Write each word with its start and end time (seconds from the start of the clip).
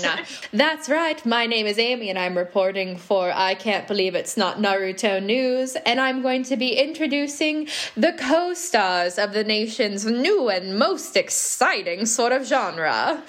That's 0.52 0.88
right. 0.88 1.24
My 1.26 1.46
name 1.46 1.66
is 1.66 1.78
Amy, 1.78 2.10
and 2.10 2.18
I'm 2.18 2.36
reporting 2.36 2.96
for 2.96 3.30
I 3.32 3.54
Can't 3.54 3.86
Believe 3.86 4.14
It's 4.14 4.36
Not 4.36 4.58
Naruto 4.58 5.22
News. 5.22 5.76
And 5.86 6.00
I'm 6.00 6.22
going 6.22 6.44
to 6.44 6.56
be 6.56 6.76
introducing 6.76 7.68
the 7.96 8.12
co 8.12 8.54
stars 8.54 9.18
of 9.18 9.32
the 9.32 9.44
nation's 9.44 10.06
new 10.06 10.48
and 10.48 10.78
most 10.78 11.16
exciting 11.16 12.06
sort 12.06 12.32
of 12.32 12.46
genre. 12.46 13.22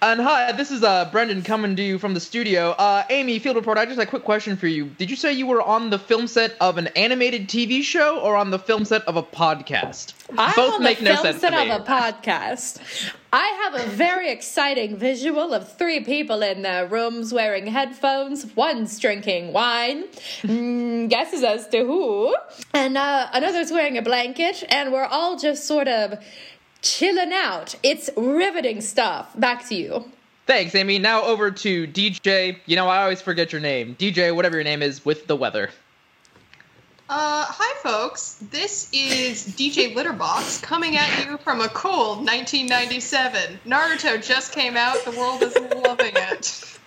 And 0.00 0.20
hi, 0.20 0.52
this 0.52 0.70
is 0.70 0.84
uh, 0.84 1.06
Brendan 1.10 1.42
coming 1.42 1.74
to 1.74 1.82
you 1.82 1.98
from 1.98 2.14
the 2.14 2.20
studio. 2.20 2.70
Uh, 2.70 3.02
Amy, 3.10 3.40
field 3.40 3.56
reporter, 3.56 3.80
I 3.80 3.84
just 3.84 3.98
had 3.98 4.06
a 4.06 4.10
quick 4.10 4.22
question 4.22 4.56
for 4.56 4.68
you. 4.68 4.84
Did 4.96 5.10
you 5.10 5.16
say 5.16 5.32
you 5.32 5.44
were 5.44 5.60
on 5.60 5.90
the 5.90 5.98
film 5.98 6.28
set 6.28 6.56
of 6.60 6.78
an 6.78 6.86
animated 6.88 7.48
TV 7.48 7.82
show 7.82 8.20
or 8.20 8.36
on 8.36 8.50
the 8.50 8.60
film 8.60 8.84
set 8.84 9.02
of 9.08 9.16
a 9.16 9.24
podcast? 9.24 10.12
I'm 10.38 10.54
Both 10.54 10.74
on 10.74 10.84
make 10.84 10.98
the 10.98 11.04
no 11.06 11.14
film 11.14 11.24
sense 11.24 11.40
set 11.40 11.50
to 11.50 11.64
me. 11.64 11.70
of 11.72 11.80
a 11.80 11.84
podcast. 11.84 13.10
I 13.32 13.70
have 13.70 13.74
a 13.74 13.90
very 13.90 14.30
exciting 14.30 14.96
visual 14.96 15.52
of 15.52 15.76
three 15.76 16.00
people 16.00 16.42
in 16.42 16.62
their 16.62 16.86
rooms 16.86 17.32
wearing 17.32 17.66
headphones. 17.66 18.46
One's 18.54 18.98
drinking 19.00 19.52
wine. 19.52 20.04
Mm, 20.42 21.10
guesses 21.10 21.42
as 21.42 21.66
to 21.68 21.84
who. 21.84 22.36
And 22.72 22.96
uh, 22.96 23.28
another's 23.32 23.72
wearing 23.72 23.98
a 23.98 24.02
blanket. 24.02 24.62
And 24.70 24.92
we're 24.92 25.04
all 25.04 25.36
just 25.36 25.66
sort 25.66 25.88
of 25.88 26.22
chilling 26.82 27.32
out. 27.32 27.74
It's 27.82 28.10
riveting 28.16 28.80
stuff. 28.80 29.38
Back 29.38 29.68
to 29.68 29.74
you. 29.74 30.04
Thanks, 30.46 30.74
Amy. 30.74 30.98
Now 30.98 31.22
over 31.24 31.50
to 31.50 31.86
DJ. 31.86 32.58
You 32.66 32.76
know, 32.76 32.88
I 32.88 33.02
always 33.02 33.20
forget 33.20 33.52
your 33.52 33.60
name. 33.60 33.96
DJ, 33.96 34.34
whatever 34.34 34.56
your 34.56 34.64
name 34.64 34.82
is, 34.82 35.04
with 35.04 35.26
the 35.26 35.36
weather. 35.36 35.70
Uh, 37.10 37.46
hi 37.48 37.74
folks. 37.82 38.34
This 38.50 38.90
is 38.92 39.46
DJ 39.56 39.94
Litterbox 39.94 40.62
coming 40.62 40.96
at 40.96 41.24
you 41.24 41.38
from 41.38 41.62
a 41.62 41.68
cold 41.68 42.18
1997. 42.18 43.60
Naruto 43.66 44.22
just 44.22 44.52
came 44.52 44.76
out. 44.76 45.02
The 45.06 45.12
world 45.12 45.42
is 45.42 45.56
loving 45.84 46.12
it. 46.14 46.78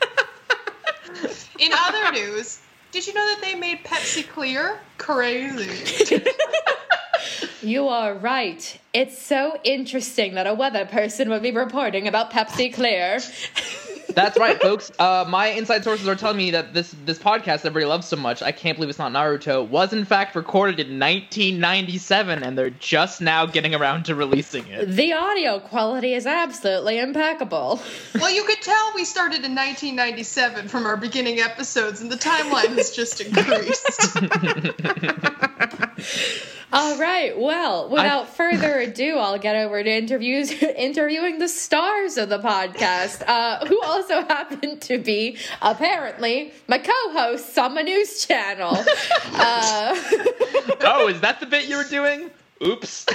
In 1.59 1.71
other 1.73 2.11
news, 2.11 2.59
did 2.91 3.07
you 3.07 3.13
know 3.13 3.25
that 3.33 3.41
they 3.41 3.55
made 3.55 3.83
Pepsi 3.83 4.27
Clear? 4.27 4.79
Crazy. 4.97 6.23
You 7.63 7.89
are 7.89 8.15
right. 8.15 8.79
It's 8.91 9.21
so 9.21 9.55
interesting 9.63 10.33
that 10.33 10.47
a 10.47 10.53
weather 10.55 10.85
person 10.85 11.29
would 11.29 11.43
be 11.43 11.51
reporting 11.51 12.07
about 12.07 12.31
Pepsi 12.31 12.73
Clear. 12.73 13.19
That's 14.13 14.37
right, 14.37 14.61
folks. 14.61 14.91
Uh, 14.97 15.25
my 15.27 15.47
inside 15.47 15.83
sources 15.83 16.07
are 16.07 16.15
telling 16.15 16.37
me 16.37 16.51
that 16.51 16.73
this 16.73 16.93
this 17.05 17.19
podcast 17.19 17.65
everybody 17.65 17.85
loves 17.85 18.07
so 18.07 18.15
much, 18.15 18.41
I 18.41 18.51
can't 18.51 18.77
believe 18.77 18.89
it's 18.89 18.99
not 18.99 19.11
Naruto, 19.11 19.67
was 19.67 19.93
in 19.93 20.05
fact 20.05 20.35
recorded 20.35 20.79
in 20.79 20.99
1997, 20.99 22.43
and 22.43 22.57
they're 22.57 22.69
just 22.69 23.21
now 23.21 23.45
getting 23.45 23.75
around 23.75 24.05
to 24.05 24.15
releasing 24.15 24.67
it. 24.67 24.85
The 24.87 25.13
audio 25.13 25.59
quality 25.59 26.13
is 26.13 26.25
absolutely 26.25 26.99
impeccable. 26.99 27.81
well, 28.15 28.31
you 28.31 28.43
could 28.43 28.61
tell 28.61 28.91
we 28.95 29.05
started 29.05 29.43
in 29.45 29.55
1997 29.55 30.67
from 30.67 30.85
our 30.85 30.97
beginning 30.97 31.39
episodes, 31.39 32.01
and 32.01 32.11
the 32.11 32.17
timeline 32.17 32.77
has 32.77 32.91
just 32.91 33.21
increased. 33.21 34.17
All 36.73 36.97
right. 36.97 37.37
Well, 37.37 37.89
without 37.89 38.33
further 38.33 38.79
ado, 38.79 39.17
I'll 39.17 39.37
get 39.37 39.57
over 39.57 39.83
to 39.83 39.89
interviews 39.89 40.51
interviewing 40.61 41.37
the 41.37 41.49
stars 41.49 42.17
of 42.17 42.29
the 42.29 42.39
podcast, 42.39 43.27
uh, 43.27 43.65
who 43.65 43.81
also 44.01 44.21
happen 44.27 44.79
to 44.79 44.97
be 44.97 45.37
apparently 45.61 46.53
my 46.67 46.77
co-hosts 46.77 47.57
on 47.57 47.75
my 47.75 47.81
news 47.81 48.25
channel. 48.25 48.77
Uh, 49.33 49.95
oh, 50.81 51.07
is 51.07 51.19
that 51.21 51.39
the 51.39 51.45
bit 51.45 51.67
you 51.67 51.77
were 51.77 51.83
doing? 51.85 52.29
Oops. 52.63 53.05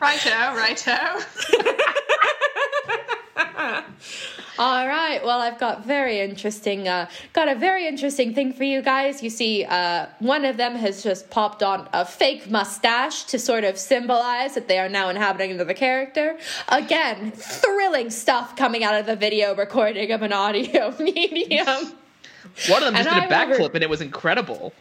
righto, 0.00 0.54
righto. 0.56 1.20
All 4.58 4.88
right. 4.88 5.20
Well, 5.22 5.40
I've 5.40 5.58
got 5.58 5.84
very 5.84 6.20
interesting. 6.20 6.88
Uh, 6.88 7.08
got 7.34 7.48
a 7.48 7.54
very 7.54 7.86
interesting 7.86 8.32
thing 8.34 8.52
for 8.54 8.64
you 8.64 8.80
guys. 8.80 9.22
You 9.22 9.28
see, 9.28 9.64
uh, 9.64 10.06
one 10.20 10.44
of 10.46 10.56
them 10.56 10.74
has 10.76 11.02
just 11.02 11.28
popped 11.28 11.62
on 11.62 11.88
a 11.92 12.04
fake 12.06 12.48
mustache 12.50 13.24
to 13.24 13.38
sort 13.38 13.64
of 13.64 13.76
symbolize 13.78 14.54
that 14.54 14.66
they 14.68 14.78
are 14.78 14.88
now 14.88 15.10
inhabiting 15.10 15.50
another 15.50 15.74
character. 15.74 16.38
Again, 16.68 17.32
thrilling 17.32 18.08
stuff 18.10 18.56
coming 18.56 18.82
out 18.82 18.94
of 18.94 19.04
the 19.04 19.16
video 19.16 19.54
recording 19.54 20.10
of 20.12 20.22
an 20.22 20.32
audio 20.32 20.94
medium. 21.00 21.66
One 21.66 22.82
of 22.82 22.94
them 22.94 22.94
just 22.94 22.96
And 22.96 23.04
did 23.04 23.12
a 23.32 23.36
I 23.36 23.42
remember- 23.42 23.58
backflip, 23.58 23.74
and 23.74 23.82
it 23.82 23.90
was 23.90 24.00
incredible. 24.00 24.72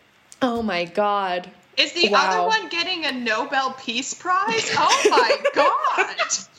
Oh 0.42 0.62
my 0.62 0.86
god. 0.86 1.50
Is 1.78 1.92
the 1.92 2.08
Wow. 2.08 2.30
other 2.30 2.48
one 2.48 2.70
getting 2.70 3.04
a 3.06 3.12
Nobel 3.12 3.72
Peace 3.74 4.14
Prize? 4.14 4.72
Oh 4.78 5.08
my 5.10 5.36
god! 5.54 6.16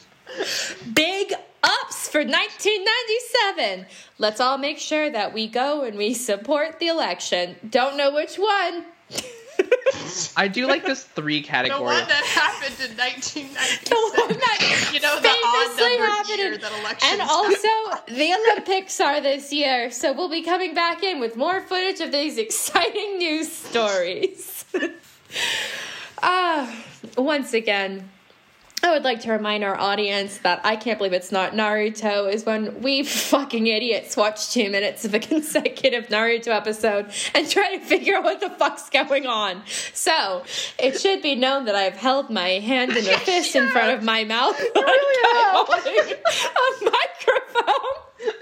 Big 0.94 1.32
ups 1.62 2.08
for 2.08 2.20
1997. 2.20 3.86
Let's 4.18 4.40
all 4.40 4.58
make 4.58 4.78
sure 4.78 5.10
that 5.10 5.32
we 5.32 5.46
go 5.48 5.82
and 5.82 5.96
we 5.96 6.14
support 6.14 6.78
the 6.78 6.88
election. 6.88 7.56
Don't 7.68 7.96
know 7.96 8.12
which 8.12 8.36
one. 8.36 8.84
I 10.36 10.48
do 10.48 10.66
like 10.66 10.84
this 10.84 11.04
three 11.04 11.42
category. 11.42 11.78
The 11.78 11.84
category. 11.84 12.00
one 12.00 12.08
that 12.08 12.24
happened 12.24 12.90
in 12.90 12.96
1997. 12.96 13.86
The 13.86 14.22
one 14.22 14.38
that 14.38 14.90
you 14.92 15.00
know, 15.00 15.20
the 15.20 15.28
odd 15.28 15.66
famously 15.76 15.96
happened 15.98 16.38
year 16.38 16.52
in- 16.54 16.60
that 16.60 16.72
elections 16.80 17.12
And 17.12 17.20
also, 17.22 17.68
the 18.08 18.34
Olympics 18.34 19.00
are 19.00 19.20
this 19.20 19.52
year, 19.52 19.90
so 19.90 20.12
we'll 20.12 20.28
be 20.28 20.42
coming 20.42 20.74
back 20.74 21.02
in 21.02 21.20
with 21.20 21.36
more 21.36 21.60
footage 21.60 22.00
of 22.00 22.12
these 22.12 22.38
exciting 22.38 23.18
news 23.18 23.50
stories. 23.50 24.64
Ah, 26.22 26.74
once 27.18 27.52
again, 27.52 28.08
I 28.86 28.92
would 28.92 29.02
like 29.02 29.20
to 29.22 29.32
remind 29.32 29.64
our 29.64 29.76
audience 29.76 30.38
that 30.38 30.60
I 30.62 30.76
can't 30.76 30.96
believe 30.96 31.12
it's 31.12 31.32
not 31.32 31.54
Naruto 31.54 32.32
is 32.32 32.46
when 32.46 32.82
we 32.82 33.02
fucking 33.02 33.66
idiots 33.66 34.16
watch 34.16 34.52
two 34.52 34.70
minutes 34.70 35.04
of 35.04 35.12
a 35.12 35.18
consecutive 35.32 36.06
Naruto 36.06 36.48
episode 36.48 37.10
and 37.34 37.50
try 37.50 37.76
to 37.76 37.84
figure 37.84 38.14
out 38.14 38.22
what 38.22 38.38
the 38.38 38.48
fuck's 38.50 38.88
going 38.88 39.26
on. 39.26 39.62
So 39.92 40.44
it 40.78 41.00
should 41.00 41.20
be 41.20 41.34
known 41.34 41.64
that 41.64 41.74
I've 41.74 41.96
held 41.96 42.30
my 42.30 42.60
hand 42.60 42.92
in 42.92 43.08
a 43.08 43.18
fist 43.18 43.56
in 43.56 43.68
front 43.70 43.98
of 43.98 44.04
my 44.04 44.22
mouth 44.22 44.54
I'm 44.76 44.84
a 46.78 46.84
microphone 46.84 48.34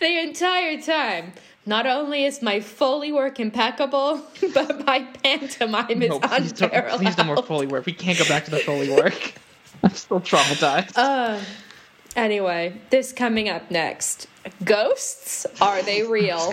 the 0.00 0.20
entire 0.20 0.82
time. 0.82 1.32
Not 1.66 1.86
only 1.86 2.24
is 2.24 2.42
my 2.42 2.60
Foley 2.60 3.10
work 3.12 3.40
impeccable, 3.40 4.20
but 4.54 4.84
my 4.86 5.00
pantomime 5.22 6.02
is 6.02 6.10
No, 6.10 6.20
please 6.20 6.52
don't, 6.52 6.72
unparalleled. 6.72 7.00
please 7.00 7.16
no 7.18 7.24
more 7.24 7.42
Foley 7.42 7.66
work. 7.66 7.86
We 7.86 7.92
can't 7.94 8.18
go 8.18 8.24
back 8.26 8.44
to 8.46 8.50
the 8.50 8.58
Foley 8.58 8.90
work. 8.94 9.34
I'm 9.82 9.90
still 9.90 10.20
traumatized. 10.20 10.92
Uh, 10.96 11.40
anyway, 12.16 12.74
this 12.90 13.12
coming 13.12 13.48
up 13.48 13.70
next. 13.70 14.26
Ghosts? 14.62 15.46
Are 15.62 15.82
they 15.82 16.02
real? 16.06 16.52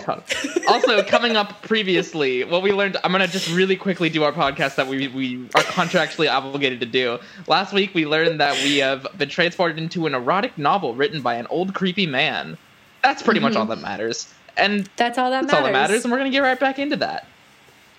also, 0.66 1.02
coming 1.04 1.36
up 1.36 1.60
previously, 1.62 2.42
what 2.44 2.62
we 2.62 2.72
learned, 2.72 2.96
I'm 3.04 3.12
gonna 3.12 3.28
just 3.28 3.52
really 3.54 3.76
quickly 3.76 4.08
do 4.08 4.22
our 4.24 4.32
podcast 4.32 4.76
that 4.76 4.86
we 4.86 5.08
we 5.08 5.44
are 5.54 5.62
contractually 5.62 6.30
obligated 6.32 6.80
to 6.80 6.86
do. 6.86 7.18
Last 7.46 7.74
week, 7.74 7.94
we 7.94 8.06
learned 8.06 8.40
that 8.40 8.54
we 8.64 8.78
have 8.78 9.06
been 9.18 9.28
transported 9.28 9.76
into 9.76 10.06
an 10.06 10.14
erotic 10.14 10.56
novel 10.56 10.94
written 10.94 11.20
by 11.20 11.34
an 11.34 11.46
old 11.48 11.74
creepy 11.74 12.06
man. 12.06 12.56
That's 13.02 13.22
pretty 13.22 13.40
much 13.40 13.54
all 13.56 13.66
that 13.66 13.80
matters, 13.82 14.32
and 14.56 14.88
That's 14.96 15.18
all 15.18 15.30
that 15.30 15.42
that's 15.42 15.52
matters. 15.52 15.54
all 15.58 15.62
that 15.66 15.72
matters. 15.72 16.04
And 16.04 16.12
we're 16.12 16.18
gonna 16.18 16.30
get 16.30 16.40
right 16.40 16.58
back 16.60 16.78
into 16.78 16.96
that. 16.96 17.26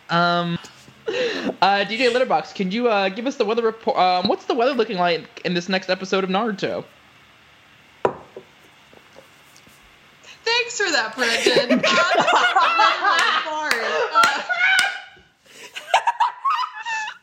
Um. 0.09 0.57
Uh, 1.05 1.83
DJ 1.83 2.09
Litterbox, 2.13 2.55
can 2.55 2.71
you 2.71 2.87
uh, 2.87 3.09
give 3.09 3.27
us 3.27 3.35
the 3.35 3.43
weather 3.43 3.61
report? 3.61 3.97
Um, 3.97 4.29
what's 4.29 4.45
the 4.45 4.53
weather 4.53 4.71
looking 4.71 4.97
like 4.97 5.41
in 5.43 5.53
this 5.53 5.67
next 5.67 5.89
episode 5.89 6.23
of 6.23 6.29
Naruto? 6.29 6.85
Thanks 10.45 10.79
for 10.79 10.89
that, 10.91 11.13
Brendan. 11.15 11.81
Uh, 11.95 12.13
this 12.15 12.25
is 12.25 12.33
really 12.33 13.33
hard. 13.43 13.73
Uh, 14.15 14.41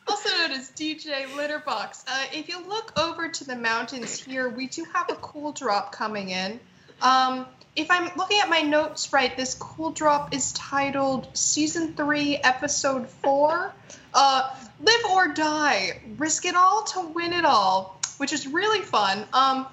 also 0.08 0.28
known 0.36 0.50
as 0.52 0.70
DJ 0.72 1.24
Litterbox. 1.28 2.04
Uh, 2.06 2.24
if 2.34 2.48
you 2.48 2.62
look 2.66 2.92
over 2.98 3.28
to 3.28 3.44
the 3.44 3.56
mountains 3.56 4.22
here, 4.22 4.48
we 4.48 4.66
do 4.66 4.84
have 4.92 5.08
a 5.10 5.14
cool 5.16 5.52
drop 5.52 5.92
coming 5.92 6.30
in. 6.30 6.60
Um, 7.02 7.46
if 7.76 7.90
I'm 7.90 8.10
looking 8.16 8.40
at 8.40 8.48
my 8.48 8.62
notes 8.62 9.12
right, 9.12 9.36
this 9.36 9.54
cool 9.54 9.90
drop 9.90 10.34
is 10.34 10.52
titled 10.52 11.28
Season 11.36 11.94
3, 11.94 12.36
Episode 12.36 13.08
4. 13.08 13.72
Uh, 14.12 14.56
Live 14.80 15.04
or 15.10 15.28
Die. 15.28 16.00
Risk 16.16 16.46
it 16.46 16.56
all 16.56 16.84
to 16.84 17.08
win 17.08 17.32
it 17.32 17.44
all, 17.44 18.00
which 18.16 18.32
is 18.32 18.46
really 18.46 18.80
fun. 18.80 19.24
Um, 19.32 19.66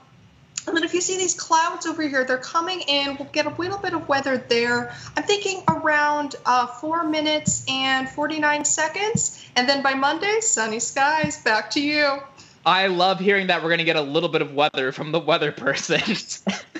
and 0.67 0.75
then 0.75 0.83
if 0.83 0.93
you 0.93 0.99
see 0.99 1.17
these 1.17 1.33
clouds 1.33 1.85
over 1.85 2.01
here, 2.01 2.25
they're 2.25 2.37
coming 2.37 2.81
in. 2.81 3.15
We'll 3.15 3.29
get 3.31 3.45
a 3.45 3.55
little 3.57 3.77
bit 3.77 3.93
of 3.93 4.07
weather 4.09 4.37
there. 4.37 4.93
I'm 5.15 5.23
thinking 5.23 5.63
around 5.67 6.35
uh, 6.45 6.67
four 6.67 7.05
minutes 7.05 7.63
and 7.69 8.09
49 8.09 8.65
seconds. 8.65 9.43
And 9.55 9.67
then 9.67 9.81
by 9.81 9.93
Monday, 9.93 10.41
sunny 10.41 10.79
skies. 10.79 11.41
Back 11.41 11.71
to 11.71 11.81
you. 11.81 12.19
I 12.67 12.87
love 12.87 13.17
hearing 13.21 13.47
that 13.47 13.63
we're 13.63 13.69
gonna 13.69 13.85
get 13.85 13.95
a 13.95 14.01
little 14.01 14.27
bit 14.27 14.41
of 14.41 14.53
weather 14.53 14.91
from 14.91 15.13
the 15.13 15.19
weather 15.21 15.51
person. 15.53 16.01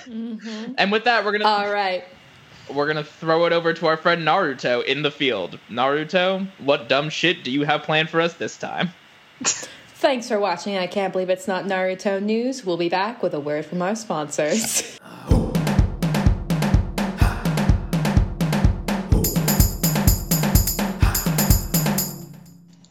Mhm. 0.08 0.76
and 0.78 0.92
with 0.92 1.04
that, 1.06 1.24
we're 1.26 1.32
gonna 1.34 1.46
All 1.46 1.70
right. 1.72 2.04
we're 2.74 2.88
gonna 2.88 3.04
throw 3.04 3.46
it 3.46 3.54
over 3.54 3.74
to 3.74 3.88
our 3.88 3.96
friend 3.98 4.26
Naruto 4.26 4.84
in 4.86 5.02
the 5.02 5.12
field. 5.12 5.60
Naruto, 5.70 6.48
what 6.60 6.88
dumb 6.90 7.10
shit 7.10 7.44
do 7.46 7.52
you 7.52 7.64
have 7.64 7.84
planned 7.84 8.10
for 8.10 8.20
us 8.22 8.34
this 8.34 8.58
time? 8.58 8.92
Thanks 9.44 10.28
for 10.28 10.40
watching. 10.40 10.78
I 10.78 10.88
can't 10.88 11.12
believe 11.12 11.30
it's 11.30 11.48
not 11.48 11.66
Naruto 11.66 12.22
news. 12.22 12.66
We'll 12.66 12.78
be 12.78 12.90
back 12.90 13.24
with 13.24 13.34
a 13.34 13.40
word 13.40 13.66
from 13.66 13.82
our 13.82 13.96
sponsors. 13.96 14.98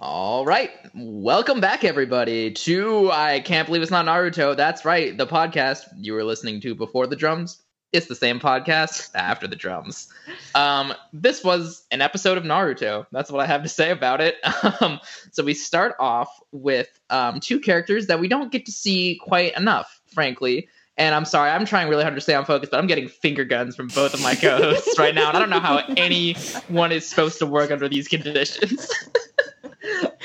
All 0.01 0.45
right. 0.45 0.71
Welcome 0.99 1.61
back, 1.61 1.85
everybody, 1.85 2.51
to 2.53 3.11
I 3.11 3.41
Can't 3.41 3.67
Believe 3.67 3.83
It's 3.83 3.91
Not 3.91 4.07
Naruto. 4.07 4.57
That's 4.57 4.83
right. 4.83 5.15
The 5.15 5.27
podcast 5.27 5.85
you 5.99 6.15
were 6.15 6.25
listening 6.25 6.59
to 6.63 6.75
before 6.75 7.07
the 7.07 7.15
drums. 7.15 7.63
It's 7.93 8.07
the 8.07 8.15
same 8.15 8.41
podcast 8.41 9.11
after 9.15 9.47
the 9.47 9.57
drums. 9.57 10.11
Um, 10.55 10.95
this 11.13 11.45
was 11.45 11.85
an 11.91 12.01
episode 12.01 12.39
of 12.39 12.45
Naruto. 12.45 13.05
That's 13.13 13.31
what 13.31 13.45
I 13.45 13.47
have 13.47 13.63
to 13.63 13.69
say 13.69 13.91
about 13.91 14.23
it. 14.23 14.37
Um, 14.81 15.01
so 15.33 15.45
we 15.45 15.53
start 15.53 15.97
off 16.01 16.31
with 16.53 16.89
um, 17.11 17.41
two 17.41 17.61
characters 17.61 18.07
that 18.07 18.19
we 18.19 18.27
don't 18.27 18.51
get 18.51 18.65
to 18.65 18.73
see 18.73 19.21
quite 19.23 19.55
enough, 19.55 20.01
frankly. 20.15 20.67
And 20.97 21.15
I'm 21.15 21.27
sorry, 21.27 21.51
I'm 21.51 21.67
trying 21.67 21.91
really 21.91 22.05
hard 22.05 22.15
to 22.15 22.23
stay 22.23 22.35
on 22.35 22.47
focus, 22.47 22.71
but 22.71 22.79
I'm 22.79 22.87
getting 22.87 23.09
finger 23.09 23.45
guns 23.45 23.77
from 23.77 23.89
both 23.89 24.15
of 24.15 24.23
my 24.23 24.35
co-hosts 24.35 24.99
right 24.99 25.15
now, 25.15 25.29
and 25.29 25.37
I 25.37 25.41
don't 25.41 25.51
know 25.51 25.61
how 25.61 25.83
anyone 25.97 26.91
is 26.91 27.07
supposed 27.07 27.39
to 27.41 27.47
work 27.47 27.71
under 27.71 27.87
these 27.87 28.09
conditions. 28.09 28.91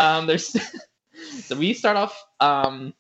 um, 0.02 0.28
there's 0.28 0.56
so 1.44 1.56
we 1.56 1.74
start 1.74 1.98
off. 1.98 2.24
Um, 2.40 2.94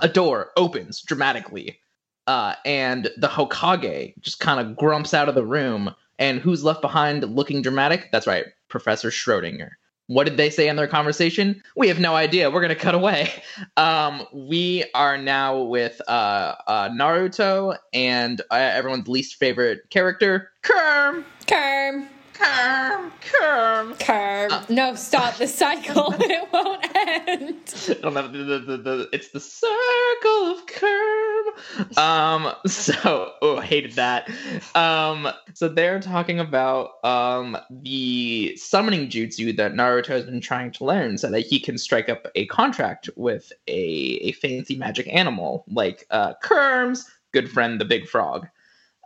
a 0.00 0.08
door 0.08 0.50
opens 0.56 1.02
dramatically, 1.02 1.78
uh, 2.26 2.54
and 2.64 3.10
the 3.16 3.28
Hokage 3.28 4.14
just 4.20 4.40
kind 4.40 4.58
of 4.58 4.76
grumps 4.76 5.12
out 5.14 5.28
of 5.28 5.34
the 5.34 5.44
room. 5.44 5.94
And 6.18 6.38
who's 6.40 6.62
left 6.64 6.80
behind 6.80 7.24
looking 7.24 7.62
dramatic? 7.62 8.10
That's 8.12 8.26
right, 8.26 8.46
Professor 8.68 9.10
Schrodinger. 9.10 9.70
What 10.06 10.24
did 10.24 10.36
they 10.36 10.50
say 10.50 10.68
in 10.68 10.76
their 10.76 10.88
conversation? 10.88 11.62
We 11.76 11.88
have 11.88 11.98
no 11.98 12.14
idea. 12.14 12.50
We're 12.50 12.60
gonna 12.60 12.74
cut 12.74 12.94
away. 12.94 13.30
Um, 13.76 14.26
we 14.32 14.84
are 14.94 15.16
now 15.16 15.62
with 15.62 16.00
uh, 16.06 16.54
uh, 16.66 16.88
Naruto 16.90 17.76
and 17.92 18.40
uh, 18.50 18.54
everyone's 18.54 19.08
least 19.08 19.36
favorite 19.36 19.88
character, 19.90 20.50
Kerm. 20.62 21.24
Kerm. 21.46 22.08
Kerm. 22.42 23.12
Kerm. 23.20 23.98
Kerm. 23.98 24.50
Uh, 24.50 24.64
no, 24.68 24.94
stop 24.94 25.36
the 25.36 25.46
cycle. 25.46 26.12
it 26.18 26.48
won't 26.52 26.84
end. 26.96 27.74
I 27.88 27.94
don't 28.02 28.14
know. 28.14 28.28
The, 28.28 28.58
the, 28.58 28.76
the, 28.76 29.08
it's 29.12 29.28
the 29.30 29.40
circle 29.40 30.50
of 30.50 30.66
curb. 30.66 31.98
Um. 31.98 32.52
So, 32.66 33.32
oh, 33.42 33.60
hated 33.60 33.92
that. 33.92 34.28
Um. 34.74 35.28
So 35.54 35.68
they're 35.68 36.00
talking 36.00 36.40
about 36.40 37.04
um 37.04 37.56
the 37.70 38.56
summoning 38.56 39.08
jutsu 39.08 39.56
that 39.56 39.74
Naruto 39.74 40.08
has 40.08 40.24
been 40.24 40.40
trying 40.40 40.72
to 40.72 40.84
learn, 40.84 41.18
so 41.18 41.30
that 41.30 41.40
he 41.40 41.60
can 41.60 41.78
strike 41.78 42.08
up 42.08 42.26
a 42.34 42.46
contract 42.46 43.08
with 43.16 43.52
a 43.68 43.72
a 43.72 44.32
fancy 44.32 44.74
magic 44.76 45.08
animal 45.12 45.64
like 45.68 46.06
uh 46.10 46.34
Kerm's 46.42 47.08
good 47.32 47.50
friend, 47.50 47.80
the 47.80 47.84
big 47.84 48.08
frog. 48.08 48.48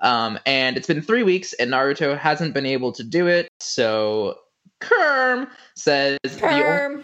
Um. 0.03 0.39
And 0.47 0.77
it's 0.77 0.87
been 0.87 1.03
three 1.03 1.23
weeks, 1.23 1.53
and 1.55 1.71
Naruto 1.71 2.19
hasn't 2.19 2.55
been 2.55 2.67
able 2.67 2.93
to 2.93 3.05
do 3.05 3.27
it. 3.27 3.49
So 3.61 4.39
Kerm 4.81 5.49
says 5.75 6.19
Kerm. 6.25 7.03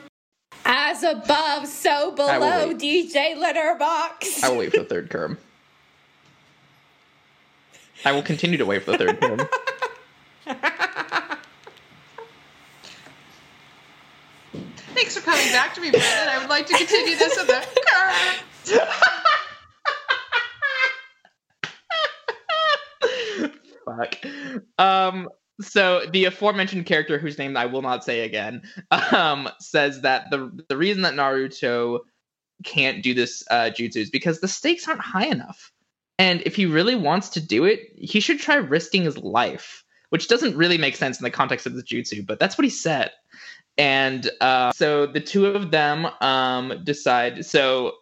As 0.64 1.02
above, 1.02 1.66
so 1.66 2.12
below. 2.12 2.72
DJ 2.74 3.36
Letterbox. 3.36 4.44
I 4.44 4.48
will 4.48 4.58
wait 4.58 4.72
for 4.72 4.78
the 4.78 4.84
third 4.84 5.10
term. 5.10 5.38
I 8.04 8.12
will 8.12 8.22
continue 8.22 8.58
to 8.58 8.66
wait 8.66 8.82
for 8.82 8.92
the 8.92 8.98
third 8.98 9.20
term. 9.20 9.48
Thanks 14.94 15.16
for 15.16 15.22
coming 15.22 15.50
back 15.52 15.74
to 15.74 15.80
me, 15.80 15.90
Brandon. 15.90 16.28
I 16.28 16.38
would 16.38 16.48
like 16.48 16.66
to 16.66 16.76
continue 16.76 17.16
this 17.16 17.36
with 17.36 17.46
the 18.64 18.86
Fuck. 23.84 24.18
Um. 24.78 25.28
So 25.60 26.06
the 26.10 26.24
aforementioned 26.24 26.86
character, 26.86 27.18
whose 27.18 27.38
name 27.38 27.56
I 27.56 27.66
will 27.66 27.82
not 27.82 28.04
say 28.04 28.20
again, 28.20 28.62
um, 28.90 29.48
says 29.60 30.00
that 30.02 30.30
the 30.30 30.50
the 30.68 30.76
reason 30.76 31.02
that 31.02 31.14
Naruto 31.14 32.00
can't 32.64 33.02
do 33.02 33.14
this 33.14 33.42
uh, 33.50 33.70
jutsu 33.70 33.96
is 33.96 34.10
because 34.10 34.40
the 34.40 34.48
stakes 34.48 34.86
aren't 34.88 35.00
high 35.00 35.26
enough. 35.26 35.72
And 36.18 36.42
if 36.46 36.54
he 36.54 36.66
really 36.66 36.94
wants 36.94 37.30
to 37.30 37.40
do 37.40 37.64
it, 37.64 37.80
he 37.96 38.20
should 38.20 38.38
try 38.38 38.56
risking 38.56 39.02
his 39.02 39.18
life, 39.18 39.84
which 40.10 40.28
doesn't 40.28 40.56
really 40.56 40.78
make 40.78 40.94
sense 40.96 41.18
in 41.18 41.24
the 41.24 41.30
context 41.30 41.66
of 41.66 41.74
the 41.74 41.82
jutsu, 41.82 42.24
but 42.24 42.38
that's 42.38 42.56
what 42.56 42.64
he 42.64 42.70
said. 42.70 43.10
And 43.78 44.30
uh, 44.40 44.72
so 44.72 45.06
the 45.06 45.20
two 45.20 45.46
of 45.46 45.70
them 45.70 46.06
um, 46.20 46.80
decide. 46.84 47.44
So 47.44 47.94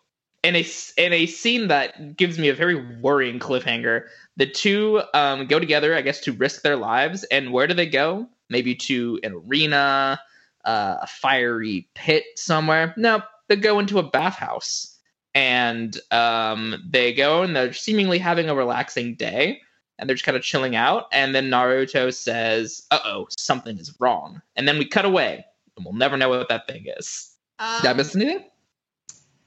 in 0.42 0.56
a 0.56 0.66
in 0.96 1.12
a 1.12 1.26
scene 1.26 1.68
that 1.68 2.16
gives 2.16 2.38
me 2.38 2.48
a 2.48 2.54
very 2.54 2.98
worrying 3.00 3.38
cliffhanger, 3.38 4.06
the 4.36 4.46
two 4.46 5.02
um, 5.12 5.46
go 5.46 5.58
together, 5.58 5.94
I 5.94 6.00
guess, 6.00 6.20
to 6.20 6.32
risk 6.32 6.62
their 6.62 6.76
lives. 6.76 7.24
And 7.24 7.52
where 7.52 7.66
do 7.66 7.74
they 7.74 7.86
go? 7.86 8.26
Maybe 8.48 8.74
to 8.76 9.20
an 9.22 9.32
arena, 9.32 10.20
uh, 10.64 10.96
a 11.02 11.06
fiery 11.06 11.88
pit 11.94 12.24
somewhere. 12.36 12.94
No, 12.96 13.22
they 13.48 13.56
go 13.56 13.78
into 13.78 13.98
a 13.98 14.02
bathhouse, 14.02 14.96
and 15.34 15.96
um, 16.10 16.82
they 16.88 17.12
go 17.12 17.42
and 17.42 17.54
they're 17.54 17.72
seemingly 17.72 18.18
having 18.18 18.48
a 18.48 18.54
relaxing 18.54 19.14
day. 19.14 19.60
And 19.98 20.08
they're 20.08 20.14
just 20.14 20.24
kind 20.24 20.36
of 20.36 20.42
chilling 20.42 20.76
out. 20.76 21.08
And 21.12 21.34
then 21.34 21.50
Naruto 21.50 22.14
says, 22.14 22.86
"Uh 22.90 23.00
oh, 23.04 23.26
something 23.36 23.76
is 23.76 23.94
wrong." 24.00 24.40
And 24.56 24.66
then 24.66 24.78
we 24.78 24.86
cut 24.86 25.04
away, 25.04 25.44
and 25.76 25.84
we'll 25.84 25.92
never 25.92 26.16
know 26.16 26.30
what 26.30 26.48
that 26.48 26.66
thing 26.66 26.86
is. 26.96 27.30
Um, 27.58 27.82
Did 27.82 27.90
I 27.90 27.92
miss 27.92 28.16
anything? 28.16 28.46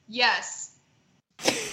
Yes. 0.07 0.72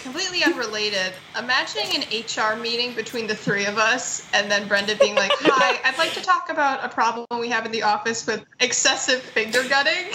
Completely 0.02 0.42
unrelated. 0.42 1.12
Imagining 1.38 2.02
an 2.02 2.02
HR 2.24 2.56
meeting 2.56 2.94
between 2.94 3.26
the 3.26 3.34
three 3.34 3.66
of 3.66 3.78
us, 3.78 4.26
and 4.32 4.50
then 4.50 4.66
Brenda 4.66 4.96
being 4.96 5.14
like, 5.14 5.30
"Hi, 5.40 5.78
I'd 5.84 5.98
like 5.98 6.12
to 6.14 6.22
talk 6.22 6.48
about 6.50 6.84
a 6.84 6.88
problem 6.88 7.26
we 7.38 7.48
have 7.50 7.67
in 7.67 7.72
the 7.72 7.82
office 7.82 8.26
with 8.26 8.44
excessive 8.58 9.20
finger 9.20 9.62
gutting." 9.69 10.10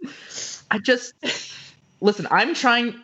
I 0.70 0.78
just 0.78 1.14
listen. 2.00 2.26
I'm 2.30 2.54
trying. 2.54 2.94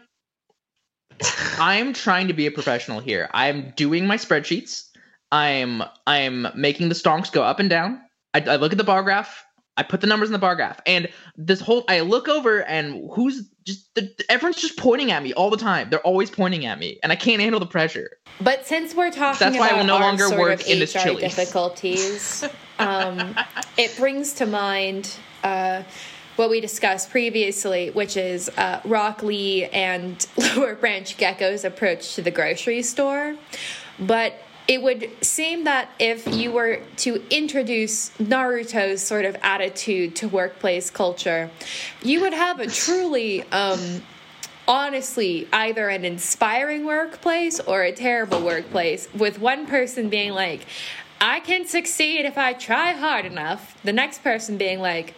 I'm 1.58 1.92
trying 1.92 2.28
to 2.28 2.34
be 2.34 2.46
a 2.46 2.50
professional 2.50 3.00
here. 3.00 3.30
I'm 3.32 3.72
doing 3.76 4.06
my 4.06 4.16
spreadsheets. 4.16 4.90
I'm 5.32 5.82
I'm 6.06 6.48
making 6.54 6.88
the 6.88 6.94
stonks 6.94 7.32
go 7.32 7.42
up 7.42 7.60
and 7.60 7.70
down. 7.70 8.00
I, 8.34 8.40
I 8.40 8.56
look 8.56 8.72
at 8.72 8.78
the 8.78 8.84
bar 8.84 9.02
graph. 9.02 9.44
I 9.76 9.82
put 9.82 10.00
the 10.00 10.06
numbers 10.06 10.28
in 10.28 10.32
the 10.32 10.38
bar 10.38 10.56
graph, 10.56 10.80
and 10.86 11.08
this 11.36 11.60
whole 11.60 11.84
I 11.88 12.00
look 12.00 12.28
over 12.28 12.62
and 12.62 13.10
who's 13.14 13.48
just 13.64 13.94
the, 13.94 14.12
everyone's 14.28 14.60
just 14.60 14.76
pointing 14.76 15.10
at 15.10 15.22
me 15.22 15.32
all 15.32 15.50
the 15.50 15.56
time. 15.56 15.88
They're 15.90 16.00
always 16.00 16.30
pointing 16.30 16.66
at 16.66 16.78
me, 16.78 16.98
and 17.02 17.10
I 17.10 17.16
can't 17.16 17.40
handle 17.40 17.60
the 17.60 17.66
pressure. 17.66 18.18
But 18.40 18.66
since 18.66 18.94
we're 18.94 19.10
talking 19.10 19.38
That's 19.38 19.58
why 19.58 19.70
I 19.70 19.78
will 19.78 19.84
no 19.84 19.98
longer 19.98 20.30
work 20.38 20.68
in 20.68 20.78
this 20.78 20.94
HR 20.94 20.98
Chili's. 20.98 21.34
difficulties, 21.34 22.44
um, 22.78 23.34
it 23.76 23.96
brings 23.96 24.34
to 24.34 24.46
mind 24.46 25.16
uh, 25.42 25.82
what 26.36 26.50
we 26.50 26.60
discussed 26.60 27.10
previously, 27.10 27.90
which 27.90 28.16
is 28.16 28.48
uh, 28.50 28.80
Rock 28.84 29.22
Lee 29.22 29.66
and 29.66 30.26
Lower 30.56 30.74
Branch 30.74 31.16
Gecko's 31.16 31.64
approach 31.64 32.14
to 32.16 32.22
the 32.22 32.30
grocery 32.30 32.82
store. 32.82 33.36
But 33.98 34.34
it 34.66 34.82
would 34.82 35.10
seem 35.22 35.64
that 35.64 35.90
if 35.98 36.26
you 36.26 36.50
were 36.50 36.80
to 36.96 37.22
introduce 37.30 38.10
Naruto's 38.18 39.02
sort 39.02 39.26
of 39.26 39.36
attitude 39.42 40.16
to 40.16 40.28
workplace 40.28 40.90
culture, 40.90 41.50
you 42.02 42.22
would 42.22 42.32
have 42.32 42.60
a 42.60 42.66
truly 42.66 43.42
um, 43.52 44.02
honestly 44.66 45.46
either 45.52 45.88
an 45.88 46.04
inspiring 46.04 46.86
workplace 46.86 47.60
or 47.60 47.82
a 47.82 47.92
terrible 47.92 48.40
workplace 48.40 49.08
with 49.14 49.38
one 49.38 49.66
person 49.66 50.08
being 50.08 50.32
like 50.32 50.64
i 51.20 51.38
can 51.40 51.66
succeed 51.66 52.24
if 52.24 52.38
i 52.38 52.52
try 52.54 52.92
hard 52.92 53.26
enough. 53.26 53.76
The 53.84 53.92
next 53.92 54.22
person 54.22 54.56
being 54.56 54.80
like 54.80 55.14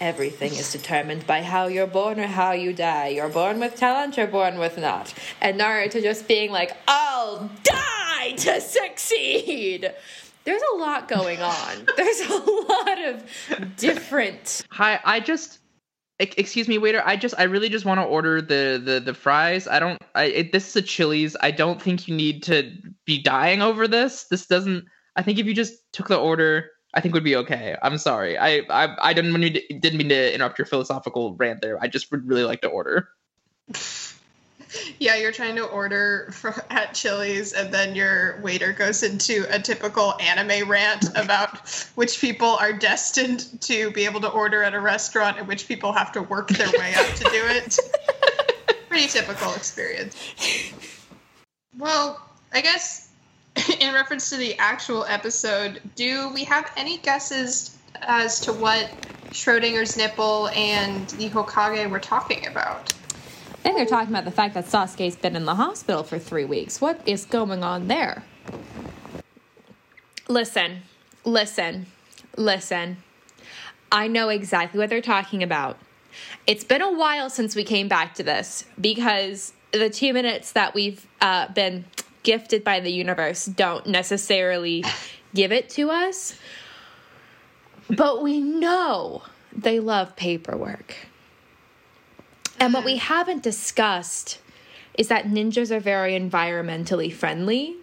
everything 0.00 0.52
is 0.54 0.72
determined 0.72 1.26
by 1.26 1.42
how 1.42 1.66
you're 1.66 1.86
born 1.86 2.18
or 2.18 2.26
how 2.26 2.52
you 2.52 2.72
die. 2.72 3.08
You're 3.08 3.28
born 3.28 3.60
with 3.60 3.76
talent 3.76 4.16
you're 4.16 4.26
born 4.26 4.58
with 4.58 4.78
not. 4.78 5.12
And 5.42 5.60
naruto 5.60 6.02
just 6.02 6.26
being 6.26 6.50
like 6.50 6.74
i'll 6.88 7.50
die 7.62 8.03
to 8.32 8.60
succeed 8.60 9.92
there's 10.44 10.62
a 10.74 10.76
lot 10.76 11.08
going 11.08 11.40
on 11.40 11.86
there's 11.96 12.20
a 12.20 12.34
lot 12.34 13.04
of 13.04 13.24
different 13.76 14.62
Hi, 14.70 15.00
I 15.04 15.20
just 15.20 15.58
excuse 16.18 16.68
me, 16.68 16.78
waiter. 16.78 17.02
I 17.04 17.16
just 17.16 17.34
I 17.38 17.44
really 17.44 17.68
just 17.68 17.84
want 17.84 18.00
to 18.00 18.04
order 18.04 18.40
the 18.40 18.80
the 18.82 19.00
the 19.00 19.14
fries. 19.14 19.66
I 19.66 19.78
don't. 19.78 20.00
I 20.14 20.24
it, 20.24 20.52
this 20.52 20.68
is 20.68 20.76
a 20.76 20.82
Chili's. 20.82 21.36
I 21.40 21.50
don't 21.50 21.80
think 21.80 22.08
you 22.08 22.14
need 22.14 22.42
to 22.44 22.72
be 23.04 23.20
dying 23.22 23.62
over 23.62 23.88
this. 23.88 24.24
This 24.24 24.46
doesn't. 24.46 24.84
I 25.16 25.22
think 25.22 25.38
if 25.38 25.46
you 25.46 25.54
just 25.54 25.74
took 25.92 26.08
the 26.08 26.18
order, 26.18 26.70
I 26.94 27.00
think 27.00 27.14
would 27.14 27.24
be 27.24 27.36
okay. 27.36 27.76
I'm 27.82 27.98
sorry. 27.98 28.38
I 28.38 28.62
I 28.70 28.96
I 29.00 29.12
didn't 29.12 29.32
mean 29.32 29.54
to, 29.54 29.78
didn't 29.78 29.98
mean 29.98 30.08
to 30.10 30.34
interrupt 30.34 30.58
your 30.58 30.66
philosophical 30.66 31.34
rant 31.34 31.60
there. 31.60 31.78
I 31.80 31.88
just 31.88 32.10
would 32.10 32.28
really 32.28 32.44
like 32.44 32.60
to 32.62 32.68
order. 32.68 33.08
Yeah, 34.98 35.16
you're 35.16 35.32
trying 35.32 35.56
to 35.56 35.64
order 35.64 36.28
for, 36.32 36.54
at 36.70 36.94
Chili's, 36.94 37.52
and 37.52 37.72
then 37.72 37.94
your 37.94 38.40
waiter 38.40 38.72
goes 38.72 39.02
into 39.02 39.46
a 39.50 39.58
typical 39.58 40.14
anime 40.20 40.68
rant 40.68 41.06
about 41.16 41.68
which 41.94 42.20
people 42.20 42.56
are 42.56 42.72
destined 42.72 43.60
to 43.62 43.90
be 43.92 44.04
able 44.04 44.20
to 44.20 44.28
order 44.28 44.62
at 44.62 44.74
a 44.74 44.80
restaurant 44.80 45.38
and 45.38 45.48
which 45.48 45.68
people 45.68 45.92
have 45.92 46.12
to 46.12 46.22
work 46.22 46.48
their 46.48 46.70
way 46.78 46.94
up 46.94 47.06
to 47.14 47.24
do 47.24 47.42
it. 47.46 47.78
Pretty 48.88 49.08
typical 49.08 49.52
experience. 49.54 50.16
Well, 51.78 52.20
I 52.52 52.60
guess 52.60 53.10
in 53.80 53.94
reference 53.94 54.30
to 54.30 54.36
the 54.36 54.56
actual 54.58 55.04
episode, 55.04 55.80
do 55.94 56.30
we 56.32 56.44
have 56.44 56.70
any 56.76 56.98
guesses 56.98 57.76
as 58.00 58.40
to 58.40 58.52
what 58.52 58.90
Schrodinger's 59.30 59.96
nipple 59.96 60.48
and 60.48 61.08
the 61.10 61.28
Hokage 61.30 61.88
were 61.90 62.00
talking 62.00 62.46
about? 62.46 62.92
They're 63.64 63.98
talking 63.98 64.14
about 64.14 64.24
the 64.24 64.30
fact 64.30 64.54
that 64.54 64.64
Sasuke's 64.64 65.14
been 65.14 65.36
in 65.36 65.44
the 65.44 65.56
hospital 65.56 66.02
for 66.02 66.18
three 66.18 66.46
weeks. 66.46 66.80
What 66.80 67.06
is 67.06 67.26
going 67.26 67.62
on 67.62 67.86
there? 67.86 68.24
Listen, 70.26 70.80
listen, 71.24 71.84
listen. 72.34 72.96
I 73.92 74.08
know 74.08 74.30
exactly 74.30 74.80
what 74.80 74.88
they're 74.88 75.02
talking 75.02 75.42
about. 75.42 75.76
It's 76.46 76.64
been 76.64 76.80
a 76.80 76.94
while 76.94 77.28
since 77.28 77.54
we 77.54 77.62
came 77.62 77.88
back 77.88 78.14
to 78.14 78.22
this 78.22 78.64
because 78.80 79.52
the 79.72 79.90
two 79.90 80.14
minutes 80.14 80.52
that 80.52 80.74
we've 80.74 81.06
uh, 81.20 81.52
been 81.52 81.84
gifted 82.22 82.64
by 82.64 82.80
the 82.80 82.90
universe 82.90 83.44
don't 83.44 83.86
necessarily 83.86 84.82
give 85.34 85.52
it 85.52 85.68
to 85.70 85.90
us. 85.90 86.38
But 87.90 88.22
we 88.22 88.40
know 88.40 89.24
they 89.52 89.78
love 89.78 90.16
paperwork. 90.16 90.96
And 92.60 92.72
what 92.72 92.84
we 92.84 92.92
mm-hmm. 92.92 93.14
haven't 93.14 93.42
discussed 93.42 94.38
is 94.96 95.08
that 95.08 95.26
ninjas 95.26 95.70
are 95.70 95.80
very 95.80 96.18
environmentally 96.18 97.12
friendly. 97.12 97.76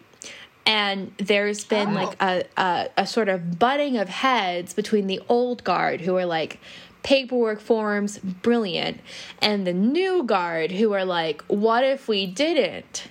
And 0.65 1.13
there's 1.17 1.63
been 1.65 1.89
Oh. 1.89 1.93
like 1.93 2.21
a, 2.21 2.43
a, 2.57 2.89
a 2.97 3.07
sort 3.07 3.29
of 3.29 3.59
butting 3.59 3.97
of 3.97 4.09
heads 4.09 4.73
between 4.73 5.07
the 5.07 5.21
old 5.27 5.63
guard 5.63 6.01
who 6.01 6.15
are 6.17 6.25
like, 6.25 6.59
paperwork 7.03 7.59
forms, 7.59 8.19
brilliant, 8.19 8.99
and 9.41 9.65
the 9.65 9.73
new 9.73 10.23
guard 10.23 10.71
who 10.71 10.93
are 10.93 11.05
like, 11.05 11.41
what 11.43 11.83
if 11.83 12.07
we 12.07 12.27
didn't 12.27 13.07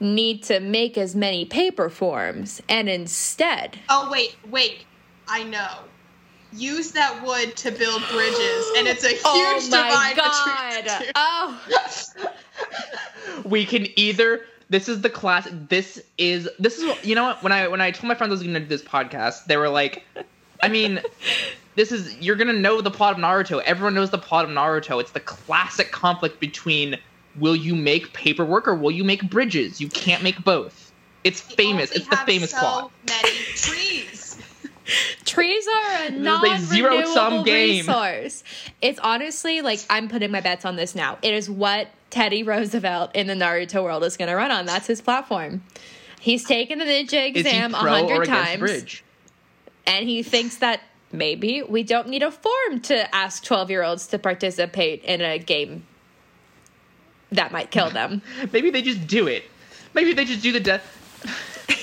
need 0.00 0.42
to 0.42 0.58
make 0.60 0.96
as 0.96 1.14
many 1.14 1.44
paper 1.44 1.90
forms 1.90 2.62
and 2.70 2.88
instead 2.88 3.78
Oh 3.90 4.08
wait, 4.10 4.34
wait. 4.48 4.86
I 5.28 5.44
know. 5.44 5.80
Use 6.52 6.92
that 6.92 7.22
wood 7.24 7.56
to 7.56 7.70
build 7.70 8.02
bridges, 8.10 8.66
and 8.76 8.86
it's 8.88 9.04
a 9.04 9.16
oh 9.24 9.54
huge 9.54 9.68
oh 9.68 9.70
my 9.70 10.14
divide 10.14 10.16
god. 10.16 10.44
between 10.44 10.84
the 10.84 11.04
two. 11.04 11.12
oh. 11.14 11.60
We 13.44 13.64
can 13.64 13.86
either 13.98 14.42
this 14.68 14.88
is 14.88 15.00
the 15.00 15.10
class 15.10 15.48
this 15.68 16.02
is 16.18 16.48
this 16.58 16.78
is 16.78 16.84
what 16.84 17.04
you 17.04 17.14
know 17.14 17.24
what 17.24 17.42
when 17.42 17.52
i 17.52 17.66
when 17.66 17.80
i 17.80 17.90
told 17.90 18.06
my 18.06 18.14
friends 18.14 18.30
i 18.30 18.34
was 18.34 18.42
gonna 18.42 18.60
do 18.60 18.66
this 18.66 18.82
podcast 18.82 19.46
they 19.46 19.56
were 19.56 19.68
like 19.68 20.04
i 20.62 20.68
mean 20.68 21.00
this 21.76 21.92
is 21.92 22.16
you're 22.18 22.36
gonna 22.36 22.52
know 22.52 22.80
the 22.80 22.90
plot 22.90 23.14
of 23.14 23.18
naruto. 23.18 23.62
Everyone 23.62 23.94
knows 23.94 24.10
the 24.10 24.18
plot 24.18 24.44
of 24.44 24.50
naruto. 24.50 25.00
It's 25.00 25.12
the 25.12 25.20
classic 25.20 25.90
conflict 25.92 26.40
between 26.40 26.98
will 27.36 27.56
you 27.56 27.74
make 27.74 28.12
paperwork 28.12 28.66
or 28.66 28.74
will 28.74 28.90
you 28.90 29.04
make 29.04 29.28
bridges? 29.30 29.80
You 29.80 29.88
can't 29.88 30.22
make 30.22 30.42
both. 30.44 30.92
It's 31.22 31.40
famous 31.40 31.90
it's 31.92 32.08
the 32.08 32.16
famous 32.16 32.50
so 32.50 32.58
plot. 32.58 32.92
many 33.06 33.30
trees. 33.54 34.19
Trees 35.24 35.66
are 35.66 36.02
a 36.06 36.10
non-renewable 36.18 37.44
resource. 37.44 38.42
It's 38.80 38.98
honestly 39.00 39.60
like 39.62 39.80
i'm 39.90 40.08
putting 40.08 40.30
my 40.30 40.40
bets 40.40 40.64
on 40.64 40.76
this 40.76 40.94
now. 40.94 41.18
It 41.22 41.34
is 41.34 41.48
what 41.48 41.88
teddy 42.10 42.42
roosevelt 42.42 43.14
in 43.14 43.26
the 43.26 43.34
naruto 43.34 43.82
world 43.84 44.04
is 44.04 44.16
going 44.16 44.28
to 44.28 44.34
run 44.36 44.50
on. 44.50 44.66
That's 44.66 44.86
his 44.86 45.00
platform. 45.00 45.62
He's 46.20 46.44
taken 46.44 46.78
the 46.78 46.84
ninja 46.84 47.26
exam 47.26 47.72
a 47.74 47.78
hundred 47.78 48.26
times 48.26 48.58
bridge? 48.60 49.04
and 49.86 50.06
he 50.08 50.22
thinks 50.22 50.56
that 50.58 50.80
maybe 51.12 51.62
we 51.62 51.82
don't 51.82 52.08
need 52.08 52.22
a 52.22 52.30
form 52.30 52.80
to 52.82 53.14
ask 53.14 53.42
12 53.44 53.70
year 53.70 53.82
olds 53.82 54.06
to 54.08 54.18
participate 54.18 55.02
in 55.04 55.20
a 55.20 55.38
game 55.38 55.84
that 57.32 57.52
might 57.52 57.70
kill 57.70 57.90
them. 58.00 58.22
Maybe 58.52 58.70
they 58.70 58.82
just 58.82 59.06
do 59.06 59.26
it. 59.28 59.44
Maybe 59.94 60.12
they 60.12 60.24
just 60.24 60.42
do 60.42 60.52
the 60.52 60.60
death. 60.60 60.96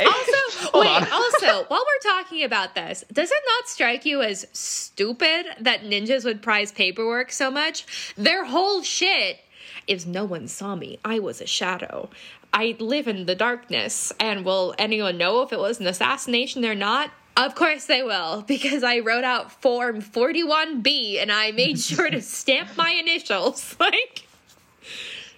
Also 0.00 0.29
Hold 0.72 0.84
wait 0.84 1.12
also 1.12 1.64
while 1.68 1.84
we're 1.86 2.12
talking 2.12 2.44
about 2.44 2.74
this 2.74 3.04
does 3.12 3.30
it 3.30 3.42
not 3.46 3.68
strike 3.68 4.04
you 4.04 4.22
as 4.22 4.46
stupid 4.52 5.46
that 5.60 5.82
ninjas 5.82 6.24
would 6.24 6.42
prize 6.42 6.72
paperwork 6.72 7.32
so 7.32 7.50
much? 7.50 8.14
Their 8.16 8.44
whole 8.44 8.82
shit 8.82 9.40
is 9.86 10.06
no 10.06 10.24
one 10.24 10.46
saw 10.46 10.76
me. 10.76 10.98
I 11.04 11.18
was 11.18 11.40
a 11.40 11.46
shadow. 11.46 12.10
I 12.52 12.76
live 12.78 13.08
in 13.08 13.26
the 13.26 13.34
darkness. 13.34 14.12
And 14.20 14.44
will 14.44 14.74
anyone 14.78 15.18
know 15.18 15.42
if 15.42 15.52
it 15.52 15.58
was 15.58 15.80
an 15.80 15.86
assassination 15.86 16.64
or 16.64 16.74
not? 16.74 17.10
Of 17.36 17.54
course 17.54 17.86
they 17.86 18.02
will 18.02 18.42
because 18.46 18.82
i 18.82 18.98
wrote 18.98 19.24
out 19.24 19.62
form 19.62 20.02
41b 20.02 21.22
and 21.22 21.30
i 21.30 21.52
made 21.52 21.78
sure 21.78 22.10
to 22.10 22.20
stamp 22.20 22.76
my 22.76 22.90
initials. 22.90 23.76
Like 23.80 24.26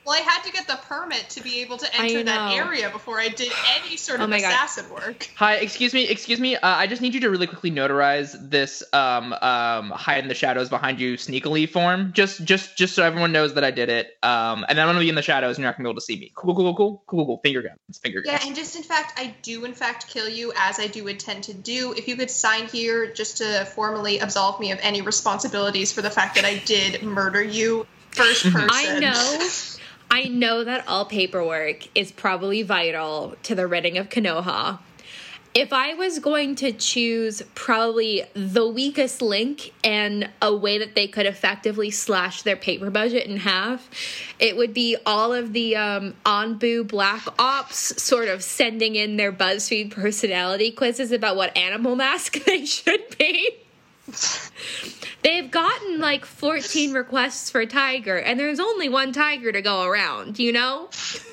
Well, 0.05 0.17
I 0.17 0.21
had 0.21 0.43
to 0.43 0.53
get 0.53 0.67
the 0.67 0.79
permit 0.89 1.31
to 1.31 1.43
be 1.43 1.61
able 1.61 1.79
to 1.79 1.97
enter 1.97 2.25
that 2.25 2.53
area 2.55 2.91
before 2.91 3.21
I 3.21 3.29
did 3.29 3.53
any 3.77 3.97
sort 3.97 4.21
Oh 4.21 4.25
of 4.25 4.31
my 4.31 4.41
God. 4.41 4.49
assassin 4.49 4.91
work. 4.91 5.29
Hi, 5.37 5.57
excuse 5.57 5.95
me, 5.95 6.09
excuse 6.09 6.41
me. 6.41 6.57
Uh, 6.57 6.61
I 6.63 6.89
just 6.89 7.01
need 7.01 7.15
you 7.15 7.21
to 7.21 7.31
really 7.31 7.47
quickly 7.47 7.71
notarize 7.71 8.37
this 8.51 8.83
um 8.93 9.33
um 9.35 9.91
hide 9.91 10.25
in 10.25 10.29
the 10.29 10.35
shadows 10.35 10.69
behind 10.69 10.99
you 10.99 11.17
sneakily 11.17 11.69
form. 11.69 12.13
Just 12.15 12.45
just 12.45 12.77
just 12.77 12.97
so 12.97 13.05
everyone 13.05 13.31
knows 13.31 13.55
that 13.55 13.63
I 13.63 13.71
did 13.71 13.91
it. 13.91 14.11
Um, 14.25 14.65
and 14.69 14.81
I'm 14.81 14.89
gonna 14.89 14.99
be 14.99 15.09
in 15.09 15.15
the 15.15 15.23
shadows, 15.23 15.57
and 15.57 15.63
you're 15.63 15.69
not 15.69 15.77
gonna 15.77 15.89
be 15.89 15.91
able 15.91 16.01
to 16.01 16.05
see 16.05 16.19
me. 16.19 16.33
Cool, 16.35 16.57
cool, 16.57 16.75
cool, 16.75 16.75
cool, 16.75 17.05
cool, 17.07 17.27
cool. 17.27 17.41
Finger 17.45 17.63
guns, 17.63 17.99
finger 18.03 18.23
Yeah, 18.25 18.41
and 18.45 18.57
just 18.57 18.75
in 18.75 18.83
fact, 18.83 19.13
I 19.17 19.35
do 19.43 19.65
in 19.65 19.73
fact 19.73 20.09
kill 20.09 20.29
you 20.29 20.53
as 20.57 20.81
I 20.81 20.89
do 20.89 21.07
intend 21.07 21.45
to 21.45 21.55
do. 21.55 21.95
If 21.97 22.09
you 22.09 22.17
could 22.17 22.31
sign 22.31 22.67
here 22.67 23.13
just 23.13 23.37
to 23.39 23.67
formally 23.67 24.19
absolve 24.19 24.59
me 24.59 24.73
of 24.73 24.81
any 24.83 25.01
responsibilities 25.01 25.93
for 25.93 26.03
the 26.03 26.11
fact 26.11 26.35
that 26.35 26.45
I 26.45 26.59
did 26.59 27.05
murder 27.05 27.43
you 27.43 27.87
first 28.11 28.45
person. 28.53 28.69
I 28.71 28.99
know. 28.99 29.49
I 30.15 30.25
know 30.25 30.63
that 30.63 30.87
all 30.87 31.07
paperwork 31.07 31.89
is 31.97 32.13
probably 32.13 32.63
vital 32.63 33.35
to 33.45 33.55
the 33.55 33.67
ridding 33.67 33.97
of 33.97 34.11
Konoha. 34.11 34.79
If 35.55 35.73
I 35.73 35.95
was 35.95 36.19
going 36.19 36.55
to 36.57 36.71
choose 36.73 37.41
probably 37.55 38.25
the 38.35 38.69
weakest 38.69 39.23
link 39.23 39.73
and 39.83 40.29
a 40.43 40.55
way 40.55 40.77
that 40.77 40.95
they 40.95 41.09
could 41.09 41.25
effectively 41.25 41.91
slash 41.91 42.43
their 42.43 42.57
paper 42.57 42.91
budget 42.91 43.27
in 43.27 43.39
half, 43.39 43.89
it 44.39 44.55
would 44.55 44.75
be 44.75 44.99
all 45.07 45.33
of 45.33 45.55
the 45.55 45.77
um, 45.77 46.15
Anbu 46.27 46.87
Black 46.87 47.23
Ops 47.39 48.03
sort 48.03 48.29
of 48.29 48.43
sending 48.43 48.97
in 48.97 49.17
their 49.17 49.33
BuzzFeed 49.33 49.93
personality 49.93 50.71
quizzes 50.73 51.11
about 51.11 51.37
what 51.37 51.57
animal 51.57 51.97
mask 51.97 52.35
they 52.45 52.67
should 52.67 53.17
be. 53.17 53.49
They've 55.23 55.51
gotten 55.51 56.01
like 56.01 56.25
14 56.25 56.93
requests 56.93 57.51
for 57.51 57.65
Tiger, 57.67 58.19
and 58.19 58.39
there's 58.39 58.61
only 58.61 58.89
one 58.89 59.13
Tiger 59.13 59.53
to 59.53 59.63
go 59.63 59.85
around, 59.85 60.39
you 60.39 60.53
know? 60.53 60.91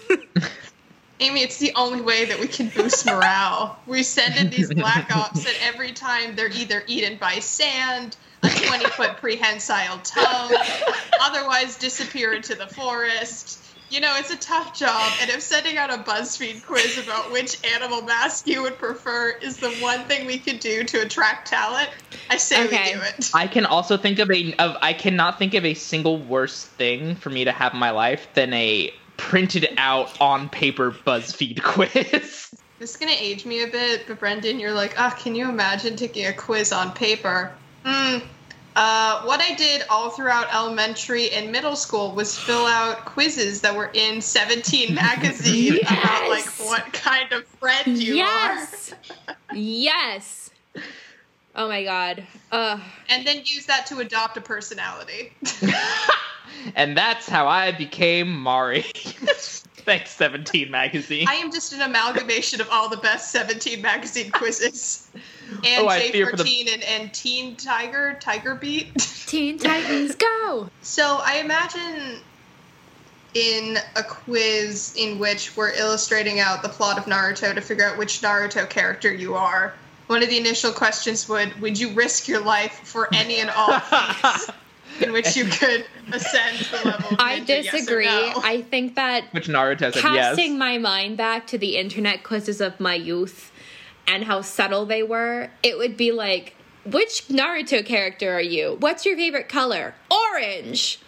Amy, 1.21 1.41
it's 1.41 1.57
the 1.57 1.73
only 1.75 2.01
way 2.01 2.25
that 2.25 2.39
we 2.39 2.47
can 2.47 2.69
boost 2.69 3.05
morale. 3.05 3.77
We 3.85 4.03
send 4.03 4.38
in 4.38 4.49
these 4.49 4.73
black 4.73 5.13
ops, 5.13 5.45
and 5.45 5.55
every 5.61 5.91
time 5.91 6.35
they're 6.35 6.51
either 6.51 6.83
eaten 6.88 7.17
by 7.17 7.39
sand, 7.39 8.15
a 8.43 8.49
20 8.49 8.85
foot 8.85 9.17
prehensile 9.17 9.99
toad, 9.99 10.55
otherwise 11.21 11.77
disappear 11.77 12.33
into 12.33 12.55
the 12.55 12.67
forest. 12.67 13.61
You 13.89 14.00
know, 14.01 14.15
it's 14.17 14.29
a 14.29 14.38
tough 14.38 14.77
job, 14.77 15.12
and 15.19 15.31
if 15.31 15.41
sending 15.41 15.77
out 15.77 15.89
a 15.89 15.98
BuzzFeed 15.98 16.63
quiz 16.63 17.00
about 17.00 17.31
which 17.31 17.58
animal 17.75 18.03
mask 18.03 18.48
you 18.48 18.62
would 18.62 18.77
prefer 18.77 19.31
is 19.41 19.58
the 19.58 19.72
one 19.81 20.03
thing 20.05 20.27
we 20.27 20.38
could 20.38 20.60
do 20.60 20.84
to 20.84 21.01
attract 21.01 21.48
talent, 21.48 21.89
I 22.29 22.38
say 22.38 22.65
Okay. 22.65 22.93
we 22.93 23.00
do 23.00 23.01
it. 23.01 23.31
I 23.34 23.48
can 23.48 23.65
also 23.65 23.98
think 23.98 24.19
of 24.19 24.29
a 24.29 24.53
of 24.60 24.77
I 24.84 24.93
cannot 24.93 25.39
think 25.39 25.55
of 25.55 25.65
a 25.65 25.74
single 25.74 26.19
worse 26.19 26.65
thing 26.65 27.15
for 27.15 27.31
me 27.31 27.46
to 27.46 27.51
have 27.51 27.74
in 27.74 27.79
my 27.79 27.89
life 27.89 28.27
than 28.36 28.53
a 28.53 28.93
printed 29.17 29.67
out 29.77 30.19
on 30.22 30.50
paper 30.50 30.91
BuzzFeed 30.91 31.63
quiz. 31.63 32.51
This 32.79 32.91
is 32.91 32.96
gonna 32.98 33.12
age 33.17 33.46
me 33.46 33.63
a 33.63 33.67
bit, 33.67 34.05
but 34.08 34.19
Brendan, 34.19 34.60
you're 34.60 34.72
like, 34.72 35.00
ah, 35.00 35.10
can 35.19 35.34
you 35.34 35.50
imagine 35.50 35.96
taking 35.96 36.27
a 36.27 36.34
quiz 36.34 36.72
on 36.72 36.91
paper? 36.93 37.51
Hmm. 37.84 38.19
Uh, 38.79 39.24
what 39.24 39.41
I 39.41 39.55
did 39.55 39.83
all 39.89 40.09
throughout 40.09 40.53
elementary 40.55 41.31
and 41.31 41.51
middle 41.51 41.75
school 41.75 42.13
was 42.13 42.38
fill 42.39 42.65
out 42.65 43.03
quizzes 43.03 43.59
that 43.59 43.75
were 43.75 43.91
in 43.93 44.21
17 44.21 44.95
magazine 44.95 45.79
about 45.81 46.29
like 46.29 46.45
what 46.59 46.93
kind 46.93 47.29
of 47.33 47.45
friend 47.45 48.01
you 48.01 48.13
are. 48.13 48.17
yes! 48.17 48.93
yes! 49.53 50.50
Oh 51.55 51.67
my 51.67 51.83
god. 51.83 52.25
Ugh. 52.53 52.79
are, 52.79 52.83
and 53.09 53.27
then 53.27 53.39
use 53.39 53.65
that 53.65 53.86
to 53.88 54.00
adopt 54.00 54.38
a 54.38 54.41
personality. 54.41 55.33
and 56.74 56.95
that's 56.95 57.27
how 57.27 57.50
I 57.50 57.74
became 57.74 58.33
Mari. 58.33 58.83
Thanks, 59.83 60.12
17 60.12 60.71
magazine. 60.71 61.25
I 61.27 61.33
am 61.33 61.51
just 61.51 61.74
an 61.74 61.81
amalgamation 61.81 62.62
of 62.62 62.69
all 62.71 62.88
the 62.88 62.95
best 62.95 63.31
17 63.31 63.81
magazine 63.81 64.31
quizzes. 64.31 65.09
And 65.65 65.85
Oh, 65.85 65.87
I 65.87 66.09
fear 66.11 66.27
for 66.29 66.35
the- 66.37 66.43
J14 66.43 66.73
and, 66.73 66.83
and 66.83 67.13
Teen 67.13 67.55
Tiger, 67.55 68.17
Tiger 68.19 68.55
Beat. 68.55 68.95
Teen 69.27 69.57
Titans 69.57 70.15
Go! 70.15 70.69
So 70.81 71.19
I 71.23 71.37
imagine 71.37 72.19
in 73.33 73.77
a 73.95 74.03
quiz 74.03 74.93
in 74.97 75.19
which 75.19 75.55
we're 75.55 75.71
illustrating 75.73 76.39
out 76.39 76.63
the 76.63 76.69
plot 76.69 76.97
of 76.97 77.05
Naruto 77.05 77.53
to 77.53 77.61
figure 77.61 77.85
out 77.85 77.97
which 77.97 78.21
Naruto 78.21 78.67
character 78.67 79.13
you 79.13 79.35
are. 79.35 79.73
One 80.07 80.23
of 80.23 80.29
the 80.29 80.37
initial 80.39 80.71
questions 80.71 81.29
would 81.29 81.61
would 81.61 81.79
you 81.79 81.91
risk 81.93 82.27
your 82.27 82.41
life 82.41 82.79
for 82.83 83.07
any 83.13 83.37
and 83.39 83.51
all 83.51 83.79
feats 83.79 84.49
in 85.01 85.11
which 85.11 85.35
you 85.37 85.45
could 85.45 85.85
ascend 86.11 86.57
to 86.57 86.71
the 86.71 86.89
level 86.89 87.09
of 87.11 87.17
I 87.19 87.39
ninja, 87.41 87.47
yes 87.63 87.71
disagree. 87.71 88.05
no? 88.05 88.33
I 88.37 88.61
think 88.63 88.95
that 88.95 89.25
Which 89.31 89.47
Naruto 89.47 89.93
said 89.93 90.01
casting 90.01 90.53
yes. 90.53 90.59
my 90.59 90.79
mind 90.79 91.15
back 91.17 91.45
to 91.47 91.59
the 91.59 91.77
internet 91.77 92.23
quizzes 92.23 92.59
of 92.59 92.79
my 92.79 92.95
youth 92.95 93.48
and 94.09 94.25
how 94.25 94.41
subtle 94.41 94.85
they 94.85 95.03
were, 95.03 95.49
it 95.63 95.77
would 95.77 95.95
be 95.95 96.11
like, 96.11 96.55
which 96.83 97.27
Naruto 97.27 97.85
character 97.85 98.33
are 98.33 98.41
you? 98.41 98.75
What's 98.79 99.05
your 99.05 99.15
favorite 99.15 99.47
color? 99.47 99.93
Orange. 100.11 100.99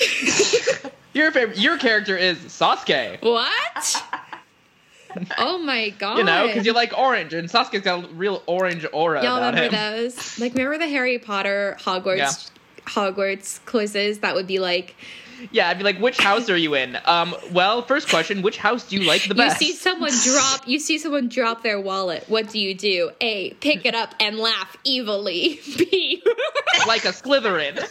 Your 1.14 1.32
favorite, 1.32 1.56
your 1.56 1.78
character 1.78 2.14
is 2.14 2.36
Sasuke. 2.36 3.22
What? 3.22 4.04
oh 5.38 5.56
my 5.56 5.88
god. 5.88 6.18
You 6.18 6.24
know, 6.24 6.46
because 6.46 6.66
you 6.66 6.74
like 6.74 6.92
orange, 6.96 7.32
and 7.32 7.48
Sasuke's 7.48 7.80
got 7.80 8.04
a 8.04 8.08
real 8.08 8.42
orange 8.44 8.84
aura 8.92 9.22
Y'all 9.24 9.36
remember 9.36 9.62
him. 9.62 9.72
those? 9.72 10.38
Like, 10.38 10.52
remember 10.52 10.76
the 10.76 10.88
Harry 10.88 11.18
Potter 11.18 11.78
Hogwarts 11.80 12.50
Hogwarts 12.84 13.64
quizzes 13.64 14.18
that 14.18 14.34
would 14.34 14.46
be 14.46 14.58
like, 14.58 14.94
Yeah, 15.50 15.68
I'd 15.68 15.78
be 15.78 15.84
like, 15.84 15.98
which 15.98 16.18
house 16.18 16.48
are 16.50 16.56
you 16.56 16.74
in? 16.74 16.98
Um, 17.04 17.34
well, 17.52 17.82
first 17.82 18.08
question, 18.08 18.42
which 18.42 18.58
house 18.58 18.84
do 18.88 18.96
you 18.96 19.06
like 19.06 19.28
the 19.28 19.34
best? 19.34 19.60
you 19.60 19.68
see 19.68 19.74
someone 19.74 20.12
drop, 20.24 20.66
you 20.66 20.78
see 20.78 20.98
someone 20.98 21.28
drop 21.28 21.62
their 21.62 21.80
wallet. 21.80 22.24
What 22.28 22.50
do 22.50 22.58
you 22.58 22.74
do? 22.74 23.10
A, 23.20 23.50
pick 23.54 23.84
it 23.86 23.94
up 23.94 24.14
and 24.20 24.38
laugh 24.38 24.76
evilly. 24.86 25.60
B, 25.78 26.22
like 26.86 27.04
a 27.04 27.08
Slytherin. 27.08 27.84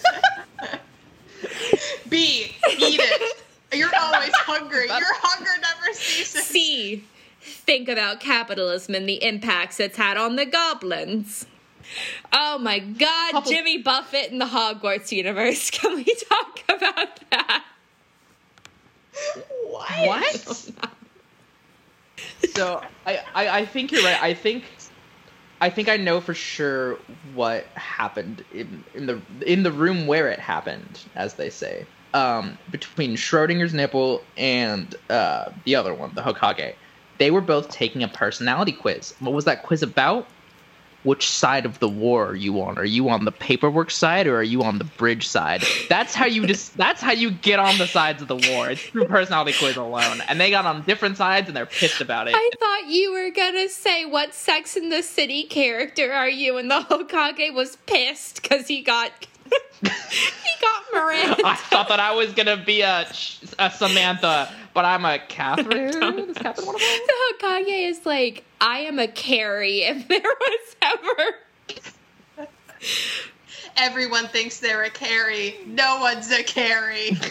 B, 2.10 2.52
eat 2.72 3.00
it. 3.02 3.44
You're 3.74 3.90
always 4.00 4.34
hungry. 4.36 4.88
Your 4.88 5.00
hunger 5.02 5.52
never 5.62 5.94
ceases. 5.94 6.44
C, 6.46 7.04
think 7.42 7.90
about 7.90 8.20
capitalism 8.20 8.96
and 8.96 9.08
the 9.08 9.24
impacts 9.24 9.80
it's 9.80 9.98
had 9.98 10.18
on 10.18 10.36
the 10.36 10.46
goblins. 10.46 11.46
Oh 12.32 12.58
my 12.58 12.80
god, 12.80 13.46
Jimmy 13.46 13.78
Buffett 13.78 14.32
in 14.32 14.40
the 14.40 14.46
Hogwarts 14.46 15.12
universe. 15.12 15.70
Can 15.72 15.96
we 15.96 16.04
talk 16.04 16.60
about 16.70 17.20
that? 17.32 17.66
What? 19.68 20.08
What? 20.08 20.72
so 22.54 22.82
I, 23.06 23.20
I 23.34 23.48
I 23.60 23.66
think 23.66 23.92
you're 23.92 24.04
right. 24.04 24.22
I 24.22 24.34
think 24.34 24.64
I 25.62 25.70
think 25.70 25.90
I 25.90 25.98
know 25.98 26.20
for 26.22 26.34
sure 26.34 27.00
what 27.34 27.66
happened 27.76 28.44
in, 28.54 28.84
in 28.94 29.06
the 29.06 29.22
in 29.46 29.64
the 29.64 29.72
room 29.72 30.08
where 30.08 30.30
it 30.30 30.40
happened, 30.40 31.02
as 31.16 31.36
they 31.36 31.50
say. 31.50 31.86
Um, 32.14 32.58
between 32.72 33.16
Schrodinger's 33.16 33.74
nipple 33.74 34.24
and 34.38 34.96
uh, 35.10 35.52
the 35.66 35.76
other 35.76 35.94
one, 35.94 36.14
the 36.16 36.22
Hokage, 36.22 36.76
they 37.18 37.30
were 37.30 37.42
both 37.42 37.70
taking 37.70 38.04
a 38.04 38.08
personality 38.08 38.72
quiz. 38.72 39.14
What 39.20 39.34
was 39.34 39.44
that 39.46 39.64
quiz 39.64 39.84
about? 39.84 40.26
Which 41.06 41.30
side 41.30 41.66
of 41.66 41.80
the 41.80 41.88
war 41.88 42.28
are 42.28 42.36
you 42.36 42.62
on? 42.62 42.78
Are 42.78 42.86
you 42.86 43.10
on 43.10 43.26
the 43.26 43.32
paperwork 43.32 43.92
side 43.92 44.28
or 44.28 44.38
are 44.38 44.44
you 44.44 44.64
on 44.64 44.80
the 44.80 44.84
bridge 44.84 45.28
side? 45.28 45.64
That's 45.88 46.14
how 46.14 46.26
you 46.26 46.46
just 46.46 46.76
that's 46.86 47.02
how 47.02 47.14
you 47.14 47.32
get 47.32 47.60
on 47.60 47.78
the 47.78 47.88
sides 47.88 48.22
of 48.22 48.28
the 48.28 48.36
war. 48.36 48.70
It's 48.70 48.82
through 48.82 49.06
personality 49.06 49.58
quiz 49.58 49.78
alone. 49.78 50.22
And 50.28 50.42
they 50.42 50.50
got 50.50 50.66
on 50.66 50.82
different 50.82 51.18
sides 51.18 51.48
and 51.48 51.56
they're 51.56 51.66
pissed 51.66 52.02
about 52.02 52.28
it. 52.28 52.34
I 52.36 52.50
thought 52.60 52.92
you 52.92 53.14
were 53.14 53.30
gonna 53.32 53.70
say 53.70 54.06
what 54.06 54.34
Sex 54.34 54.76
in 54.76 54.90
the 54.90 55.04
City 55.04 55.44
character 55.44 56.12
are 56.12 56.30
you, 56.30 56.58
and 56.58 56.70
the 56.70 56.80
Hokage 56.80 57.54
was 57.54 57.78
pissed 57.86 58.42
because 58.42 58.68
he 58.68 58.82
got 58.82 59.12
he 59.82 60.52
got 60.62 60.84
Miranda. 60.94 61.42
I 61.46 61.56
thought 61.56 61.90
that 61.90 62.00
I 62.00 62.14
was 62.14 62.34
gonna 62.34 62.58
be 62.58 62.82
a, 62.82 63.08
a 63.60 63.72
Samantha, 63.72 64.52
but 64.74 64.86
I'm 64.86 65.06
a 65.06 65.20
Catherine. 65.20 65.70
Is 66.30 66.38
Catherine 66.38 66.68
one 66.68 66.76
of 66.76 66.82
them? 66.82 67.00
The 67.08 67.14
Hokage 67.40 67.90
is 67.90 68.06
like, 68.06 68.44
I 68.62 68.80
am 68.80 69.00
a 69.00 69.08
Carrie 69.08 69.82
if 69.82 70.08
there 70.08 70.22
was 70.22 70.76
ever. 70.82 72.48
Everyone 73.78 74.28
thinks 74.28 74.60
they're 74.60 74.84
a 74.84 74.90
Carrie. 74.90 75.56
No 75.66 76.00
one's 76.00 76.32
a 76.32 76.44
Carrie. 76.44 77.18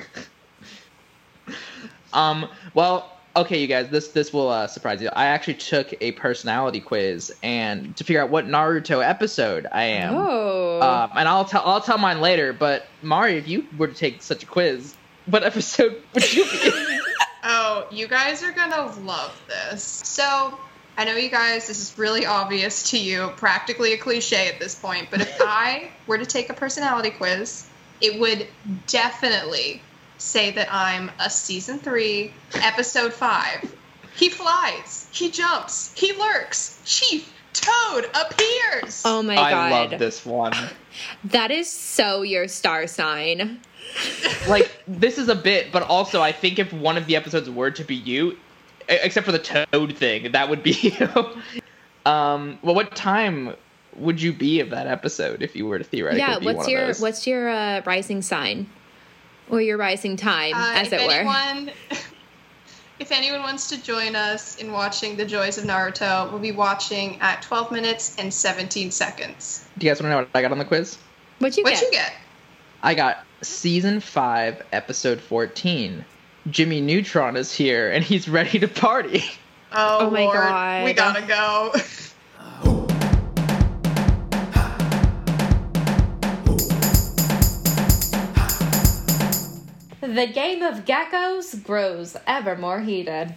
Um. 2.14 2.48
Well, 2.74 3.13
okay, 3.36 3.60
you 3.60 3.66
guys. 3.66 3.88
This 3.88 4.08
this 4.08 4.32
will 4.32 4.48
uh, 4.48 4.66
surprise 4.66 5.00
you. 5.02 5.08
I 5.12 5.26
actually 5.26 5.54
took 5.54 5.94
a 6.00 6.12
personality 6.12 6.80
quiz 6.80 7.34
and 7.42 7.96
to 7.96 8.04
figure 8.04 8.22
out 8.22 8.30
what 8.30 8.46
Naruto 8.46 9.06
episode 9.06 9.66
I 9.70 9.84
am. 9.84 10.14
Oh. 10.14 10.80
Um, 10.80 11.10
and 11.16 11.28
I'll 11.28 11.44
tell 11.44 11.62
I'll 11.64 11.80
tell 11.80 11.98
mine 11.98 12.20
later. 12.20 12.52
But 12.52 12.86
Mari, 13.02 13.36
if 13.36 13.48
you 13.48 13.66
were 13.76 13.88
to 13.88 13.94
take 13.94 14.22
such 14.22 14.42
a 14.42 14.46
quiz, 14.46 14.94
what 15.26 15.44
episode 15.44 16.02
would 16.14 16.32
you 16.32 16.44
be? 16.44 16.98
Oh, 17.46 17.86
you 17.90 18.08
guys 18.08 18.42
are 18.42 18.52
gonna 18.52 18.90
love 19.02 19.38
this. 19.48 19.82
So, 19.82 20.58
I 20.96 21.04
know 21.04 21.14
you 21.14 21.28
guys, 21.28 21.68
this 21.68 21.78
is 21.78 21.98
really 21.98 22.24
obvious 22.24 22.90
to 22.92 22.98
you, 22.98 23.32
practically 23.36 23.92
a 23.92 23.98
cliche 23.98 24.48
at 24.48 24.58
this 24.58 24.74
point, 24.74 25.08
but 25.10 25.20
if 25.20 25.36
I 25.42 25.90
were 26.06 26.16
to 26.16 26.24
take 26.24 26.48
a 26.48 26.54
personality 26.54 27.10
quiz, 27.10 27.66
it 28.00 28.18
would 28.18 28.48
definitely 28.86 29.82
say 30.24 30.50
that 30.52 30.68
I'm 30.72 31.10
a 31.20 31.28
season 31.30 31.78
three, 31.78 32.32
episode 32.54 33.12
five. 33.12 33.74
He 34.16 34.28
flies, 34.28 35.08
he 35.12 35.30
jumps, 35.30 35.92
he 35.96 36.12
lurks, 36.12 36.80
Chief 36.84 37.32
Toad 37.52 38.06
appears. 38.14 39.02
oh 39.04 39.22
my 39.22 39.36
I 39.36 39.50
god. 39.50 39.54
I 39.54 39.70
love 39.70 39.98
this 39.98 40.24
one. 40.24 40.52
That 41.24 41.50
is 41.50 41.68
so 41.68 42.22
your 42.22 42.46
star 42.46 42.86
sign. 42.86 43.60
like 44.48 44.70
this 44.86 45.18
is 45.18 45.28
a 45.28 45.34
bit, 45.34 45.72
but 45.72 45.82
also 45.82 46.22
I 46.22 46.30
think 46.30 46.60
if 46.60 46.72
one 46.72 46.96
of 46.96 47.06
the 47.06 47.16
episodes 47.16 47.50
were 47.50 47.72
to 47.72 47.82
be 47.82 47.96
you, 47.96 48.36
except 48.88 49.26
for 49.26 49.32
the 49.32 49.40
toad 49.40 49.96
thing, 49.96 50.30
that 50.30 50.48
would 50.48 50.62
be 50.62 50.70
you. 51.00 52.10
um, 52.10 52.60
well, 52.62 52.76
what 52.76 52.94
time 52.94 53.54
would 53.96 54.22
you 54.22 54.32
be 54.32 54.60
of 54.60 54.70
that 54.70 54.86
episode 54.86 55.42
if 55.42 55.56
you 55.56 55.66
were 55.66 55.78
to 55.78 55.84
theoretically 55.84 56.20
yeah, 56.20 56.38
be 56.38 56.46
what's 56.46 56.58
one 56.58 56.68
your 56.70 56.80
of 56.82 56.86
those? 56.88 57.00
what's 57.00 57.26
your 57.26 57.48
uh, 57.48 57.82
rising 57.84 58.22
sign? 58.22 58.68
Or 59.50 59.60
your 59.60 59.76
rising 59.76 60.16
time, 60.16 60.54
Uh, 60.54 60.72
as 60.74 60.92
if 60.92 61.00
it 61.00 61.06
were. 61.06 61.72
if 62.98 63.12
anyone 63.12 63.42
wants 63.42 63.68
to 63.68 63.82
join 63.82 64.16
us 64.16 64.56
in 64.56 64.72
watching 64.72 65.16
the 65.16 65.24
joys 65.24 65.58
of 65.58 65.64
Naruto, 65.64 66.30
we'll 66.30 66.40
be 66.40 66.52
watching 66.52 67.20
at 67.20 67.42
12 67.42 67.70
minutes 67.72 68.16
and 68.18 68.32
17 68.32 68.90
seconds. 68.90 69.66
Do 69.78 69.86
you 69.86 69.90
guys 69.92 70.00
want 70.00 70.06
to 70.06 70.10
know 70.10 70.16
what 70.18 70.28
I 70.34 70.42
got 70.42 70.52
on 70.52 70.58
the 70.58 70.64
quiz? 70.64 70.96
What'd 71.40 71.56
you 71.56 71.64
What'd 71.64 71.80
get? 71.80 71.86
you 71.86 71.92
get? 71.92 72.12
I 72.82 72.94
got 72.94 73.24
season 73.42 74.00
five, 74.00 74.62
episode 74.72 75.20
fourteen. 75.20 76.04
Jimmy 76.50 76.80
Neutron 76.82 77.36
is 77.36 77.52
here 77.54 77.90
and 77.90 78.04
he's 78.04 78.28
ready 78.28 78.58
to 78.58 78.68
party. 78.68 79.24
Oh, 79.72 80.06
Oh 80.06 80.10
my 80.10 80.20
Lord, 80.24 80.34
God. 80.36 80.84
we 80.84 80.92
gotta 80.92 81.22
go. 81.22 81.72
The 90.04 90.26
game 90.26 90.62
of 90.62 90.84
geckos 90.84 91.64
grows 91.64 92.14
ever 92.26 92.56
more 92.56 92.80
heated. 92.80 93.34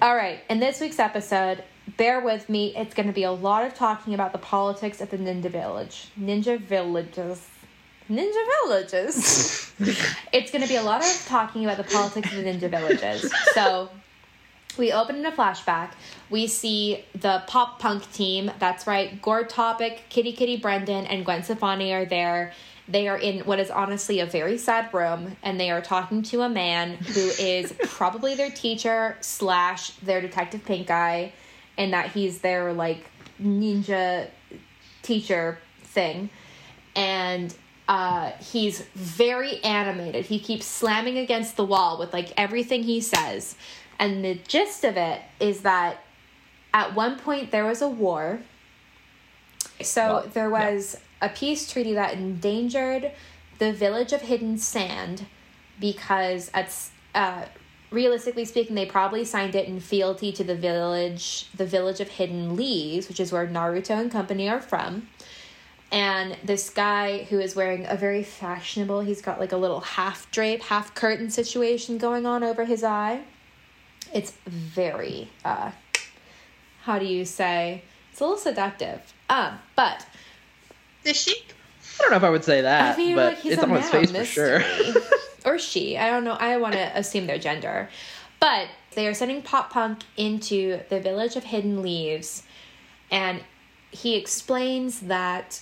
All 0.00 0.14
right, 0.14 0.40
in 0.50 0.60
this 0.60 0.82
week's 0.82 0.98
episode, 0.98 1.64
bear 1.96 2.20
with 2.20 2.50
me. 2.50 2.76
It's 2.76 2.92
going 2.92 3.06
to 3.06 3.14
be 3.14 3.22
a 3.22 3.32
lot 3.32 3.64
of 3.64 3.72
talking 3.72 4.12
about 4.12 4.32
the 4.32 4.38
politics 4.38 5.00
at 5.00 5.10
the 5.10 5.16
Ninja 5.16 5.50
Village. 5.50 6.08
Ninja 6.20 6.60
Villages. 6.60 7.48
Ninja 8.10 8.46
Villages. 8.64 9.72
it's 10.32 10.50
going 10.50 10.60
to 10.60 10.68
be 10.68 10.76
a 10.76 10.82
lot 10.82 11.00
of 11.00 11.24
talking 11.26 11.64
about 11.64 11.78
the 11.78 11.90
politics 11.90 12.30
of 12.30 12.36
the 12.36 12.44
Ninja 12.44 12.68
Villages. 12.68 13.32
So, 13.54 13.88
we 14.76 14.92
open 14.92 15.16
in 15.16 15.24
a 15.24 15.32
flashback. 15.32 15.92
We 16.28 16.48
see 16.48 17.06
the 17.18 17.44
pop 17.46 17.78
punk 17.78 18.12
team. 18.12 18.50
That's 18.58 18.86
right. 18.86 19.22
Gore 19.22 19.44
Topic, 19.44 20.02
Kitty 20.10 20.32
Kitty 20.32 20.58
Brendan, 20.58 21.06
and 21.06 21.24
Gwen 21.24 21.42
Stefani 21.42 21.94
are 21.94 22.04
there. 22.04 22.52
They 22.92 23.08
are 23.08 23.16
in 23.16 23.40
what 23.40 23.58
is 23.58 23.70
honestly 23.70 24.20
a 24.20 24.26
very 24.26 24.58
sad 24.58 24.92
room, 24.92 25.36
and 25.42 25.58
they 25.58 25.70
are 25.70 25.80
talking 25.80 26.22
to 26.24 26.42
a 26.42 26.48
man 26.48 26.94
who 26.94 27.20
is 27.38 27.72
probably 27.84 28.34
their 28.34 28.50
teacher 28.50 29.16
slash 29.20 29.90
their 30.02 30.20
detective 30.20 30.64
pink 30.64 30.90
eye, 30.90 31.32
and 31.78 31.92
that 31.94 32.10
he's 32.10 32.40
their 32.40 32.72
like 32.72 33.06
ninja 33.42 34.28
teacher 35.02 35.58
thing. 35.84 36.28
And 36.94 37.54
uh, 37.88 38.32
he's 38.32 38.82
very 38.94 39.62
animated. 39.64 40.26
He 40.26 40.38
keeps 40.38 40.66
slamming 40.66 41.18
against 41.18 41.56
the 41.56 41.64
wall 41.64 41.98
with 41.98 42.12
like 42.12 42.32
everything 42.36 42.82
he 42.82 43.00
says. 43.00 43.56
And 43.98 44.24
the 44.24 44.34
gist 44.34 44.84
of 44.84 44.96
it 44.96 45.22
is 45.40 45.62
that 45.62 46.02
at 46.74 46.94
one 46.94 47.18
point 47.18 47.50
there 47.50 47.64
was 47.64 47.82
a 47.82 47.88
war. 47.88 48.40
So 49.80 50.06
Well, 50.06 50.26
there 50.32 50.50
was 50.50 50.98
a 51.22 51.30
peace 51.30 51.70
treaty 51.70 51.94
that 51.94 52.12
endangered 52.12 53.12
the 53.58 53.72
village 53.72 54.12
of 54.12 54.20
Hidden 54.22 54.58
Sand 54.58 55.24
because 55.80 56.50
it's 56.54 56.90
uh, 57.14 57.44
realistically 57.90 58.44
speaking, 58.44 58.74
they 58.74 58.86
probably 58.86 59.24
signed 59.24 59.54
it 59.54 59.68
in 59.68 59.80
fealty 59.80 60.32
to 60.32 60.44
the 60.44 60.54
village, 60.54 61.48
the 61.56 61.64
village 61.64 62.00
of 62.00 62.08
Hidden 62.08 62.56
Leaves, 62.56 63.08
which 63.08 63.20
is 63.20 63.32
where 63.32 63.46
Naruto 63.46 63.98
and 63.98 64.10
company 64.10 64.48
are 64.48 64.60
from. 64.60 65.08
and 65.92 66.38
this 66.42 66.70
guy 66.70 67.24
who 67.24 67.38
is 67.38 67.54
wearing 67.54 67.84
a 67.86 67.94
very 67.94 68.22
fashionable, 68.22 69.00
he's 69.00 69.20
got 69.20 69.38
like 69.38 69.52
a 69.52 69.56
little 69.56 69.80
half 69.80 70.28
drape, 70.30 70.62
half 70.62 70.94
curtain 70.94 71.30
situation 71.30 71.98
going 71.98 72.24
on 72.24 72.42
over 72.42 72.64
his 72.64 72.82
eye. 72.82 73.22
It's 74.12 74.32
very, 74.46 75.30
uh, 75.44 75.72
how 76.82 76.98
do 76.98 77.04
you 77.04 77.26
say? 77.26 77.82
It's 78.10 78.20
a 78.20 78.24
little 78.24 78.38
seductive. 78.38 79.00
Um, 79.28 79.58
but 79.76 80.06
The 81.04 81.14
she? 81.14 81.44
I 81.98 82.02
don't 82.02 82.10
know 82.10 82.16
if 82.16 82.24
I 82.24 82.30
would 82.30 82.44
say 82.44 82.62
that, 82.62 82.94
I 82.94 82.96
mean, 82.96 83.16
but 83.16 83.34
like 83.34 83.38
he's 83.38 83.54
it's 83.54 83.62
a 83.62 83.66
on 83.66 83.76
his 83.76 83.90
face 83.90 84.10
for 84.10 84.24
sure. 84.24 84.62
or 85.44 85.58
she. 85.58 85.96
I 85.98 86.10
don't 86.10 86.24
know. 86.24 86.36
I 86.38 86.56
want 86.56 86.74
to 86.74 86.98
assume 86.98 87.26
their 87.26 87.38
gender. 87.38 87.88
But 88.40 88.68
they 88.94 89.06
are 89.06 89.14
sending 89.14 89.42
pop 89.42 89.70
punk 89.70 90.02
into 90.16 90.80
the 90.88 91.00
village 91.00 91.36
of 91.36 91.44
Hidden 91.44 91.82
Leaves, 91.82 92.42
and 93.10 93.42
he 93.90 94.16
explains 94.16 95.00
that 95.00 95.60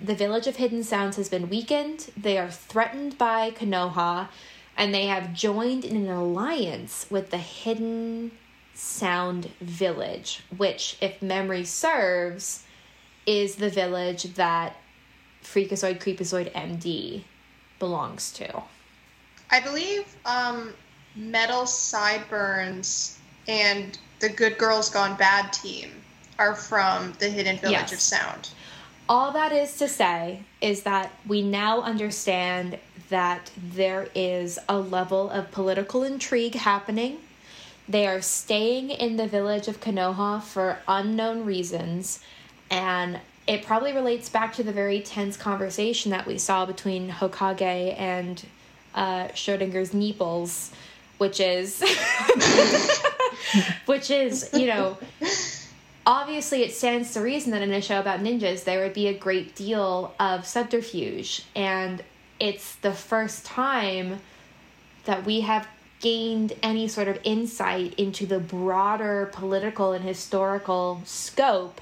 the 0.00 0.14
village 0.14 0.46
of 0.46 0.56
Hidden 0.56 0.82
Sounds 0.84 1.16
has 1.16 1.28
been 1.28 1.48
weakened. 1.48 2.10
They 2.16 2.38
are 2.38 2.50
threatened 2.50 3.18
by 3.18 3.50
Konoha, 3.50 4.28
and 4.76 4.94
they 4.94 5.06
have 5.06 5.34
joined 5.34 5.84
in 5.84 5.96
an 5.96 6.08
alliance 6.08 7.06
with 7.10 7.30
the 7.30 7.38
Hidden 7.38 8.32
Sound 8.74 9.46
Village, 9.60 10.42
which, 10.56 10.96
if 11.00 11.22
memory 11.22 11.64
serves, 11.64 12.64
is 13.26 13.56
the 13.56 13.68
village 13.68 14.24
that 14.34 14.76
Freakazoid 15.42 16.00
Creepazoid 16.00 16.52
MD 16.52 17.22
belongs 17.78 18.32
to. 18.32 18.62
I 19.50 19.60
believe 19.60 20.04
um, 20.24 20.72
Metal 21.14 21.66
Sideburns 21.66 23.18
and 23.48 23.98
the 24.20 24.28
Good 24.28 24.58
Girls 24.58 24.90
Gone 24.90 25.16
Bad 25.16 25.52
team 25.52 25.90
are 26.38 26.54
from 26.54 27.12
the 27.18 27.28
Hidden 27.28 27.58
Village 27.58 27.72
Yes. 27.72 27.92
of 27.92 28.00
Sound. 28.00 28.50
All 29.08 29.30
that 29.32 29.52
is 29.52 29.76
to 29.78 29.88
say 29.88 30.42
is 30.60 30.82
that 30.82 31.12
we 31.26 31.42
now 31.42 31.80
understand 31.82 32.78
that 33.08 33.52
there 33.56 34.08
is 34.16 34.58
a 34.68 34.78
level 34.78 35.30
of 35.30 35.52
political 35.52 36.02
intrigue 36.02 36.56
happening. 36.56 37.18
They 37.88 38.08
are 38.08 38.20
staying 38.20 38.90
in 38.90 39.16
the 39.16 39.28
village 39.28 39.68
of 39.68 39.80
Konoha 39.80 40.42
for 40.42 40.80
unknown 40.88 41.44
reasons, 41.44 42.18
and 42.70 43.20
it 43.46 43.64
probably 43.64 43.92
relates 43.92 44.28
back 44.28 44.54
to 44.54 44.62
the 44.62 44.72
very 44.72 45.00
tense 45.00 45.36
conversation 45.36 46.10
that 46.10 46.26
we 46.26 46.38
saw 46.38 46.66
between 46.66 47.08
Hokage 47.08 47.98
and 47.98 48.44
uh, 48.94 49.28
Schrodinger's 49.28 49.92
Neeples, 49.92 50.72
which 51.18 51.38
is, 51.38 51.80
which 53.86 54.10
is, 54.10 54.50
you 54.52 54.66
know, 54.66 54.98
obviously 56.06 56.62
it 56.62 56.72
stands 56.72 57.12
to 57.12 57.20
reason 57.20 57.52
that 57.52 57.62
in 57.62 57.72
a 57.72 57.80
show 57.80 58.00
about 58.00 58.20
ninjas 58.20 58.64
there 58.64 58.82
would 58.82 58.94
be 58.94 59.06
a 59.06 59.14
great 59.14 59.54
deal 59.54 60.12
of 60.18 60.44
subterfuge. 60.44 61.44
And 61.54 62.02
it's 62.40 62.74
the 62.76 62.92
first 62.92 63.46
time 63.46 64.18
that 65.04 65.24
we 65.24 65.42
have 65.42 65.68
gained 66.00 66.52
any 66.62 66.88
sort 66.88 67.08
of 67.08 67.18
insight 67.22 67.94
into 67.94 68.26
the 68.26 68.38
broader 68.38 69.30
political 69.32 69.92
and 69.92 70.04
historical 70.04 71.00
scope 71.04 71.80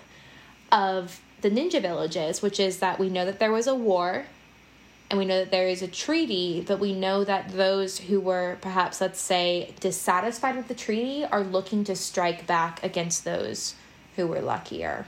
of 0.72 1.20
the 1.40 1.50
ninja 1.50 1.80
villages 1.80 2.42
which 2.42 2.58
is 2.58 2.78
that 2.78 2.98
we 2.98 3.08
know 3.08 3.24
that 3.24 3.38
there 3.38 3.52
was 3.52 3.66
a 3.66 3.74
war 3.74 4.24
and 5.10 5.18
we 5.18 5.26
know 5.26 5.38
that 5.38 5.50
there 5.50 5.68
is 5.68 5.82
a 5.82 5.86
treaty, 5.86 6.64
but 6.66 6.80
we 6.80 6.92
know 6.92 7.24
that 7.24 7.50
those 7.50 7.98
who 7.98 8.20
were 8.20 8.56
perhaps, 8.60 9.00
let's 9.00 9.20
say, 9.20 9.72
dissatisfied 9.78 10.56
with 10.56 10.66
the 10.66 10.74
treaty 10.74 11.24
are 11.24 11.44
looking 11.44 11.84
to 11.84 11.94
strike 11.94 12.46
back 12.46 12.82
against 12.82 13.24
those 13.24 13.74
who 14.16 14.26
were 14.26 14.40
luckier. 14.40 15.06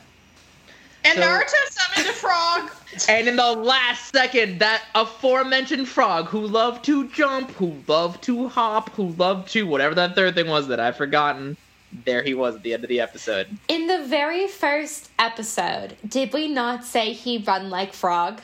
And 1.04 1.18
So- 1.18 1.24
Naruto 1.24 1.68
summoned 1.70 2.10
a 2.10 2.12
frog. 2.12 2.70
and 3.08 3.26
in 3.26 3.36
the 3.36 3.52
last 3.52 4.12
second, 4.12 4.58
that 4.60 4.82
aforementioned 4.94 5.88
frog 5.88 6.26
who 6.26 6.46
loved 6.46 6.84
to 6.84 7.08
jump, 7.08 7.50
who 7.52 7.76
loved 7.88 8.22
to 8.24 8.48
hop, 8.48 8.90
who 8.90 9.08
loved 9.08 9.50
to 9.52 9.66
whatever 9.66 9.94
that 9.94 10.14
third 10.14 10.34
thing 10.34 10.48
was 10.48 10.68
that 10.68 10.78
I've 10.78 10.96
forgotten, 10.96 11.56
there 12.04 12.22
he 12.22 12.34
was 12.34 12.54
at 12.54 12.62
the 12.62 12.74
end 12.74 12.84
of 12.84 12.88
the 12.88 13.00
episode. 13.00 13.48
In 13.68 13.86
the 13.86 14.04
very 14.06 14.48
first 14.48 15.10
episode, 15.18 15.96
did 16.06 16.32
we 16.32 16.48
not 16.48 16.84
say 16.84 17.12
he 17.12 17.38
run 17.38 17.70
like 17.70 17.92
frog? 17.92 18.40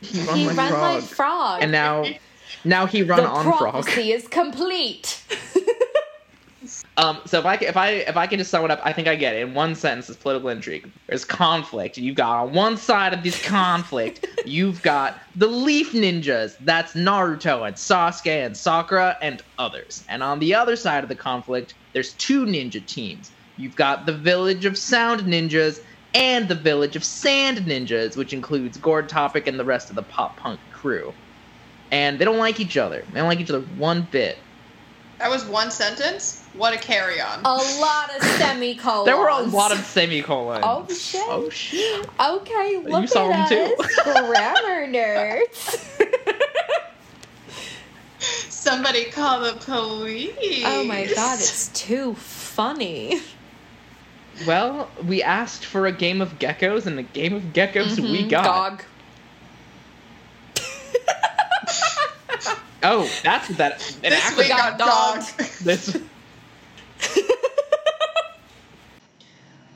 He 0.00 0.20
he 0.20 0.48
run 0.48 0.72
like 0.72 1.02
frog. 1.02 1.62
And 1.62 1.72
now, 1.72 2.04
now 2.64 2.86
he 2.86 3.02
run 3.02 3.20
the 3.20 3.28
on 3.28 3.44
frog. 3.44 3.58
prophecy 3.58 4.12
is 4.12 4.28
complete. 4.28 5.22
Um, 6.98 7.20
so 7.26 7.38
if 7.38 7.44
I 7.44 7.54
if 7.56 7.76
I 7.76 7.90
if 7.90 8.16
I 8.16 8.26
can 8.26 8.38
just 8.38 8.50
sum 8.50 8.64
it 8.64 8.70
up, 8.70 8.80
I 8.82 8.92
think 8.92 9.06
I 9.06 9.16
get 9.16 9.34
it 9.34 9.42
in 9.42 9.54
one 9.54 9.74
sentence. 9.74 10.08
It's 10.08 10.18
political 10.18 10.48
intrigue. 10.48 10.90
There's 11.06 11.24
conflict. 11.24 11.98
You've 11.98 12.16
got 12.16 12.44
on 12.44 12.54
one 12.54 12.76
side 12.76 13.12
of 13.12 13.22
this 13.22 13.40
conflict, 13.46 14.26
you've 14.46 14.82
got 14.82 15.18
the 15.34 15.46
Leaf 15.46 15.92
Ninjas. 15.92 16.56
That's 16.60 16.94
Naruto 16.94 17.66
and 17.66 17.76
Sasuke 17.76 18.46
and 18.46 18.56
Sakura 18.56 19.18
and 19.20 19.42
others. 19.58 20.04
And 20.08 20.22
on 20.22 20.38
the 20.38 20.54
other 20.54 20.74
side 20.74 21.02
of 21.02 21.08
the 21.08 21.14
conflict, 21.14 21.74
there's 21.96 22.12
two 22.12 22.44
ninja 22.44 22.84
teams. 22.84 23.30
You've 23.56 23.74
got 23.74 24.04
the 24.04 24.12
Village 24.12 24.66
of 24.66 24.76
Sound 24.76 25.22
Ninjas 25.22 25.80
and 26.12 26.46
the 26.46 26.54
Village 26.54 26.94
of 26.94 27.02
Sand 27.02 27.56
Ninjas, 27.60 28.18
which 28.18 28.34
includes 28.34 28.76
Gord 28.76 29.08
Topic 29.08 29.46
and 29.46 29.58
the 29.58 29.64
rest 29.64 29.88
of 29.88 29.96
the 29.96 30.02
pop 30.02 30.36
punk 30.36 30.60
crew. 30.74 31.14
And 31.90 32.18
they 32.18 32.26
don't 32.26 32.36
like 32.36 32.60
each 32.60 32.76
other. 32.76 33.02
They 33.14 33.18
don't 33.20 33.28
like 33.28 33.40
each 33.40 33.48
other 33.48 33.62
one 33.78 34.06
bit. 34.10 34.36
That 35.20 35.30
was 35.30 35.46
one 35.46 35.70
sentence. 35.70 36.44
What 36.52 36.74
a 36.74 36.76
carry 36.76 37.18
on. 37.18 37.40
a 37.46 37.54
lot 37.54 38.14
of 38.14 38.22
semicolons. 38.22 39.06
There 39.06 39.16
were 39.16 39.28
a 39.28 39.40
lot 39.40 39.72
of 39.72 39.78
semicolons. 39.78 40.64
Oh 40.68 40.86
shit. 40.92 41.22
Oh 41.24 41.48
shit. 41.48 42.06
Okay, 42.20 42.82
look 42.84 43.08
saw 43.08 43.32
at 43.32 43.48
them 43.48 43.70
too. 43.70 43.82
us, 43.82 43.94
grammar 44.04 44.86
nerds. 44.92 46.12
Somebody 48.66 49.04
call 49.04 49.42
the 49.42 49.52
police. 49.60 50.62
oh 50.66 50.82
my 50.82 51.06
god, 51.14 51.38
it's 51.38 51.68
too 51.68 52.14
funny. 52.14 53.20
Well, 54.44 54.90
we 55.06 55.22
asked 55.22 55.64
for 55.64 55.86
a 55.86 55.92
game 55.92 56.20
of 56.20 56.40
geckos, 56.40 56.84
and 56.86 56.98
a 56.98 57.04
game 57.04 57.32
of 57.34 57.42
geckos 57.52 57.96
we 58.00 58.24
Mhm, 58.24 58.28
got. 58.30 58.44
Dog. 58.44 58.82
Oh, 62.82 63.08
that's 63.22 63.48
that. 63.56 63.80
An 64.04 64.10
This 64.10 64.20
acronym. 64.20 64.36
week 64.38 64.48
got 64.48 64.72
on 64.72 64.78
dog. 64.78 65.24
This. 65.62 65.96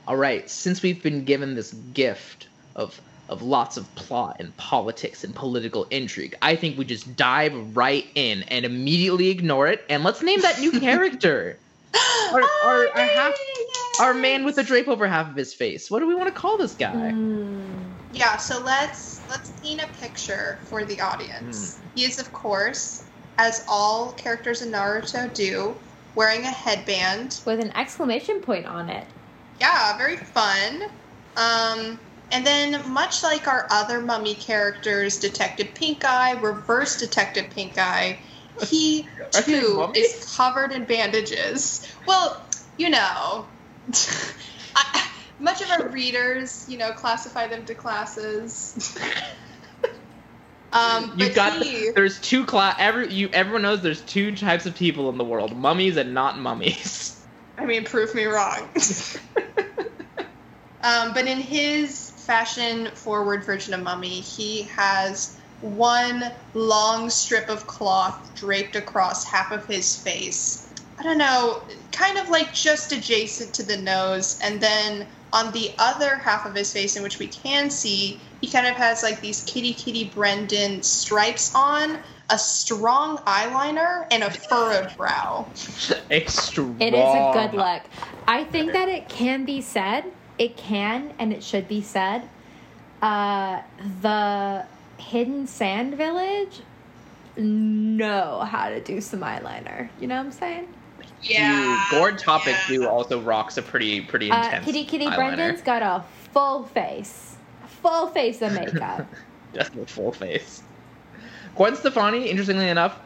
All 0.07 0.15
right, 0.17 0.49
since 0.49 0.81
we've 0.81 1.01
been 1.01 1.23
given 1.25 1.55
this 1.55 1.73
gift 1.93 2.47
of 2.75 2.99
of 3.31 3.41
lots 3.41 3.77
of 3.77 3.93
plot 3.95 4.35
and 4.39 4.55
politics 4.57 5.23
and 5.23 5.33
political 5.33 5.85
intrigue, 5.85 6.35
I 6.41 6.55
think 6.55 6.77
we 6.77 6.85
just 6.85 7.15
dive 7.15 7.53
right 7.75 8.05
in 8.13 8.43
and 8.43 8.65
immediately 8.65 9.29
ignore 9.29 9.67
it, 9.67 9.83
and 9.89 10.03
let's 10.03 10.21
name 10.21 10.41
that 10.41 10.59
new 10.59 10.71
character. 10.79 11.57
Our, 12.31 12.41
our, 12.63 12.87
our, 12.87 13.05
half, 13.05 13.33
our 13.99 14.13
man 14.13 14.45
with 14.45 14.57
a 14.57 14.63
drape 14.63 14.87
over 14.87 15.07
half 15.07 15.29
of 15.29 15.35
his 15.35 15.53
face. 15.53 15.91
What 15.91 15.99
do 15.99 16.07
we 16.07 16.15
want 16.15 16.33
to 16.33 16.39
call 16.39 16.57
this 16.57 16.73
guy? 16.73 16.93
Mm. 16.93 17.61
Yeah, 18.13 18.37
so 18.37 18.61
let's 18.61 19.21
let's 19.29 19.49
paint 19.61 19.81
a 19.81 19.87
picture 19.99 20.59
for 20.65 20.85
the 20.85 20.99
audience. 21.01 21.77
Hmm. 21.77 21.87
He 21.95 22.05
is, 22.05 22.19
of 22.19 22.31
course, 22.31 23.03
as 23.37 23.65
all 23.67 24.11
characters 24.13 24.61
in 24.61 24.71
Naruto 24.71 25.33
do, 25.33 25.75
wearing 26.15 26.43
a 26.43 26.51
headband. 26.51 27.41
With 27.45 27.59
an 27.59 27.71
exclamation 27.75 28.41
point 28.41 28.65
on 28.65 28.89
it. 28.89 29.05
Yeah, 29.59 29.97
very 29.97 30.17
fun. 30.17 30.83
Um, 31.37 31.99
and 32.31 32.45
then, 32.45 32.89
much 32.89 33.23
like 33.23 33.47
our 33.47 33.67
other 33.69 34.01
mummy 34.01 34.35
characters, 34.35 35.19
Detective 35.19 35.73
Pink 35.73 36.05
Eye, 36.05 36.33
Reverse 36.33 36.97
Detective 36.97 37.49
Pink 37.49 37.77
Eye, 37.77 38.19
he 38.67 39.07
too 39.31 39.91
is 39.95 40.33
covered 40.35 40.71
in 40.71 40.85
bandages. 40.85 41.85
Well, 42.05 42.41
you 42.77 42.89
know, 42.89 43.47
I, 44.75 45.07
much 45.39 45.61
of 45.61 45.69
our 45.71 45.87
readers, 45.89 46.65
you 46.69 46.77
know, 46.77 46.91
classify 46.91 47.47
them 47.47 47.65
to 47.65 47.75
classes. 47.75 48.97
Um, 50.73 51.15
You've 51.17 51.35
got 51.35 51.61
he, 51.61 51.91
there's 51.91 52.21
two 52.21 52.45
class. 52.45 52.77
Every 52.79 53.11
you 53.11 53.29
everyone 53.33 53.63
knows 53.63 53.81
there's 53.81 54.01
two 54.01 54.35
types 54.37 54.65
of 54.65 54.73
people 54.73 55.09
in 55.09 55.17
the 55.17 55.23
world: 55.25 55.55
mummies 55.55 55.97
and 55.97 56.13
not 56.13 56.39
mummies. 56.39 57.21
I 57.57 57.65
mean, 57.65 57.83
prove 57.83 58.15
me 58.15 58.23
wrong. 58.23 58.69
um, 60.81 61.13
but 61.13 61.27
in 61.27 61.39
his 61.39 62.10
fashion-forward 62.31 63.43
version 63.43 63.73
of 63.73 63.81
Mummy, 63.81 64.21
he 64.21 64.61
has 64.61 65.35
one 65.59 66.31
long 66.53 67.09
strip 67.09 67.49
of 67.49 67.67
cloth 67.67 68.33
draped 68.35 68.77
across 68.77 69.25
half 69.25 69.51
of 69.51 69.65
his 69.65 69.97
face. 69.97 70.69
I 70.97 71.03
don't 71.03 71.17
know, 71.17 71.61
kind 71.91 72.17
of 72.17 72.29
like 72.29 72.53
just 72.53 72.93
adjacent 72.93 73.53
to 73.55 73.63
the 73.63 73.75
nose, 73.75 74.39
and 74.41 74.61
then 74.61 75.07
on 75.33 75.51
the 75.51 75.73
other 75.77 76.15
half 76.15 76.45
of 76.45 76.55
his 76.55 76.71
face, 76.71 76.95
in 76.95 77.03
which 77.03 77.19
we 77.19 77.27
can 77.27 77.69
see, 77.69 78.17
he 78.39 78.47
kind 78.47 78.65
of 78.65 78.75
has 78.75 79.03
like 79.03 79.19
these 79.19 79.43
kitty 79.43 79.73
kitty 79.73 80.05
Brendan 80.05 80.83
stripes 80.83 81.53
on, 81.53 81.99
a 82.29 82.39
strong 82.39 83.17
eyeliner, 83.27 84.07
and 84.09 84.23
a 84.23 84.31
furrowed 84.31 84.95
brow. 84.95 85.45
Extra. 86.09 86.63
It 86.79 86.93
is 86.93 87.13
a 87.13 87.31
good 87.33 87.57
look. 87.57 87.81
I 88.25 88.45
think 88.45 88.71
that 88.71 88.87
it 88.87 89.09
can 89.09 89.43
be 89.43 89.59
said, 89.59 90.05
it 90.41 90.57
can 90.57 91.13
and 91.19 91.31
it 91.31 91.43
should 91.43 91.67
be 91.67 91.81
said, 91.83 92.27
uh, 93.03 93.61
the 94.01 94.65
Hidden 94.97 95.45
Sand 95.45 95.93
Village 95.93 96.61
know 97.37 98.39
how 98.39 98.69
to 98.69 98.81
do 98.81 98.99
some 99.01 99.19
eyeliner. 99.19 99.87
You 99.99 100.07
know 100.07 100.17
what 100.17 100.25
I'm 100.25 100.31
saying? 100.31 100.67
Yeah. 101.21 101.85
Dude, 101.91 101.99
Gord 101.99 102.17
Topic 102.17 102.55
yeah. 102.67 102.75
do 102.75 102.87
also 102.87 103.21
rocks 103.21 103.57
a 103.57 103.61
pretty 103.61 104.01
pretty 104.01 104.31
Uh, 104.31 104.43
intense. 104.43 104.65
Kitty 104.65 104.85
Kitty 104.85 105.05
eyeliner. 105.05 105.15
Brendan's 105.15 105.61
got 105.61 105.83
a 105.83 106.03
full 106.33 106.63
face, 106.63 107.35
full 107.67 108.07
face 108.07 108.41
of 108.41 108.53
makeup. 108.53 109.05
Just 109.53 109.75
a 109.75 109.85
full 109.85 110.11
face. 110.11 110.63
Gwen 111.55 111.75
Stefani, 111.75 112.29
interestingly 112.29 112.67
enough, 112.69 112.97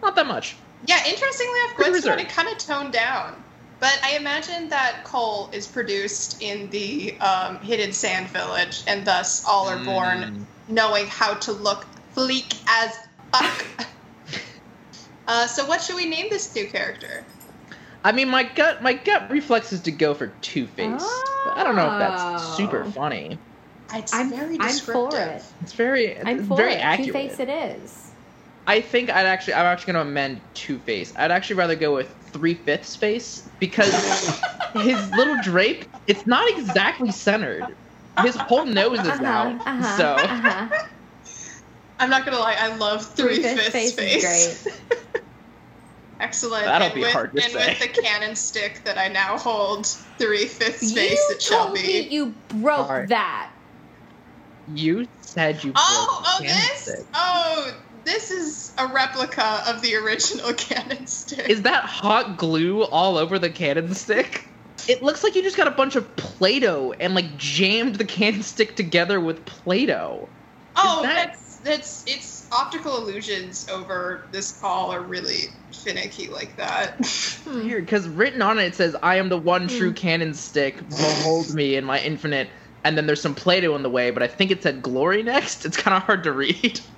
not 0.00 0.16
that 0.16 0.26
much. 0.26 0.56
Yeah, 0.86 1.04
interestingly 1.06 1.52
enough, 1.60 1.74
Pretty 1.74 1.90
Gwen 1.90 2.00
Stefani 2.00 2.24
kind 2.24 2.48
of 2.48 2.56
toned 2.56 2.92
down. 2.94 3.42
But 3.80 3.98
I 4.02 4.16
imagine 4.16 4.68
that 4.70 5.04
coal 5.04 5.50
is 5.52 5.66
produced 5.66 6.42
in 6.42 6.68
the 6.70 7.16
um, 7.20 7.58
Hidden 7.60 7.92
Sand 7.92 8.28
Village, 8.28 8.82
and 8.88 9.04
thus 9.04 9.44
all 9.46 9.68
are 9.68 9.78
born 9.84 10.18
Mm. 10.18 10.44
knowing 10.68 11.06
how 11.06 11.34
to 11.34 11.52
look 11.52 11.86
bleak 12.14 12.54
as 12.68 12.98
fuck. 13.32 13.64
uh, 15.28 15.46
so, 15.46 15.64
what 15.66 15.80
should 15.80 15.96
we 15.96 16.06
name 16.06 16.26
this 16.30 16.52
new 16.54 16.66
character? 16.66 17.24
I 18.04 18.12
mean, 18.12 18.28
my 18.28 18.42
gut 18.42 18.82
my 18.82 18.94
gut 18.94 19.30
reflex 19.30 19.72
is 19.72 19.80
to 19.82 19.92
go 19.92 20.14
for 20.14 20.28
Two 20.40 20.66
Face. 20.66 21.02
But 21.44 21.56
I 21.58 21.62
don't 21.64 21.76
know 21.76 21.92
if 21.92 21.98
that's 21.98 22.56
super 22.56 22.82
Oh. 22.84 22.90
funny. 22.90 23.38
It's 23.94 24.12
I'm- 24.12 24.30
very 24.30 24.56
I'm 24.60 24.68
descriptive. 24.68 25.10
for 25.12 25.18
it. 25.20 25.42
It's 25.62 25.72
very 25.72 26.18
I'm 26.18 26.40
it's 26.40 26.48
for 26.48 26.56
very 26.56 26.74
it. 26.74 27.04
Two 27.04 27.12
face 27.12 27.38
it 27.38 27.48
is. 27.48 28.10
I 28.66 28.80
think 28.82 29.08
I'd 29.08 29.24
actually 29.26 29.54
I'm 29.54 29.66
actually 29.66 29.92
gonna 29.94 30.08
amend 30.08 30.40
Two 30.54 30.78
Face. 30.80 31.12
I'd 31.16 31.30
actually 31.30 31.56
rather 31.56 31.74
go 31.76 31.94
with 31.94 32.14
Three 32.32 32.54
Fifths 32.54 32.96
Face 32.96 33.48
because 33.60 33.92
his 34.74 35.10
little 35.14 35.36
drape 35.42 35.84
it's 36.06 36.26
not 36.26 36.48
exactly 36.58 37.10
centered. 37.12 37.74
His 38.22 38.34
whole 38.36 38.64
nose 38.66 38.98
is 39.00 39.06
Uh-huh, 39.08 39.24
out. 39.24 39.60
uh-huh, 39.66 39.96
so 39.96 40.14
uh-huh. 40.14 40.68
I'm 42.00 42.10
not 42.10 42.24
gonna 42.24 42.38
lie, 42.38 42.56
I 42.58 42.74
love 42.76 43.04
Three 43.16 43.36
Three-fifths 43.36 43.62
Fifths 43.72 43.92
face 43.92 43.96
Face. 43.96 44.66
is 44.66 44.68
Excellent. 46.20 46.64
That'll 46.64 46.86
and 46.88 46.94
be 46.94 47.00
with, 47.02 47.12
hard 47.12 47.36
to 47.36 47.42
and 47.44 47.52
say. 47.52 47.66
with 47.68 47.78
the 47.78 48.02
cannon 48.02 48.34
stick 48.34 48.82
that 48.84 48.98
I 48.98 49.06
now 49.08 49.38
hold, 49.38 49.86
Three 50.18 50.46
Fifths 50.46 50.92
Face 50.92 51.30
you 51.30 51.36
it 51.36 51.42
shall 51.42 51.64
told 51.66 51.74
be. 51.76 51.82
me 51.82 52.08
you 52.10 52.34
broke 52.48 52.86
Sorry. 52.88 53.06
that. 53.06 53.50
you 54.66 55.06
said 55.20 55.62
you 55.62 55.72
Oh, 55.76 56.06
broke 56.08 56.26
oh, 56.26 56.36
the 56.38 56.44
this? 56.44 56.52
candlestick. 56.52 57.06
Oh, 57.14 57.72
this 58.08 58.30
is 58.30 58.72
a 58.78 58.86
replica 58.86 59.62
of 59.68 59.82
the 59.82 59.94
original 59.96 60.52
cannon 60.56 61.06
stick. 61.06 61.48
Is 61.48 61.62
that 61.62 61.84
hot 61.84 62.36
glue 62.38 62.82
all 62.84 63.16
over 63.18 63.38
the 63.38 63.50
cannon 63.50 63.94
stick? 63.94 64.44
It 64.88 65.02
looks 65.02 65.22
like 65.22 65.34
you 65.34 65.42
just 65.42 65.56
got 65.56 65.68
a 65.68 65.72
bunch 65.72 65.96
of 65.96 66.16
Play-Doh 66.16 66.94
and 67.00 67.14
like 67.14 67.36
jammed 67.36 67.96
the 67.96 68.04
cannon 68.04 68.42
stick 68.42 68.76
together 68.76 69.20
with 69.20 69.44
Play-Doh. 69.44 70.30
oh, 70.76 71.02
that- 71.02 71.14
that's 71.26 71.44
that's 71.64 72.04
it's 72.06 72.46
optical 72.52 72.98
illusions 72.98 73.66
over 73.68 74.28
this 74.32 74.56
call 74.60 74.92
are 74.92 75.02
really 75.02 75.40
finicky 75.72 76.28
like 76.28 76.56
that. 76.56 76.96
Weird, 77.46 77.84
because 77.84 78.08
written 78.08 78.42
on 78.42 78.58
it 78.60 78.66
it 78.66 78.74
says, 78.76 78.94
"I 79.02 79.16
am 79.16 79.28
the 79.28 79.36
one 79.38 79.66
true 79.66 79.88
Hmm. 79.88 79.94
cannon 79.94 80.34
stick. 80.34 80.78
Behold 80.88 81.52
me 81.52 81.74
in 81.74 81.84
my 81.84 81.98
infinite." 82.00 82.50
And 82.84 82.96
then 82.96 83.06
there's 83.06 83.20
some 83.20 83.34
Play-Doh 83.34 83.74
in 83.74 83.82
the 83.82 83.90
way, 83.90 84.12
but 84.12 84.22
I 84.22 84.28
think 84.28 84.52
it 84.52 84.62
said 84.62 84.80
"glory" 84.82 85.24
next. 85.24 85.64
It's 85.66 85.76
kind 85.76 85.96
of 85.96 86.04
hard 86.04 86.22
to 86.24 86.32
read. 86.32 86.80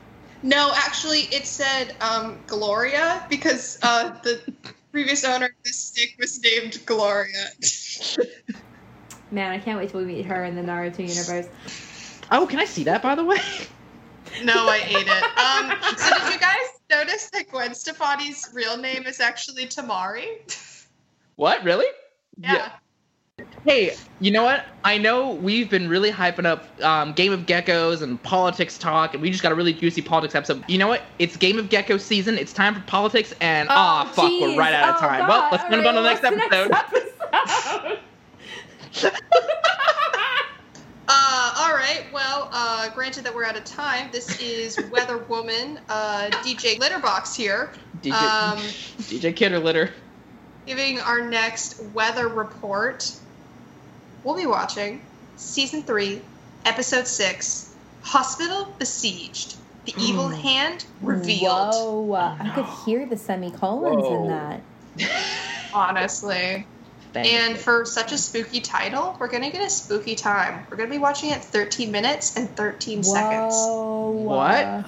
no, 0.42 0.72
actually, 0.74 1.20
it 1.32 1.46
said 1.46 1.96
um, 2.00 2.38
Gloria 2.46 3.24
because 3.28 3.78
uh, 3.82 4.10
the 4.22 4.40
previous 4.90 5.24
owner 5.24 5.46
of 5.46 5.52
this 5.64 5.76
stick 5.76 6.14
was 6.18 6.42
named 6.42 6.80
Gloria. 6.86 7.46
Man, 9.30 9.52
I 9.52 9.58
can't 9.58 9.78
wait 9.78 9.90
till 9.90 10.00
we 10.00 10.06
meet 10.06 10.26
her 10.26 10.44
in 10.44 10.56
the 10.56 10.62
Naruto 10.62 11.06
universe. 11.06 11.46
Oh, 12.32 12.46
can 12.46 12.58
I 12.58 12.64
see 12.64 12.84
that 12.84 13.02
by 13.02 13.14
the 13.14 13.24
way? 13.24 13.38
no, 14.44 14.54
I 14.54 14.82
ate 14.86 15.06
it. 15.06 15.24
Um, 15.38 15.72
so 15.96 16.14
did 16.14 16.32
you 16.32 16.38
guys 16.40 16.56
notice 16.90 17.30
that 17.30 17.48
Gwen 17.50 17.74
Stefani's 17.74 18.50
real 18.54 18.76
name 18.76 19.06
is 19.06 19.20
actually 19.20 19.66
Temari? 19.66 20.26
What? 21.36 21.62
Really? 21.64 21.86
Yeah. 22.38 22.72
Hey, 23.64 23.94
you 24.20 24.30
know 24.30 24.42
what? 24.42 24.64
I 24.84 24.96
know 24.96 25.32
we've 25.32 25.68
been 25.68 25.88
really 25.88 26.10
hyping 26.10 26.46
up 26.46 26.64
um, 26.82 27.12
Game 27.12 27.30
of 27.32 27.40
Geckos 27.40 28.00
and 28.00 28.22
politics 28.22 28.78
talk, 28.78 29.12
and 29.12 29.22
we 29.22 29.30
just 29.30 29.42
got 29.42 29.52
a 29.52 29.54
really 29.54 29.74
juicy 29.74 30.00
politics 30.00 30.34
episode. 30.34 30.64
You 30.66 30.78
know 30.78 30.88
what? 30.88 31.02
It's 31.18 31.36
Game 31.36 31.58
of 31.58 31.68
Gecko 31.68 31.98
season. 31.98 32.38
It's 32.38 32.54
time 32.54 32.74
for 32.74 32.80
politics, 32.82 33.34
and 33.40 33.68
ah, 33.70 34.10
fuck, 34.14 34.30
we're 34.30 34.56
right 34.56 34.72
out 34.72 34.90
of 34.90 34.96
Oh, 34.96 35.00
time. 35.06 35.20
God. 35.20 35.28
Well, 35.28 35.48
let's 35.52 35.70
move 35.70 35.84
on 35.84 35.94
to 35.94 36.00
the 36.00 36.08
next 36.08 36.22
what's 36.22 36.52
episode. 37.34 37.98
episode? 38.94 39.20
Uh, 41.12 41.54
all 41.58 41.72
right. 41.74 42.04
Well, 42.12 42.48
uh, 42.52 42.88
granted 42.90 43.24
that 43.24 43.34
we're 43.34 43.44
out 43.44 43.56
of 43.56 43.64
time, 43.64 44.10
this 44.12 44.40
is 44.40 44.78
Weather 44.92 45.18
Woman, 45.18 45.80
uh, 45.88 46.28
DJ 46.44 46.78
Litterbox 46.78 47.34
here, 47.34 47.72
DJ, 48.00 48.12
um, 48.12 48.58
DJ 49.00 49.34
Kidder 49.34 49.58
Litter. 49.58 49.90
giving 50.66 51.00
our 51.00 51.20
next 51.20 51.82
weather 51.94 52.28
report. 52.28 53.10
We'll 54.22 54.36
be 54.36 54.46
watching 54.46 55.00
season 55.36 55.82
three, 55.82 56.20
episode 56.66 57.06
six, 57.06 57.74
Hospital 58.02 58.74
Besieged. 58.78 59.56
The 59.86 59.94
Evil 59.98 60.28
Hand 60.28 60.84
revealed. 61.00 61.74
Whoa, 61.74 62.12
I 62.14 62.50
could 62.54 62.66
hear 62.84 63.06
the 63.06 63.16
semicolons 63.16 64.02
Whoa. 64.02 64.22
in 64.22 64.28
that. 64.28 64.60
Honestly. 65.74 66.66
And 67.14 67.56
for 67.56 67.86
such 67.86 68.12
a 68.12 68.18
spooky 68.18 68.60
title, 68.60 69.16
we're 69.18 69.28
gonna 69.28 69.50
get 69.50 69.62
a 69.66 69.70
spooky 69.70 70.14
time. 70.14 70.66
We're 70.70 70.76
gonna 70.76 70.90
be 70.90 70.98
watching 70.98 71.30
it 71.30 71.42
13 71.42 71.90
minutes 71.90 72.36
and 72.36 72.54
13 72.56 73.02
seconds. 73.02 73.54
Whoa. 73.54 74.10
What? 74.10 74.84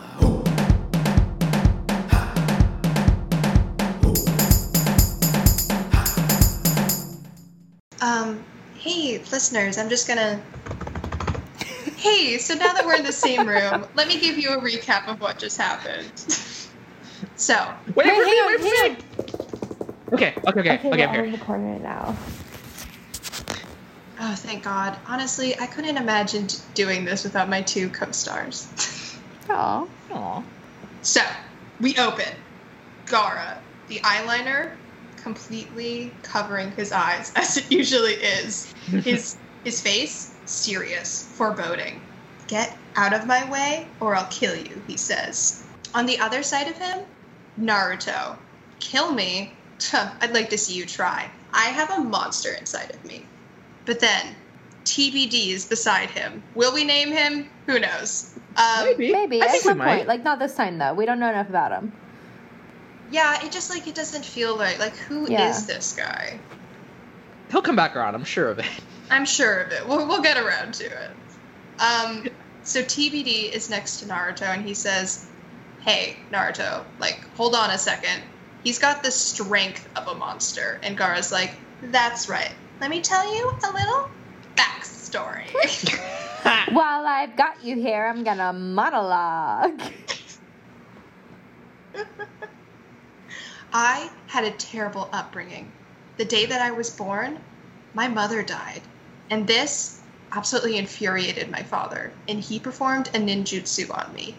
Um, 8.03 8.45
hey, 8.83 9.19
listeners, 9.31 9.79
I'm 9.79 9.89
just 9.89 10.09
gonna. 10.09 10.41
Hey, 11.97 12.37
so 12.39 12.55
now 12.55 12.73
that 12.73 12.85
we're 12.85 12.97
in 12.97 13.05
the 13.05 13.13
same 13.13 13.49
room, 13.49 13.87
let 13.95 14.09
me 14.09 14.19
give 14.19 14.37
you 14.39 14.51
a 14.51 14.61
recap 14.61 15.07
of 15.07 15.21
what 15.21 15.39
just 15.39 15.57
happened. 15.57 16.11
so, 17.37 17.73
Wait, 17.95 18.07
Wait, 18.07 18.07
for 18.07 18.25
me, 18.25 18.37
hang 18.37 18.47
wait 18.47 18.55
on, 18.55 18.59
for 18.59 18.65
hang 18.65 18.93
me. 18.93 18.99
Okay, 20.13 20.35
okay, 20.49 20.61
okay, 20.61 20.75
okay, 20.75 20.91
well, 20.91 21.01
I'm 21.01 21.15
here. 21.15 21.25
I'm 21.25 21.33
recording 21.33 21.69
it 21.69 21.83
now. 21.83 22.17
oh, 24.21 24.35
thank 24.35 24.65
God. 24.65 24.99
Honestly, 25.07 25.57
I 25.61 25.67
couldn't 25.67 25.97
imagine 25.97 26.49
t- 26.49 26.59
doing 26.75 27.05
this 27.05 27.23
without 27.23 27.49
my 27.49 27.63
two 27.63 27.89
co 27.89 28.11
stars. 28.11 29.17
Aw. 29.49 29.87
Aw. 30.11 30.43
So, 31.03 31.21
we 31.81 31.97
open. 31.99 32.35
Gaara, 33.07 33.59
the 33.87 34.01
eyeliner 34.01 34.73
completely 35.23 36.13
covering 36.23 36.73
his 36.73 36.93
eyes, 36.93 37.33
as 37.37 37.57
it 37.57 37.71
usually 37.71 38.15
is. 38.15 38.73
His 38.87 39.37
his 39.65 39.81
face 39.81 40.35
serious, 40.45 41.25
foreboding. 41.37 42.01
Get 42.49 42.77
out 42.97 43.13
of 43.15 43.27
my 43.27 43.49
way, 43.51 43.87
or 44.01 44.15
I'll 44.15 44.27
kill 44.27 44.57
you, 44.57 44.83
he 44.87 44.97
says. 44.97 45.65
On 45.95 46.05
the 46.07 46.19
other 46.19 46.43
side 46.43 46.69
of 46.69 46.77
him, 46.77 47.01
Naruto. 47.61 48.37
Kill 48.81 49.13
me? 49.13 49.53
Tuh, 49.79 50.11
I'd 50.21 50.35
like 50.35 50.51
to 50.51 50.59
see 50.59 50.75
you 50.75 50.85
try. 50.85 51.31
I 51.53 51.67
have 51.67 51.91
a 51.91 52.01
monster 52.01 52.53
inside 52.53 52.91
of 52.91 53.05
me. 53.05 53.25
But 53.85 54.01
then, 54.01 54.35
TBD 54.85 55.49
is 55.51 55.67
beside 55.67 56.11
him. 56.11 56.43
Will 56.55 56.73
we 56.75 56.85
name 56.85 57.13
him? 57.13 57.49
Who 57.67 57.79
knows? 57.79 58.35
Um, 58.57 58.85
Maybe. 58.85 59.13
Maybe 59.13 59.41
I 59.43 59.47
at 59.47 59.51
think 59.53 59.65
we 59.65 59.69
some 59.71 59.79
might. 59.79 59.97
point. 59.97 60.09
Like 60.09 60.25
not 60.25 60.39
this 60.39 60.55
time 60.55 60.79
though. 60.79 60.95
We 60.95 61.07
don't 61.07 61.21
know 61.21 61.29
enough 61.29 61.49
about 61.49 61.73
him. 61.73 61.93
Yeah, 63.13 63.45
it 63.45 63.53
just 63.53 63.69
like 63.69 63.87
it 63.87 63.95
doesn't 63.95 64.25
feel 64.25 64.59
right. 64.59 64.79
Like, 64.79 64.97
who 64.97 65.27
is 65.27 65.33
Yeah. 65.33 65.61
this 65.67 65.95
guy? 65.95 66.41
He'll 67.51 67.61
come 67.63 67.77
back 67.77 67.95
around. 67.95 68.15
I'm 68.15 68.25
sure 68.25 68.49
of 68.49 68.59
it. 68.59 68.65
I'm 69.11 69.27
sure 69.27 69.61
of 69.61 69.71
it. 69.73 69.87
We'll, 69.87 70.09
we'll 70.09 70.23
get 70.23 70.39
around 70.39 70.73
to 70.75 70.85
it. 70.85 71.17
Um, 71.79 72.27
so 72.63 72.83
TBD 72.83 73.53
is 73.53 73.69
next 73.69 73.99
to 73.99 74.07
Naruto, 74.07 74.43
and 74.43 74.65
he 74.65 74.73
says, 74.73 75.29
"Hey, 75.85 76.17
Naruto, 76.33 76.87
like, 76.99 77.21
hold 77.35 77.55
on 77.55 77.71
a 77.71 77.77
second. 77.79 78.23
He's 78.63 78.79
got 78.79 79.03
the 79.03 79.11
strength 79.11 79.87
of 79.97 80.07
a 80.09 80.15
monster." 80.15 80.81
And 80.83 80.97
Gaara's 80.97 81.31
like, 81.31 81.55
"That's 81.83 82.29
right. 82.31 82.55
Let 82.81 82.89
me 82.89 83.03
tell 83.03 83.25
you 83.35 83.53
a 83.65 83.71
little 83.73 84.11
backstory." 84.57 85.51
While 86.75 87.07
I've 87.07 87.37
got 87.37 87.63
you 87.63 87.77
here, 87.77 88.07
I'm 88.07 88.25
gonna 88.25 88.53
monologue. 88.55 89.83
I 93.73 94.11
had 94.27 94.45
a 94.45 94.51
terrible 94.51 95.09
upbringing. 95.13 95.73
The 96.19 96.25
day 96.25 96.45
that 96.47 96.61
I 96.61 96.71
was 96.71 96.91
born, 96.91 97.39
my 97.95 98.07
mother 98.07 98.43
died. 98.43 98.83
And 99.31 99.47
this 99.47 100.01
absolutely 100.33 100.77
infuriated 100.77 101.51
my 101.51 101.63
father, 101.63 102.13
and 102.29 102.41
he 102.41 102.59
performed 102.59 103.09
a 103.09 103.19
ninjutsu 103.19 103.91
on 103.91 104.15
me. 104.15 104.35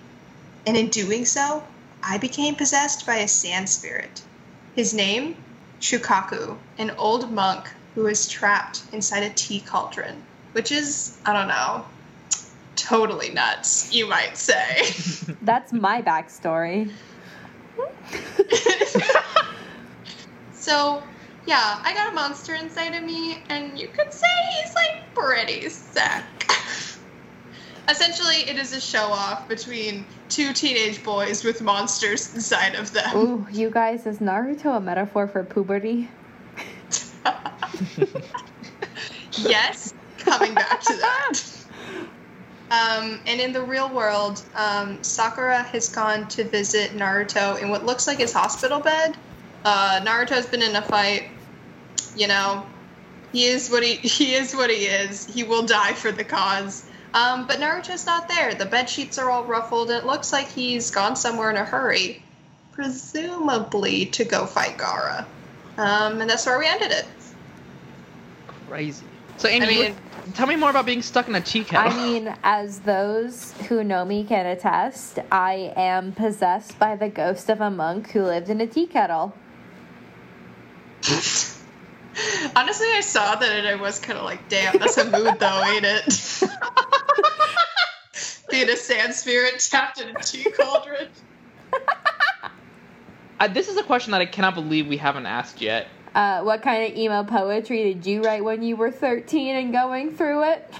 And 0.65 0.78
in 0.78 0.89
doing 0.89 1.26
so, 1.26 1.63
I 2.04 2.17
became 2.17 2.56
possessed 2.56 3.06
by 3.06 3.15
a 3.15 3.28
sand 3.28 3.69
spirit. 3.69 4.22
His 4.76 4.93
name? 4.93 5.36
Shukaku, 5.80 6.58
an 6.78 6.91
old 6.91 7.32
monk 7.32 7.69
who 7.96 8.04
was 8.04 8.28
trapped 8.28 8.84
inside 8.91 9.24
a 9.24 9.30
tea 9.32 9.60
cauldron, 9.60 10.22
which 10.54 10.72
is, 10.72 11.17
I 11.26 11.34
don't 11.34 11.48
know, 11.48 11.86
totally 12.76 13.30
nuts, 13.30 13.93
you 13.93 14.08
might 14.08 14.38
say. 14.38 14.84
That's 15.41 15.74
my 15.74 16.02
backstory. 16.02 16.91
So, 20.63 21.04
yeah, 21.45 21.82
I 21.84 21.93
got 21.93 22.13
a 22.13 22.15
monster 22.15 22.56
inside 22.56 22.95
of 22.95 23.04
me, 23.04 23.43
and 23.49 23.78
you 23.78 23.89
could 23.89 24.13
say 24.13 24.28
he's 24.56 24.73
like 24.73 25.13
pretty 25.13 25.67
sick. 25.67 26.23
Essentially, 27.89 28.49
it 28.49 28.56
is 28.56 28.71
a 28.71 28.80
show 28.80 29.08
off 29.12 29.49
between 29.49 30.06
two 30.30 30.54
teenage 30.54 31.04
boys 31.04 31.43
with 31.43 31.62
monsters 31.62 32.34
inside 32.34 32.76
of 32.76 32.93
them. 32.93 33.17
Ooh, 33.17 33.45
you 33.52 33.69
guys, 33.69 34.08
is 34.08 34.19
Naruto 34.19 34.78
a 34.78 34.80
metaphor 34.80 35.28
for 35.28 35.43
puberty? 35.43 36.08
yes, 39.39 39.93
coming 40.19 40.54
back 40.56 40.80
to 40.80 40.95
that. 40.95 41.39
Um, 42.71 43.19
and 43.28 43.39
in 43.39 43.54
the 43.54 43.62
real 43.62 43.93
world, 43.93 44.43
um, 44.56 45.04
Sakura 45.04 45.62
has 45.62 45.89
gone 45.89 46.28
to 46.30 46.43
visit 46.43 46.93
Naruto 46.93 47.62
in 47.62 47.69
what 47.69 47.86
looks 47.86 48.08
like 48.08 48.17
his 48.17 48.34
hospital 48.34 48.80
bed. 48.80 49.15
Uh, 49.63 50.02
Naruto's 50.04 50.45
been 50.45 50.62
in 50.62 50.76
a 50.76 50.82
fight. 50.82 51.30
You 52.15 52.28
know, 52.28 52.65
he 53.32 53.45
is 53.45 53.69
what 53.69 53.84
he 53.84 53.95
he 54.08 54.36
is 54.36 54.54
what 54.56 54.69
he 54.69 54.86
is. 54.86 55.26
He 55.26 55.43
will 55.43 55.65
die 55.65 55.93
for 55.93 56.12
the 56.12 56.23
cause. 56.23 56.86
Um, 57.13 57.45
but 57.45 57.60
Naruto's 57.60 58.06
not 58.06 58.28
there. 58.28 58.56
The 58.56 58.65
bed 58.65 58.89
sheets 58.89 59.17
are 59.19 59.30
all 59.30 59.43
ruffled, 59.43 59.91
and 59.91 59.99
it 59.99 60.06
looks 60.06 60.34
like 60.34 60.47
he's 60.47 60.89
gone 60.89 61.15
somewhere 61.15 61.52
in 61.52 61.58
a 61.58 61.63
hurry, 61.63 62.23
presumably 62.71 64.08
to 64.08 64.26
go 64.26 64.47
fight 64.47 64.78
Gaara. 64.80 65.26
Um, 65.78 66.21
and 66.21 66.30
that's 66.30 66.45
where 66.45 66.58
we 66.58 66.65
ended 66.65 66.91
it. 66.91 67.06
Crazy. 68.67 69.06
So, 69.38 69.47
Amy, 69.47 69.65
I 69.65 69.69
mean- 69.69 69.95
tell 70.34 70.47
me 70.47 70.56
more 70.56 70.71
about 70.71 70.88
being 70.88 71.04
stuck 71.04 71.28
in 71.28 71.36
a 71.36 71.41
tea 71.41 71.63
kettle. 71.63 71.91
I 71.91 71.95
mean, 71.95 72.36
as 72.43 72.80
those 72.80 73.54
who 73.67 73.84
know 73.84 74.06
me 74.06 74.23
can 74.23 74.47
attest, 74.47 75.19
I 75.32 75.73
am 75.76 76.13
possessed 76.13 76.80
by 76.80 76.95
the 76.95 77.10
ghost 77.10 77.49
of 77.49 77.62
a 77.62 77.69
monk 77.69 78.12
who 78.12 78.23
lived 78.23 78.49
in 78.49 78.60
a 78.60 78.67
tea 78.67 78.88
kettle. 78.88 79.34
Honestly, 82.56 82.88
I 82.96 83.02
saw 83.02 83.36
that 83.36 83.52
and 83.52 83.68
I 83.68 83.76
was 83.76 84.00
kind 84.00 84.18
of 84.18 84.26
like, 84.26 84.48
damn, 84.48 84.80
that's 84.80 84.98
a 84.98 85.10
mood 85.10 85.39
though, 85.39 85.63
ain't 85.63 85.86
it? 85.86 86.42
Being 88.50 88.70
a 88.70 88.78
sand 88.78 89.13
spirit 89.13 89.60
trapped 89.60 90.00
in 90.00 90.10
a 90.10 90.16
tea 90.16 90.50
cauldron. 90.52 91.10
Uh, 93.39 93.48
this 93.48 93.68
is 93.68 93.76
a 93.76 93.84
question 93.84 94.12
that 94.12 94.22
I 94.22 94.26
cannot 94.26 94.56
believe 94.56 94.88
we 94.88 94.96
haven't 94.96 95.26
asked 95.26 95.60
yet. 95.60 95.88
Uh, 96.16 96.44
what 96.44 96.62
kind 96.62 96.89
of 96.89 96.98
emo 96.98 97.26
poetry 97.26 97.94
did 97.94 98.06
you 98.06 98.22
write 98.22 98.42
when 98.42 98.63
you 98.63 98.78
were 98.78 98.92
13 98.92 99.56
and 99.56 99.74
going 99.74 100.16
through 100.16 100.44
it? 100.44 100.74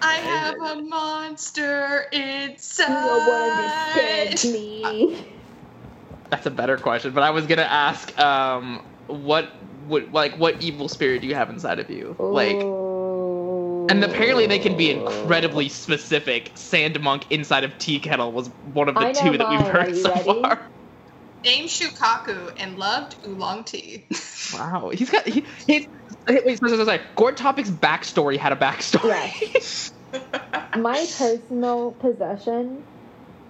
I 0.00 0.14
have 0.14 0.54
a 0.54 0.82
monster 0.82 2.06
inside. 2.12 4.44
me. 4.44 5.26
That's 6.30 6.46
a 6.46 6.50
better 6.50 6.76
question, 6.76 7.12
but 7.12 7.22
I 7.22 7.30
was 7.30 7.46
gonna 7.46 7.62
ask, 7.62 8.18
um, 8.18 8.82
what 9.06 9.50
would 9.62 10.12
like 10.12 10.36
what 10.36 10.60
evil 10.60 10.88
spirit 10.88 11.20
do 11.22 11.28
you 11.28 11.34
have 11.34 11.50
inside 11.50 11.78
of 11.78 11.88
you? 11.90 12.16
Like, 12.18 12.56
and 13.88 14.02
apparently 14.02 14.46
they 14.46 14.58
can 14.58 14.76
be 14.76 14.90
incredibly 14.90 15.68
specific. 15.68 16.52
Sand 16.56 17.00
monk 17.00 17.26
inside 17.30 17.64
of 17.64 17.78
tea 17.78 18.00
kettle 18.00 18.32
was 18.32 18.50
one 18.62 18.88
of 18.88 18.94
the 18.94 19.00
I 19.00 19.12
know 19.12 19.20
two 19.20 19.38
that 19.38 19.48
we've 19.48 19.60
mine. 19.60 19.70
Heard 19.70 19.96
so 19.96 20.10
ready? 20.10 20.42
far. 20.42 20.60
Named 21.44 21.68
Shukaku 21.68 22.52
and 22.58 22.76
loved 22.76 23.16
oolong 23.26 23.64
tea. 23.64 24.06
Wow, 24.54 24.90
he's 24.90 25.10
got 25.10 25.26
he, 25.26 25.44
he's 25.66 25.88
wait, 26.28 26.46
wait, 26.46 26.58
sorry, 26.60 26.70
sorry, 26.70 26.84
sorry. 26.84 27.00
Gourd 27.16 27.36
Topic's 27.36 27.68
backstory 27.68 28.36
had 28.36 28.52
a 28.52 28.56
backstory. 28.56 29.90
My 30.76 31.04
personal 31.18 31.92
possession 31.92 32.84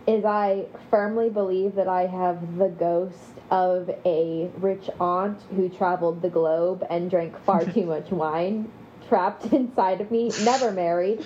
is 0.06 0.24
I 0.24 0.66
firmly 0.90 1.30
believe 1.30 1.74
that 1.74 1.88
I 1.88 2.06
have 2.06 2.58
the 2.58 2.68
ghost 2.68 3.16
of 3.50 3.90
a 4.04 4.50
rich 4.58 4.88
aunt 5.00 5.40
who 5.54 5.68
traveled 5.68 6.22
the 6.22 6.28
globe 6.28 6.86
and 6.88 7.10
drank 7.10 7.38
far 7.44 7.64
too 7.72 7.86
much 7.86 8.10
wine 8.10 8.70
trapped 9.08 9.46
inside 9.52 10.00
of 10.00 10.10
me, 10.10 10.30
never 10.42 10.70
married. 10.72 11.24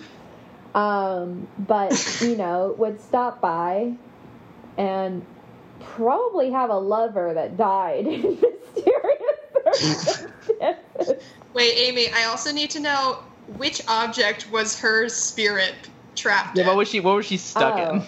Um, 0.74 1.48
but, 1.58 2.20
you 2.20 2.36
know, 2.36 2.74
would 2.78 3.00
stop 3.00 3.40
by 3.40 3.94
and 4.78 5.24
probably 5.80 6.50
have 6.50 6.70
a 6.70 6.78
lover 6.78 7.34
that 7.34 7.56
died 7.56 8.06
in 8.06 8.22
mysterious 8.76 10.16
circumstances. 10.16 11.24
Wait, 11.54 11.72
Amy, 11.76 12.08
I 12.12 12.24
also 12.26 12.52
need 12.52 12.70
to 12.70 12.80
know 12.80 13.18
which 13.56 13.82
object 13.88 14.50
was 14.52 14.78
her 14.78 15.08
spirit 15.08 15.74
trapped 16.14 16.56
yeah, 16.56 16.62
in. 16.62 16.68
what 16.68 16.76
was 16.76 16.88
she? 16.88 17.00
What 17.00 17.16
was 17.16 17.26
she 17.26 17.36
stuck 17.36 17.78
in? 17.78 18.02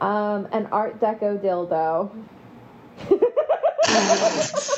Um, 0.00 0.46
an 0.52 0.66
Art 0.66 1.00
Deco 1.00 1.38
dildo. 1.38 2.10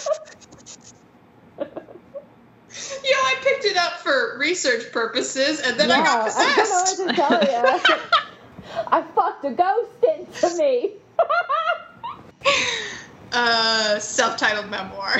You 3.04 3.10
know, 3.14 3.20
I 3.22 3.34
picked 3.42 3.64
it 3.64 3.76
up 3.76 3.94
for 3.94 4.38
research 4.38 4.92
purposes, 4.92 5.58
and 5.60 5.78
then 5.80 5.90
I 5.90 5.96
got 5.98 6.20
I 6.20 6.24
possessed. 6.24 6.96
don't 6.96 7.08
know 7.08 7.16
what 7.16 7.16
to 7.16 7.16
tell 7.16 7.42
you. 7.42 7.80
I 8.88 9.02
fucked 9.14 9.44
a 9.44 9.50
ghost 9.50 10.04
into 10.04 10.56
me. 10.58 10.92
uh, 13.32 13.98
self-titled 13.98 14.70
memoir. 14.70 15.16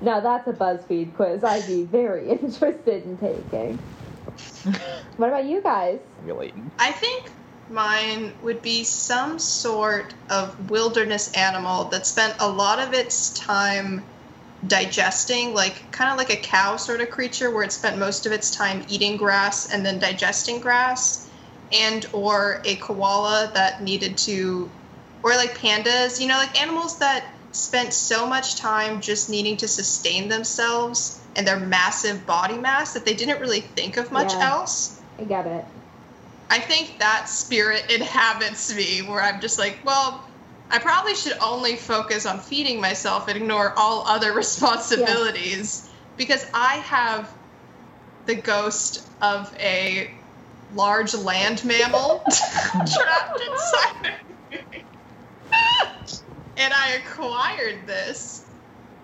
now 0.00 0.20
that's 0.20 0.46
a 0.48 0.52
BuzzFeed 0.52 1.14
quiz 1.14 1.44
I'd 1.44 1.66
be 1.66 1.84
very 1.84 2.30
interested 2.30 3.04
in 3.04 3.18
taking. 3.18 3.78
What 5.16 5.28
about 5.28 5.44
you 5.44 5.62
guys? 5.62 6.00
Relating. 6.18 6.72
I 6.78 6.90
think 6.90 7.30
mine 7.68 8.34
would 8.42 8.62
be 8.62 8.84
some 8.84 9.38
sort 9.38 10.14
of 10.28 10.70
wilderness 10.70 11.32
animal 11.32 11.84
that 11.90 12.06
spent 12.06 12.34
a 12.40 12.48
lot 12.48 12.80
of 12.80 12.92
its 12.92 13.32
time 13.32 14.04
digesting, 14.66 15.54
like 15.54 15.90
kind 15.92 16.10
of 16.10 16.18
like 16.18 16.30
a 16.30 16.42
cow 16.42 16.76
sort 16.76 17.00
of 17.00 17.10
creature 17.10 17.50
where 17.50 17.62
it 17.62 17.72
spent 17.72 17.98
most 17.98 18.26
of 18.26 18.32
its 18.32 18.50
time 18.50 18.84
eating 18.88 19.16
grass 19.16 19.72
and 19.72 19.84
then 19.84 19.98
digesting 19.98 20.60
grass, 20.60 21.30
and 21.70 22.06
or 22.12 22.60
a 22.64 22.76
koala 22.76 23.50
that 23.54 23.82
needed 23.82 24.16
to 24.18 24.70
or 25.22 25.30
like 25.36 25.56
pandas, 25.56 26.20
you 26.20 26.26
know, 26.26 26.36
like 26.36 26.60
animals 26.60 26.98
that 26.98 27.24
spent 27.52 27.94
so 27.94 28.26
much 28.26 28.56
time 28.56 29.00
just 29.00 29.30
needing 29.30 29.56
to 29.56 29.68
sustain 29.68 30.28
themselves 30.28 31.23
and 31.36 31.46
their 31.46 31.58
massive 31.58 32.26
body 32.26 32.58
mass 32.58 32.92
that 32.92 33.04
they 33.04 33.14
didn't 33.14 33.40
really 33.40 33.60
think 33.60 33.96
of 33.96 34.12
much 34.12 34.32
Yeah. 34.34 34.50
else. 34.50 35.00
I 35.18 35.24
get 35.24 35.46
it. 35.46 35.64
I 36.50 36.60
think 36.60 36.98
that 36.98 37.28
spirit 37.28 37.84
inhabits 37.90 38.74
me, 38.74 39.00
where 39.00 39.20
I'm 39.20 39.40
just 39.40 39.58
like, 39.58 39.80
well, 39.84 40.24
I 40.70 40.78
probably 40.78 41.14
should 41.14 41.36
only 41.40 41.76
focus 41.76 42.26
on 42.26 42.40
feeding 42.40 42.80
myself 42.80 43.28
and 43.28 43.36
ignore 43.36 43.72
all 43.76 44.04
other 44.06 44.32
responsibilities 44.32 45.90
because 46.16 46.44
I 46.54 46.76
have 46.76 47.32
the 48.26 48.34
ghost 48.36 49.10
of 49.20 49.54
a 49.60 50.10
large 50.70 51.14
land 51.14 51.64
mammal 51.64 52.22
trapped 52.72 53.40
inside 53.50 53.94
of 54.04 54.50
me. 54.50 54.58
and 56.56 56.72
I 56.72 56.92
acquired 56.92 57.86
this 57.86 58.46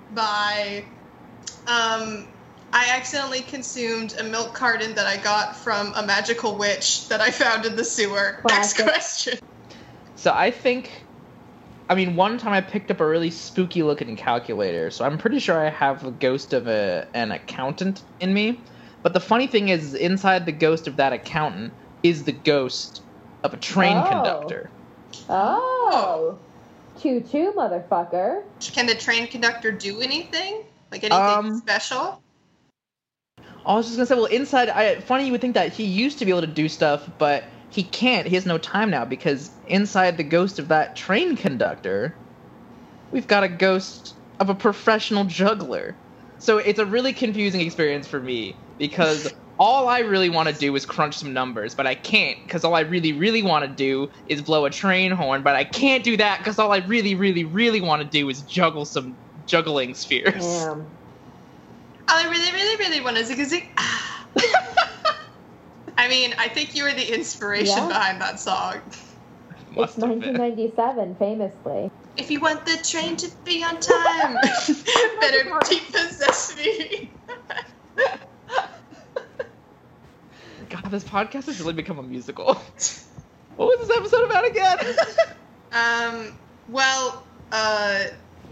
by 0.09 0.87
um, 1.67 2.27
I 2.73 2.91
accidentally 2.91 3.41
consumed 3.41 4.15
a 4.19 4.23
milk 4.23 4.55
carton 4.55 4.95
that 4.95 5.07
I 5.07 5.17
got 5.17 5.57
from 5.57 5.93
a 5.95 6.05
magical 6.05 6.57
witch 6.57 7.09
that 7.09 7.21
I 7.21 7.31
found 7.31 7.67
in 7.67 7.77
the 7.77 7.85
sewer. 7.85 8.41
Next 8.49 8.75
question. 8.77 9.39
So 10.17 10.33
I 10.33 10.51
think, 10.51 10.91
I 11.89 11.95
mean, 11.95 12.15
one 12.15 12.39
time 12.39 12.53
I 12.53 12.61
picked 12.61 12.91
up 12.91 13.01
a 13.01 13.07
really 13.07 13.31
spooky 13.31 13.83
looking 13.83 14.17
calculator, 14.17 14.91
so 14.91 15.05
I'm 15.05 15.19
pretty 15.19 15.39
sure 15.39 15.59
I 15.59 15.71
have 15.71 16.05
a 16.05 16.11
ghost 16.11 16.53
of 16.53 16.69
a, 16.69 17.07
an 17.15 17.33
accountant 17.33 18.03
in 18.21 18.33
me. 18.33 18.61
But 19.03 19.15
the 19.15 19.21
funny 19.21 19.47
thing 19.47 19.71
is, 19.71 19.95
inside 19.95 20.45
the 20.47 20.53
ghost 20.53 20.87
of 20.87 20.97
that 20.97 21.13
accountant 21.13 21.73
is 22.03 22.25
the 22.25 22.33
ghost 22.33 23.03
of 23.43 23.55
a 23.55 23.57
train 23.57 23.97
Oh. 23.97 24.09
conductor. 24.09 24.71
Oh. 25.29 26.39
Choo 27.01 27.23
choo, 27.23 27.53
motherfucker. 27.57 28.43
Can 28.61 28.87
the 28.87 28.95
train 28.95 29.27
conductor 29.27 29.73
do 29.73 30.01
anything? 30.03 30.65
Like 30.91 31.05
anything 31.05 31.21
Um, 31.21 31.59
special? 31.59 32.23
I 33.67 33.75
was 33.75 33.87
just 33.87 33.97
gonna 33.97 34.07
say, 34.07 34.15
well, 34.15 34.25
inside, 34.27 34.69
I 34.69 35.01
funny 35.01 35.27
you 35.27 35.33
would 35.33 35.41
think 35.41 35.55
that 35.55 35.73
he 35.73 35.85
used 35.85 36.19
to 36.19 36.25
be 36.25 36.31
able 36.31 36.41
to 36.41 36.47
do 36.47 36.69
stuff, 36.69 37.09
but 37.19 37.45
he 37.69 37.83
can't. 37.83 38.27
He 38.27 38.35
has 38.35 38.47
no 38.47 38.59
time 38.59 38.91
now 38.91 39.05
because 39.05 39.51
inside 39.69 40.17
the 40.17 40.25
ghost 40.25 40.59
of 40.59 40.69
that 40.69 40.97
train 40.97 41.37
conductor, 41.37 42.15
we've 43.13 43.27
got 43.27 43.45
a 43.45 43.49
ghost 43.49 44.15
of 44.41 44.49
a 44.49 44.55
professional 44.55 45.25
juggler. 45.25 45.95
So 46.39 46.59
it's 46.59 46.79
a 46.79 46.87
really 46.87 47.13
confusing 47.13 47.61
experience 47.61 48.09
for 48.09 48.19
me 48.19 48.57
because 48.79 49.33
all 49.59 49.89
I 49.89 49.99
really 50.01 50.31
want 50.31 50.49
to 50.49 50.55
do 50.55 50.75
is 50.75 50.87
crunch 50.87 51.19
some 51.19 51.35
numbers, 51.35 51.75
but 51.75 51.87
I 51.87 51.95
can't 51.95 52.39
because 52.43 52.65
all 52.65 52.75
I 52.75 52.81
really, 52.81 53.13
really 53.13 53.43
want 53.43 53.65
to 53.67 53.71
do 53.71 54.11
is 54.27 54.41
blow 54.41 54.65
a 54.65 54.71
train 54.71 55.13
horn, 55.13 55.43
but 55.43 55.55
I 55.55 55.65
can't 55.65 56.03
do 56.03 56.17
that 56.17 56.39
because 56.39 56.59
all 56.59 56.73
I 56.73 56.79
really, 56.79 57.15
really, 57.15 57.45
really 57.45 57.83
want 57.83 58.01
to 58.03 58.09
do 58.09 58.29
is 58.31 58.41
juggle 58.41 58.87
some 58.87 59.17
juggling 59.51 59.95
spheres. 59.95 60.45
Damn. 60.45 60.87
I 62.07 62.23
really, 62.29 62.53
really, 62.53 62.77
really 62.79 63.01
want 63.01 63.17
to 63.17 63.25
zig 63.25 63.41
a 63.41 63.45
zig. 63.45 63.69
I 65.99 66.09
mean, 66.09 66.35
I 66.39 66.49
think 66.49 66.75
you 66.77 66.85
were 66.85 66.93
the 66.93 67.13
inspiration 67.13 67.77
Yeah. 67.79 67.89
behind 67.89 68.21
that 68.21 68.39
song. 68.39 68.81
Must 69.75 69.99
it's 69.99 70.07
have 70.07 70.21
been. 70.21 70.39
1997, 70.39 71.17
famously. 71.17 71.91
If 72.17 72.31
you 72.31 72.41
want 72.41 72.65
the 72.65 72.79
train 72.89 73.17
to 73.17 73.29
be 73.45 73.63
on 73.65 73.79
time, 73.81 74.35
better 75.21 75.45
depossess 75.69 76.57
me. 76.57 77.11
God, 80.69 80.91
this 80.91 81.05
podcast 81.05 81.47
has 81.47 81.59
really 81.61 81.73
become 81.73 81.99
a 81.99 82.03
musical. 82.05 82.55
What 83.57 83.67
was 83.67 83.89
this 83.89 83.97
episode 83.97 84.25
about 84.27 84.47
again? 84.49 84.79
Um, 85.73 86.33
well, 86.69 87.25
uh, 87.53 88.03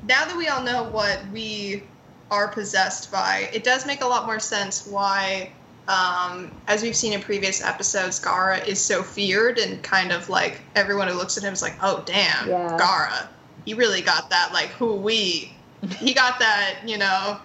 now 0.08 0.24
that 0.24 0.36
we 0.36 0.48
all 0.48 0.62
know 0.62 0.84
what 0.84 1.20
we 1.32 1.82
are 2.30 2.48
possessed 2.48 3.12
by, 3.12 3.48
it 3.52 3.62
does 3.62 3.86
make 3.86 4.02
a 4.02 4.06
lot 4.06 4.26
more 4.26 4.40
sense 4.40 4.86
why, 4.86 5.50
um, 5.86 6.50
as 6.66 6.82
we've 6.82 6.96
seen 6.96 7.12
in 7.12 7.20
previous 7.20 7.62
episodes, 7.62 8.20
Gaara 8.20 8.66
is 8.66 8.80
so 8.80 9.02
feared 9.02 9.58
and 9.58 9.82
kind 9.82 10.10
of 10.12 10.28
like 10.28 10.60
everyone 10.74 11.08
who 11.08 11.14
looks 11.14 11.36
at 11.36 11.42
him 11.44 11.52
is 11.52 11.62
like, 11.62 11.76
oh, 11.82 12.02
damn, 12.06 12.48
Yeah. 12.48 12.76
Gaara. 12.80 13.28
He 13.64 13.74
really 13.74 14.00
got 14.00 14.30
that, 14.30 14.50
like, 14.52 14.68
who 14.70 14.94
we. 14.96 15.52
He 15.98 16.14
got 16.14 16.38
that, 16.38 16.76
you 16.86 16.96
know, 16.98 17.38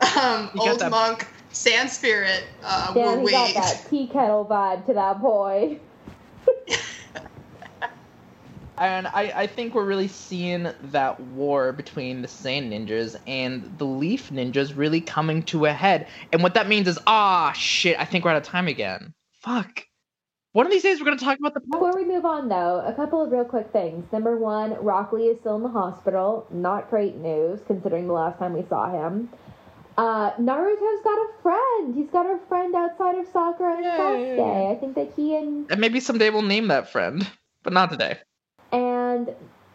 um, 0.20 0.50
old 0.58 0.80
that- 0.80 0.90
monk, 0.90 1.26
sand 1.52 1.90
spirit, 1.90 2.44
uh, 2.64 2.92
Damn, 2.94 3.04
woo 3.04 3.18
he 3.20 3.24
we. 3.26 3.30
got 3.32 3.54
that 3.54 3.86
tea 3.88 4.06
kettle 4.08 4.44
vibe 4.44 4.86
to 4.86 4.94
that 4.94 5.20
boy. 5.20 5.78
and 8.78 9.06
I, 9.08 9.32
I 9.34 9.46
think 9.46 9.74
we're 9.74 9.84
really 9.84 10.08
seeing 10.08 10.68
that 10.82 11.20
war 11.20 11.72
between 11.72 12.22
the 12.22 12.28
Sand 12.28 12.72
Ninjas 12.72 13.16
and 13.26 13.78
the 13.78 13.84
Leaf 13.84 14.30
Ninjas 14.30 14.76
really 14.76 15.00
coming 15.00 15.42
to 15.44 15.66
a 15.66 15.72
head. 15.72 16.06
And 16.32 16.42
what 16.42 16.54
that 16.54 16.68
means 16.68 16.88
is, 16.88 16.98
ah, 17.06 17.52
shit, 17.52 17.98
I 17.98 18.04
think 18.04 18.24
we're 18.24 18.32
out 18.32 18.36
of 18.36 18.42
time 18.42 18.68
again. 18.68 19.14
Fuck. 19.40 19.84
One 20.52 20.64
of 20.64 20.72
these 20.72 20.82
days 20.82 20.98
we're 20.98 21.04
gonna 21.04 21.18
talk 21.18 21.38
about 21.38 21.52
the 21.52 21.60
Before 21.60 21.94
we 21.94 22.04
move 22.04 22.24
on, 22.24 22.48
though, 22.48 22.82
a 22.86 22.94
couple 22.94 23.20
of 23.22 23.30
real 23.30 23.44
quick 23.44 23.70
things. 23.72 24.10
Number 24.10 24.38
one, 24.38 24.72
Rock 24.82 25.12
Lee 25.12 25.24
is 25.24 25.38
still 25.40 25.56
in 25.56 25.62
the 25.62 25.68
hospital. 25.68 26.46
Not 26.50 26.88
great 26.88 27.16
news, 27.16 27.60
considering 27.66 28.06
the 28.06 28.14
last 28.14 28.38
time 28.38 28.54
we 28.54 28.64
saw 28.68 28.90
him. 28.90 29.28
Uh, 29.98 30.32
Naruto's 30.32 31.02
got 31.04 31.18
a 31.18 31.28
friend. 31.42 31.94
He's 31.94 32.10
got 32.10 32.26
a 32.26 32.38
friend 32.48 32.74
outside 32.74 33.18
of 33.18 33.26
Sakura 33.32 33.76
and 33.76 33.84
Yay. 33.84 33.90
Sasuke. 33.90 34.76
I 34.76 34.80
think 34.80 34.94
that 34.94 35.12
he 35.14 35.36
and 35.36 35.70
And 35.70 35.80
maybe 35.80 36.00
someday 36.00 36.30
we'll 36.30 36.42
name 36.42 36.68
that 36.68 36.90
friend, 36.90 37.26
but 37.62 37.72
not 37.72 37.90
today. 37.90 38.18
And 39.16 39.34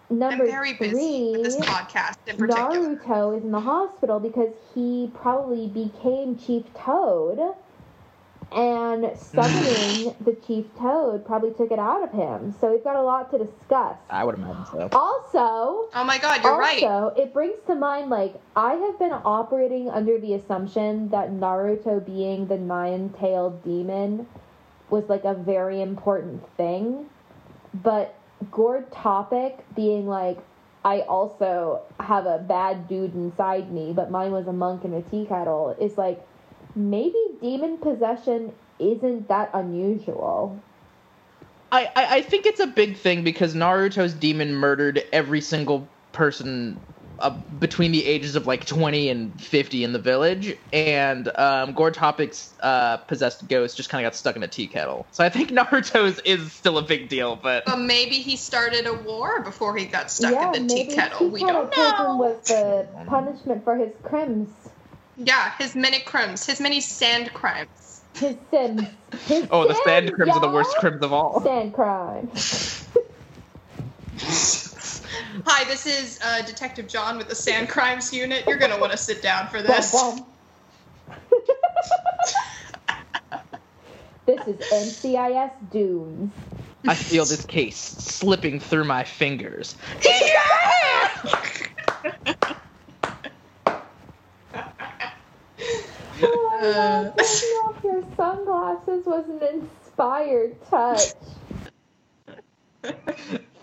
number 0.10 0.44
I'm 0.44 0.50
very 0.50 0.74
busy 0.74 0.90
three, 0.90 1.32
with 1.32 1.44
this 1.44 1.56
podcast 1.58 2.16
in 2.28 2.38
particular. 2.38 2.96
Naruto 2.96 3.38
is 3.38 3.44
in 3.44 3.52
the 3.52 3.60
hospital 3.60 4.20
because 4.20 4.54
he 4.74 5.12
probably 5.14 5.68
became 5.68 6.38
Chief 6.38 6.66
Toad, 6.74 7.56
and 8.52 9.18
summoning 9.18 10.14
the 10.22 10.36
Chief 10.46 10.66
Toad 10.78 11.26
probably 11.26 11.52
took 11.52 11.72
it 11.72 11.80
out 11.80 12.04
of 12.04 12.12
him. 12.12 12.54
So 12.60 12.72
we've 12.72 12.84
got 12.84 12.96
a 12.98 13.02
lot 13.02 13.32
to 13.32 13.38
discuss. 13.38 13.96
I 14.10 14.24
would 14.24 14.36
imagine 14.36 14.66
so. 14.66 14.90
Also, 14.92 15.90
Oh 15.94 16.04
my 16.06 16.18
god, 16.18 16.44
you're 16.44 16.58
right. 16.58 16.84
also, 16.84 17.16
it 17.20 17.34
brings 17.34 17.58
to 17.68 17.76
mind 17.76 18.10
like 18.10 18.36
I 18.56 18.74
have 18.74 19.00
been 19.00 19.14
operating 19.14 19.90
under 19.90 20.20
the 20.20 20.34
assumption 20.34 21.10
that 21.10 21.32
Naruto 21.32 22.06
being 22.06 22.48
the 22.48 22.58
nine-tailed 22.58 23.64
demon 23.64 24.28
was 24.90 25.08
like 25.08 25.24
a 25.24 25.34
very 25.34 25.82
important 25.82 26.46
thing, 26.58 27.10
but 27.74 28.14
Gourd 28.50 28.92
Topic 28.92 29.60
being 29.76 30.08
like 30.08 30.40
I 30.84 31.02
also 31.02 31.82
have 32.00 32.26
a 32.26 32.40
bad 32.40 32.88
dude 32.88 33.14
inside 33.14 33.72
me, 33.72 33.94
but 33.94 34.10
mine 34.10 34.32
was 34.32 34.48
a 34.48 34.54
monk 34.54 34.84
in 34.84 34.94
a 34.94 35.02
tea 35.04 35.26
kettle 35.26 35.76
is 35.80 35.98
like 35.98 36.26
maybe 36.76 37.20
demon 37.40 37.78
possession 37.78 38.52
isn't 38.80 39.28
that 39.28 39.52
unusual. 39.54 40.60
I, 41.72 41.86
I, 41.96 42.16
I 42.18 42.22
think 42.24 42.46
it's 42.46 42.60
a 42.60 42.68
big 42.68 42.98
thing 42.98 43.24
because 43.24 43.54
Naruto's 43.54 44.14
demon 44.14 44.54
murdered 44.54 45.04
every 45.14 45.40
single 45.40 45.88
person 46.12 46.80
uh, 47.22 47.30
between 47.60 47.92
the 47.92 48.06
ages 48.06 48.36
of 48.36 48.48
like 48.48 48.66
20 48.66 49.10
and 49.10 49.40
50 49.42 49.84
in 49.84 49.94
the 49.94 50.00
village, 50.00 50.56
and 50.74 51.28
um, 51.38 51.74
Gourd 51.74 51.94
Topic's 51.94 52.54
uh, 52.62 52.98
possessed 52.98 53.48
ghost 53.48 53.78
just 53.78 53.90
kind 53.90 54.06
of 54.06 54.12
got 54.12 54.16
stuck 54.16 54.36
in 54.36 54.44
a 54.44 54.48
tea 54.48 54.68
kettle. 54.68 55.08
So 55.12 55.24
I 55.24 55.30
think 55.30 55.50
Naruto's 55.52 56.20
is 56.20 56.52
still 56.52 56.78
a 56.78 56.82
big 56.84 57.10
deal, 57.10 57.36
but 57.36 57.66
But 57.66 57.80
maybe 57.80 58.16
he 58.16 58.36
started 58.36 58.88
a 58.88 58.94
war 58.94 59.42
before 59.42 59.76
he 59.78 59.86
got 59.86 60.12
stuck 60.12 60.32
yeah, 60.34 60.54
in 60.54 60.68
the 60.68 60.74
tea 60.74 60.86
kettle. 60.88 61.20
tea 61.20 61.26
We 61.28 61.40
kettle 61.42 61.62
don't 61.64 61.72
prison 61.72 61.94
know. 62.00 62.16
was 62.18 62.48
the 62.48 62.88
punishment 63.08 63.64
for 63.64 63.76
his 63.76 63.92
crimes. 64.04 64.50
Yeah, 65.18 65.52
his 65.58 65.76
many 65.76 66.00
crimes, 66.00 66.46
his 66.46 66.60
many 66.60 66.82
sand 66.82 67.34
crimes. 67.34 68.02
His 68.16 68.36
sins. 68.50 68.82
His 69.28 69.48
oh, 69.52 69.68
the 69.68 69.74
sins, 69.74 69.86
sand 69.86 70.14
crims 70.14 70.36
are 70.36 70.42
the 70.42 70.50
worst 70.50 70.76
y'all. 70.82 71.04
of 71.04 71.14
all. 71.14 71.42
Sand 71.42 71.74
crimes. 71.74 72.88
Hi, 75.46 75.64
this 75.66 75.86
is 75.86 76.20
uh, 76.24 76.42
Detective 76.44 76.88
John 76.88 77.18
with 77.18 77.28
the 77.28 77.36
Sand 77.36 77.70
Crimes 77.70 78.14
Unit. 78.14 78.46
You're 78.48 78.58
gonna 78.58 78.80
want 78.80 78.92
to 78.92 78.98
sit 78.98 79.22
down 79.22 79.48
for 79.48 79.62
this. 79.62 79.92
bum. 79.92 80.26
this 84.26 84.48
is 84.48 84.58
NCIS 84.72 85.52
Dunes. 85.72 86.32
I 86.88 86.96
feel 86.96 87.26
this 87.26 87.46
case 87.46 87.78
slipping 87.78 88.60
through 88.60 88.86
my 88.86 89.04
fingers. 89.04 89.76
Yeah! 90.04 90.12
Oh, 96.24 96.60
my 96.62 96.68
Uh. 96.68 97.04
God, 97.04 97.18
taking 97.18 97.50
off 97.58 97.84
your 97.84 98.04
sunglasses 98.16 99.06
was 99.06 99.26
an 99.28 99.42
inspired 99.44 100.56
touch. 100.70 101.00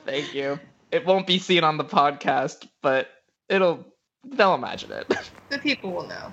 Thank 0.05 0.35
you. 0.35 0.59
It 0.91 1.05
won't 1.05 1.27
be 1.27 1.39
seen 1.39 1.65
on 1.65 1.77
the 1.77 1.85
podcast, 1.85 2.67
but 2.83 3.09
it'll 3.49 3.85
they'll 4.25 4.55
imagine 4.55 4.93
it. 4.93 5.13
The 5.51 5.59
people 5.59 5.93
will 5.93 6.07
know. 6.07 6.31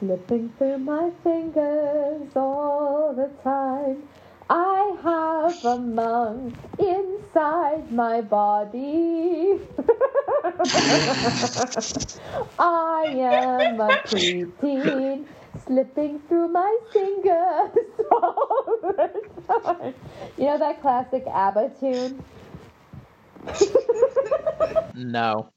Slipping 0.00 0.52
through 0.58 0.78
my 0.78 1.10
fingers 1.22 2.32
all 2.34 3.14
the 3.14 3.30
time. 3.44 4.02
I 4.50 4.96
have 5.04 5.64
a 5.64 5.78
monk 5.78 6.54
inside 6.80 7.92
my 7.92 8.22
body. 8.22 9.60
I 12.58 13.06
am 13.20 13.80
a 13.80 13.94
preteen 14.04 15.26
slipping 15.64 16.20
through 16.28 16.48
my 16.48 16.78
fingers 16.92 17.88
all 18.12 18.78
the 18.82 19.10
time. 19.46 19.94
You 20.36 20.46
know 20.46 20.58
that 20.58 20.80
classic 20.80 21.24
ABBA 21.28 21.70
tune? 21.80 22.24
No. 24.94 25.50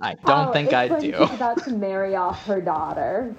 I 0.00 0.14
don't 0.26 0.48
Oh, 0.48 0.52
think 0.52 0.72
I 0.74 0.88
do. 1.00 1.12
She's 1.12 1.30
about 1.30 1.62
to 1.64 1.70
marry 1.70 2.14
off 2.16 2.44
her 2.46 2.60
daughter. 2.60 3.34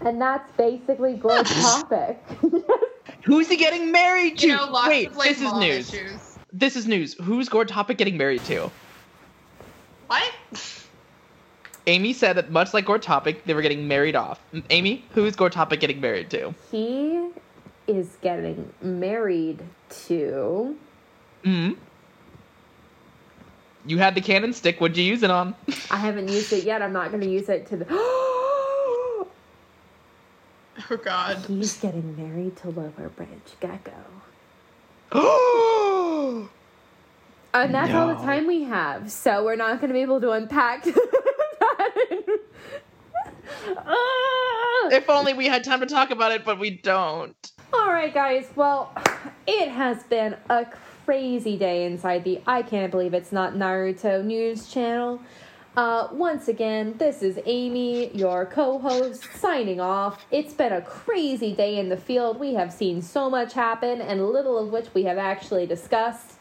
And 0.00 0.18
that's 0.20 0.50
basically 0.52 1.14
Gord's 1.14 1.50
topic. 1.62 2.18
Who's 3.24 3.48
he 3.48 3.56
getting 3.56 3.92
married 3.92 4.38
to? 4.38 4.46
You 4.46 4.56
know, 4.56 4.70
lots 4.70 4.88
Wait, 4.88 5.08
of 5.08 5.16
like 5.16 5.28
this 5.36 5.42
is 5.42 5.52
news. 5.52 5.92
issues. 5.92 6.38
This 6.52 6.76
is 6.76 6.86
news. 6.86 7.14
Who's 7.14 7.48
Gourd 7.50 7.68
Topic 7.68 7.98
getting 7.98 8.16
married 8.16 8.42
to? 8.44 8.70
What? 10.06 10.32
Amy 11.86 12.12
said 12.14 12.36
that 12.36 12.50
much 12.50 12.72
like 12.72 12.86
Gourd 12.86 13.02
Topic, 13.02 13.44
they 13.44 13.52
were 13.54 13.62
getting 13.62 13.86
married 13.86 14.16
off. 14.16 14.40
Amy, 14.70 15.04
who 15.12 15.26
is 15.26 15.36
Gourd 15.36 15.52
Topic 15.52 15.80
getting 15.80 16.00
married 16.00 16.30
to? 16.30 16.54
he 16.70 17.28
is 17.86 18.16
getting 18.22 18.72
married 18.80 19.60
to. 20.06 20.76
Hmm. 21.44 21.72
You 23.86 23.98
had 23.98 24.14
the 24.14 24.20
cannon 24.20 24.52
stick. 24.52 24.80
What'd 24.80 24.96
you 24.96 25.04
use 25.04 25.22
it 25.22 25.30
on? 25.30 25.54
I 25.90 25.96
haven't 25.96 26.28
used 26.28 26.52
it 26.52 26.64
yet. 26.64 26.82
I'm 26.82 26.92
not 26.92 27.10
going 27.10 27.22
to 27.22 27.30
use 27.30 27.48
it 27.48 27.66
to 27.68 27.76
the. 27.76 27.86
Oh 30.90 30.96
God. 30.96 31.36
He's 31.46 31.76
getting 31.76 32.16
married 32.16 32.56
to 32.58 32.70
Lower 32.70 33.10
Branch 33.10 33.54
Gecko. 33.60 33.92
Oh. 35.12 36.48
and 37.54 37.74
that's 37.74 37.92
all 37.92 38.08
the 38.08 38.14
time 38.14 38.46
we 38.46 38.62
have. 38.62 39.10
So 39.10 39.44
we're 39.44 39.56
not 39.56 39.80
going 39.80 39.88
to 39.88 39.94
be 39.94 40.00
able 40.00 40.20
to 40.22 40.30
unpack. 40.30 40.86
Ah! 43.76 44.88
if 44.90 45.10
only 45.10 45.34
we 45.34 45.46
had 45.46 45.64
time 45.64 45.80
to 45.80 45.86
talk 45.86 46.10
about 46.10 46.32
it, 46.32 46.44
but 46.44 46.58
we 46.58 46.70
don't. 46.70 47.52
All 47.72 47.88
right, 47.88 48.12
guys. 48.12 48.48
Well, 48.56 48.92
it 49.46 49.68
has 49.68 50.02
been 50.04 50.36
a 50.48 50.66
crazy 51.10 51.56
day 51.56 51.86
inside 51.86 52.22
the 52.22 52.40
I 52.46 52.62
Can't 52.62 52.88
Believe 52.88 53.14
It's 53.14 53.32
Not 53.32 53.54
Naruto 53.54 54.24
news 54.24 54.72
channel. 54.72 55.20
Uh, 55.76 56.06
once 56.12 56.46
again, 56.46 56.94
this 56.98 57.20
is 57.20 57.36
Amy, 57.46 58.16
your 58.16 58.46
co 58.46 58.78
host, 58.78 59.26
signing 59.34 59.80
off. 59.80 60.24
It's 60.30 60.54
been 60.54 60.72
a 60.72 60.80
crazy 60.80 61.52
day 61.52 61.80
in 61.80 61.88
the 61.88 61.96
field. 61.96 62.38
We 62.38 62.54
have 62.54 62.72
seen 62.72 63.02
so 63.02 63.28
much 63.28 63.54
happen, 63.54 64.00
and 64.00 64.24
little 64.24 64.56
of 64.56 64.70
which 64.70 64.86
we 64.94 65.02
have 65.02 65.18
actually 65.18 65.66
discussed. 65.66 66.34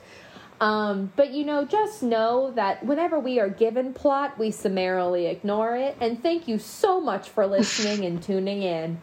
Um, 0.61 1.11
but 1.15 1.31
you 1.31 1.45
know, 1.45 1.65
just 1.65 2.03
know 2.03 2.51
that 2.51 2.85
whenever 2.85 3.19
we 3.19 3.39
are 3.39 3.49
given 3.49 3.91
plot, 3.91 4.37
we 4.37 4.51
summarily 4.51 5.25
ignore 5.25 5.75
it. 5.77 5.97
And 5.99 6.21
thank 6.21 6.47
you 6.47 6.59
so 6.59 7.01
much 7.01 7.27
for 7.27 7.47
listening 7.47 8.05
and 8.05 8.21
tuning 8.21 8.61
in. 8.61 9.01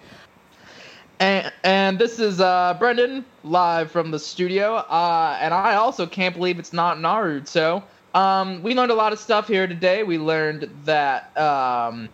And, 1.19 1.51
and 1.65 1.99
this 1.99 2.19
is 2.19 2.41
uh, 2.41 2.77
Brendan 2.79 3.25
live 3.43 3.91
from 3.91 4.11
the 4.11 4.19
studio. 4.19 4.75
Uh, 4.77 5.39
and 5.41 5.55
I 5.55 5.77
also 5.77 6.07
can't 6.07 6.35
believe 6.35 6.59
it's 6.59 6.73
not 6.73 6.99
Naruto. 6.99 7.83
Um, 8.15 8.63
we 8.63 8.75
learned 8.75 8.91
a 8.93 8.95
lot 8.95 9.13
of 9.13 9.19
stuff 9.19 9.49
here 9.49 9.67
today. 9.67 10.03
We 10.03 10.19
learned 10.19 10.69
that 10.85 11.37
um, 11.37 12.09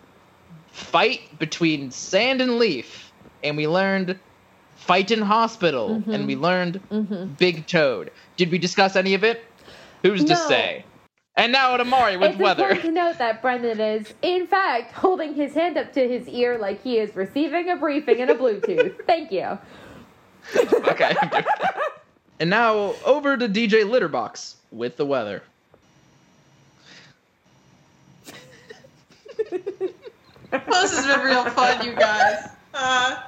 fight 0.71 1.37
between 1.39 1.91
Sand 1.91 2.41
and 2.41 2.57
Leaf, 2.57 3.11
and 3.43 3.55
we 3.57 3.67
learned 3.67 4.17
fight 4.75 5.11
in 5.11 5.21
hospital, 5.21 5.89
Mm-hmm. 5.89 6.11
and 6.11 6.27
we 6.27 6.35
learned 6.35 7.37
Big 7.37 7.67
Toad. 7.67 8.11
Did 8.37 8.51
we 8.51 8.57
discuss 8.57 8.95
any 8.95 9.13
of 9.13 9.23
it? 9.23 9.43
Who's 10.01 10.23
to 10.25 10.35
say? 10.35 10.83
And 11.35 11.51
now 11.51 11.75
to 11.77 11.83
Mari 11.85 12.15
with 12.17 12.31
it's 12.31 12.39
weather. 12.39 12.63
important 12.69 12.85
to 12.85 12.91
note 12.91 13.17
that 13.17 13.41
Brendan 13.41 13.79
is, 13.79 14.13
in 14.21 14.45
fact, 14.45 14.91
holding 14.91 15.33
his 15.33 15.53
hand 15.55 15.77
up 15.77 15.91
to 15.93 16.07
his 16.07 16.27
ear 16.27 16.59
like 16.59 16.83
he 16.83 16.99
is 16.99 17.15
receiving 17.15 17.69
a 17.69 17.75
briefing 17.75 18.19
in 18.19 18.29
a 18.29 18.35
Bluetooth. 18.35 19.03
Thank 19.07 19.31
you. 19.31 19.57
okay. 20.55 21.15
I'm 21.21 21.29
doing 21.29 21.45
that. 21.61 21.77
And 22.39 22.49
now 22.49 22.93
over 23.05 23.35
to 23.37 23.47
DJ 23.49 23.83
Litterbox 23.83 24.55
with 24.71 24.97
the 24.97 25.05
weather. 25.05 25.41
Well, 30.51 30.81
this 30.83 30.95
has 30.95 31.05
been 31.07 31.25
real 31.25 31.45
fun, 31.45 31.83
you 31.85 31.93
guys. 31.93 32.49
Uh, 32.73 33.19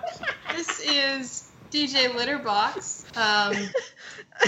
this 0.56 0.80
is 0.82 1.50
DJ 1.72 2.10
Litterbox. 2.10 3.06
Um, 3.18 3.70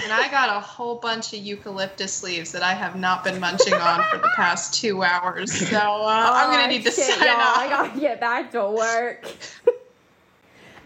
and 0.04 0.12
I 0.12 0.30
got 0.30 0.50
a 0.56 0.60
whole 0.60 0.96
bunch 0.96 1.34
of 1.34 1.40
eucalyptus 1.40 2.24
leaves 2.24 2.52
that 2.52 2.64
I 2.64 2.74
have 2.74 2.96
not 2.96 3.24
been 3.24 3.40
munching 3.40 3.74
on 3.74 4.04
for 4.12 4.18
the 4.18 4.30
past 4.36 4.74
two 4.82 5.04
hours. 5.04 5.52
So 5.70 5.78
uh, 5.78 6.32
I'm 6.34 6.52
going 6.52 6.64
to 6.64 6.68
need 6.76 6.84
to 6.84 6.90
Oh, 6.90 6.94
shit, 6.94 7.16
sign 7.16 7.28
y'all. 7.28 7.38
off. 7.38 7.58
I 7.58 7.70
gotta 7.70 8.00
get 8.00 8.20
back 8.20 8.52
to 8.52 8.70
work. 8.70 9.26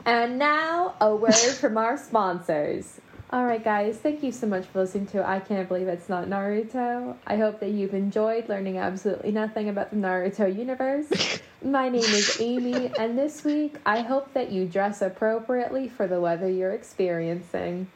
and 0.05 0.37
now, 0.39 0.95
a 1.01 1.15
word 1.15 1.33
from 1.33 1.77
our 1.77 1.97
sponsors. 1.97 2.99
All 3.31 3.45
right, 3.45 3.63
guys, 3.63 3.95
thank 3.97 4.23
you 4.23 4.31
so 4.33 4.45
much 4.45 4.65
for 4.65 4.81
listening 4.81 5.05
to 5.07 5.25
I 5.25 5.39
Can't 5.39 5.67
Believe 5.69 5.87
It's 5.87 6.09
Not 6.09 6.27
Naruto. 6.27 7.15
I 7.25 7.37
hope 7.37 7.61
that 7.61 7.69
you've 7.69 7.93
enjoyed 7.93 8.49
learning 8.49 8.77
absolutely 8.77 9.31
nothing 9.31 9.69
about 9.69 9.91
the 9.91 9.95
Naruto 9.95 10.53
universe. 10.53 11.39
My 11.63 11.87
name 11.87 12.01
is 12.03 12.41
Amy, 12.41 12.91
and 12.99 13.17
this 13.17 13.45
week 13.45 13.75
I 13.85 14.01
hope 14.01 14.33
that 14.33 14.51
you 14.51 14.65
dress 14.65 15.01
appropriately 15.01 15.87
for 15.87 16.07
the 16.07 16.19
weather 16.19 16.49
you're 16.49 16.73
experiencing. 16.73 17.87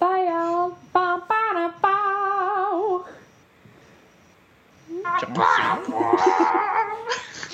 Bye, 0.00 0.26
y'all. 0.28 0.78
Ba, 0.92 1.22
ba, 1.28 1.40
da, 1.54 1.72
bow. 1.82 3.04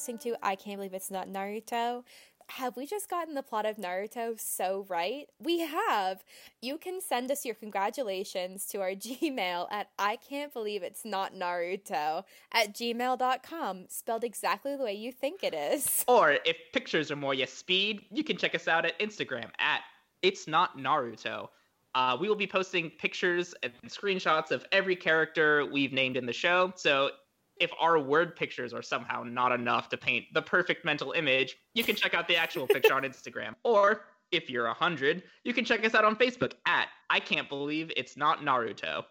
listening 0.00 0.16
to 0.16 0.34
I 0.42 0.56
Can't 0.56 0.78
Believe 0.78 0.94
It's 0.94 1.10
Not 1.10 1.28
Naruto. 1.28 2.04
Have 2.52 2.74
we 2.74 2.86
just 2.86 3.10
gotten 3.10 3.34
the 3.34 3.42
plot 3.42 3.66
of 3.66 3.76
Naruto 3.76 4.40
so 4.40 4.86
right? 4.88 5.26
We 5.38 5.58
have. 5.58 6.24
You 6.62 6.78
can 6.78 7.02
send 7.02 7.30
us 7.30 7.44
your 7.44 7.54
congratulations 7.54 8.64
to 8.68 8.80
our 8.80 8.90
Gmail 8.94 9.70
at 9.70 9.90
I 9.98 10.16
can't 10.16 10.54
believe 10.54 10.82
it's 10.82 11.04
not 11.04 11.34
Naruto 11.34 12.24
at 12.50 12.72
gmail.com, 12.74 13.84
spelled 13.88 14.24
exactly 14.24 14.74
the 14.74 14.84
way 14.84 14.94
you 14.94 15.12
think 15.12 15.44
it 15.44 15.52
is. 15.52 16.02
Or 16.08 16.38
if 16.46 16.56
pictures 16.72 17.10
are 17.10 17.16
more 17.16 17.34
your 17.34 17.46
speed, 17.46 18.06
you 18.10 18.24
can 18.24 18.38
check 18.38 18.54
us 18.54 18.68
out 18.68 18.86
at 18.86 18.98
Instagram 19.00 19.50
at 19.58 19.82
It's 20.22 20.48
Not 20.48 20.78
Naruto. 20.78 21.48
Uh, 21.94 22.16
we 22.18 22.26
will 22.26 22.36
be 22.36 22.46
posting 22.46 22.88
pictures 22.88 23.54
and 23.62 23.74
screenshots 23.86 24.50
of 24.50 24.64
every 24.72 24.96
character 24.96 25.66
we've 25.66 25.92
named 25.92 26.16
in 26.16 26.24
the 26.24 26.32
show. 26.32 26.72
So 26.76 27.10
if 27.60 27.70
our 27.78 27.98
word 27.98 28.34
pictures 28.34 28.72
are 28.72 28.82
somehow 28.82 29.22
not 29.22 29.52
enough 29.52 29.90
to 29.90 29.96
paint 29.96 30.24
the 30.32 30.42
perfect 30.42 30.84
mental 30.84 31.12
image, 31.12 31.56
you 31.74 31.84
can 31.84 31.94
check 31.94 32.14
out 32.14 32.26
the 32.26 32.36
actual 32.36 32.66
picture 32.66 32.94
on 32.94 33.02
Instagram. 33.02 33.54
Or 33.64 34.06
if 34.32 34.48
you're 34.48 34.66
a 34.66 34.74
hundred, 34.74 35.22
you 35.44 35.52
can 35.52 35.64
check 35.64 35.84
us 35.84 35.94
out 35.94 36.04
on 36.04 36.16
Facebook 36.16 36.52
at 36.66 36.88
I 37.10 37.20
Can't 37.20 37.48
Believe 37.48 37.92
It's 37.96 38.16
Not 38.16 38.40
Naruto. 38.40 39.04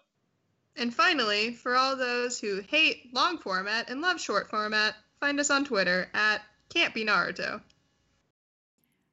And 0.76 0.94
finally, 0.94 1.54
for 1.54 1.76
all 1.76 1.96
those 1.96 2.40
who 2.40 2.62
hate 2.68 3.14
long 3.14 3.38
format 3.38 3.90
and 3.90 4.02
love 4.02 4.20
short 4.20 4.50
format, 4.50 4.96
find 5.20 5.40
us 5.40 5.50
on 5.50 5.66
Twitter 5.66 6.10
at 6.14 6.42
Can't 6.70 6.94
Be 6.94 7.06
Naruto. 7.06 7.62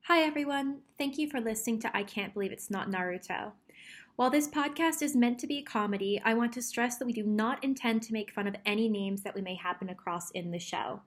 Hi, 0.02 0.22
everyone. 0.22 0.78
Thank 0.98 1.18
you 1.18 1.28
for 1.28 1.40
listening 1.40 1.80
to 1.80 1.96
I 1.96 2.04
Can't 2.04 2.32
Believe 2.32 2.52
It's 2.52 2.70
Not 2.70 2.88
Naruto. 2.88 3.52
While 4.16 4.30
this 4.30 4.48
podcast 4.48 5.02
is 5.02 5.14
meant 5.14 5.38
to 5.40 5.46
be 5.46 5.58
a 5.58 5.62
comedy, 5.62 6.18
I 6.24 6.32
want 6.32 6.54
to 6.54 6.62
stress 6.62 6.96
that 6.96 7.04
we 7.04 7.12
do 7.12 7.22
not 7.22 7.62
intend 7.62 8.00
to 8.04 8.14
make 8.14 8.32
fun 8.32 8.46
of 8.46 8.56
any 8.64 8.88
names 8.88 9.22
that 9.22 9.34
we 9.34 9.42
may 9.42 9.54
happen 9.54 9.90
across 9.90 10.30
in 10.30 10.50
the 10.50 10.58
show. 10.58 11.02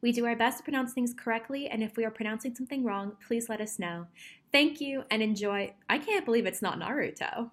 We 0.00 0.10
do 0.10 0.24
our 0.24 0.34
best 0.34 0.56
to 0.56 0.64
pronounce 0.64 0.94
things 0.94 1.12
correctly, 1.12 1.68
and 1.68 1.82
if 1.82 1.98
we 1.98 2.04
are 2.06 2.10
pronouncing 2.10 2.54
something 2.54 2.82
wrong, 2.82 3.12
please 3.26 3.50
let 3.50 3.60
us 3.60 3.78
know. 3.78 4.06
Thank 4.52 4.80
you 4.80 5.04
and 5.10 5.22
enjoy. 5.22 5.74
I 5.90 5.98
can't 5.98 6.24
believe 6.24 6.46
it's 6.46 6.62
not 6.62 6.80
Naruto. 6.80 7.50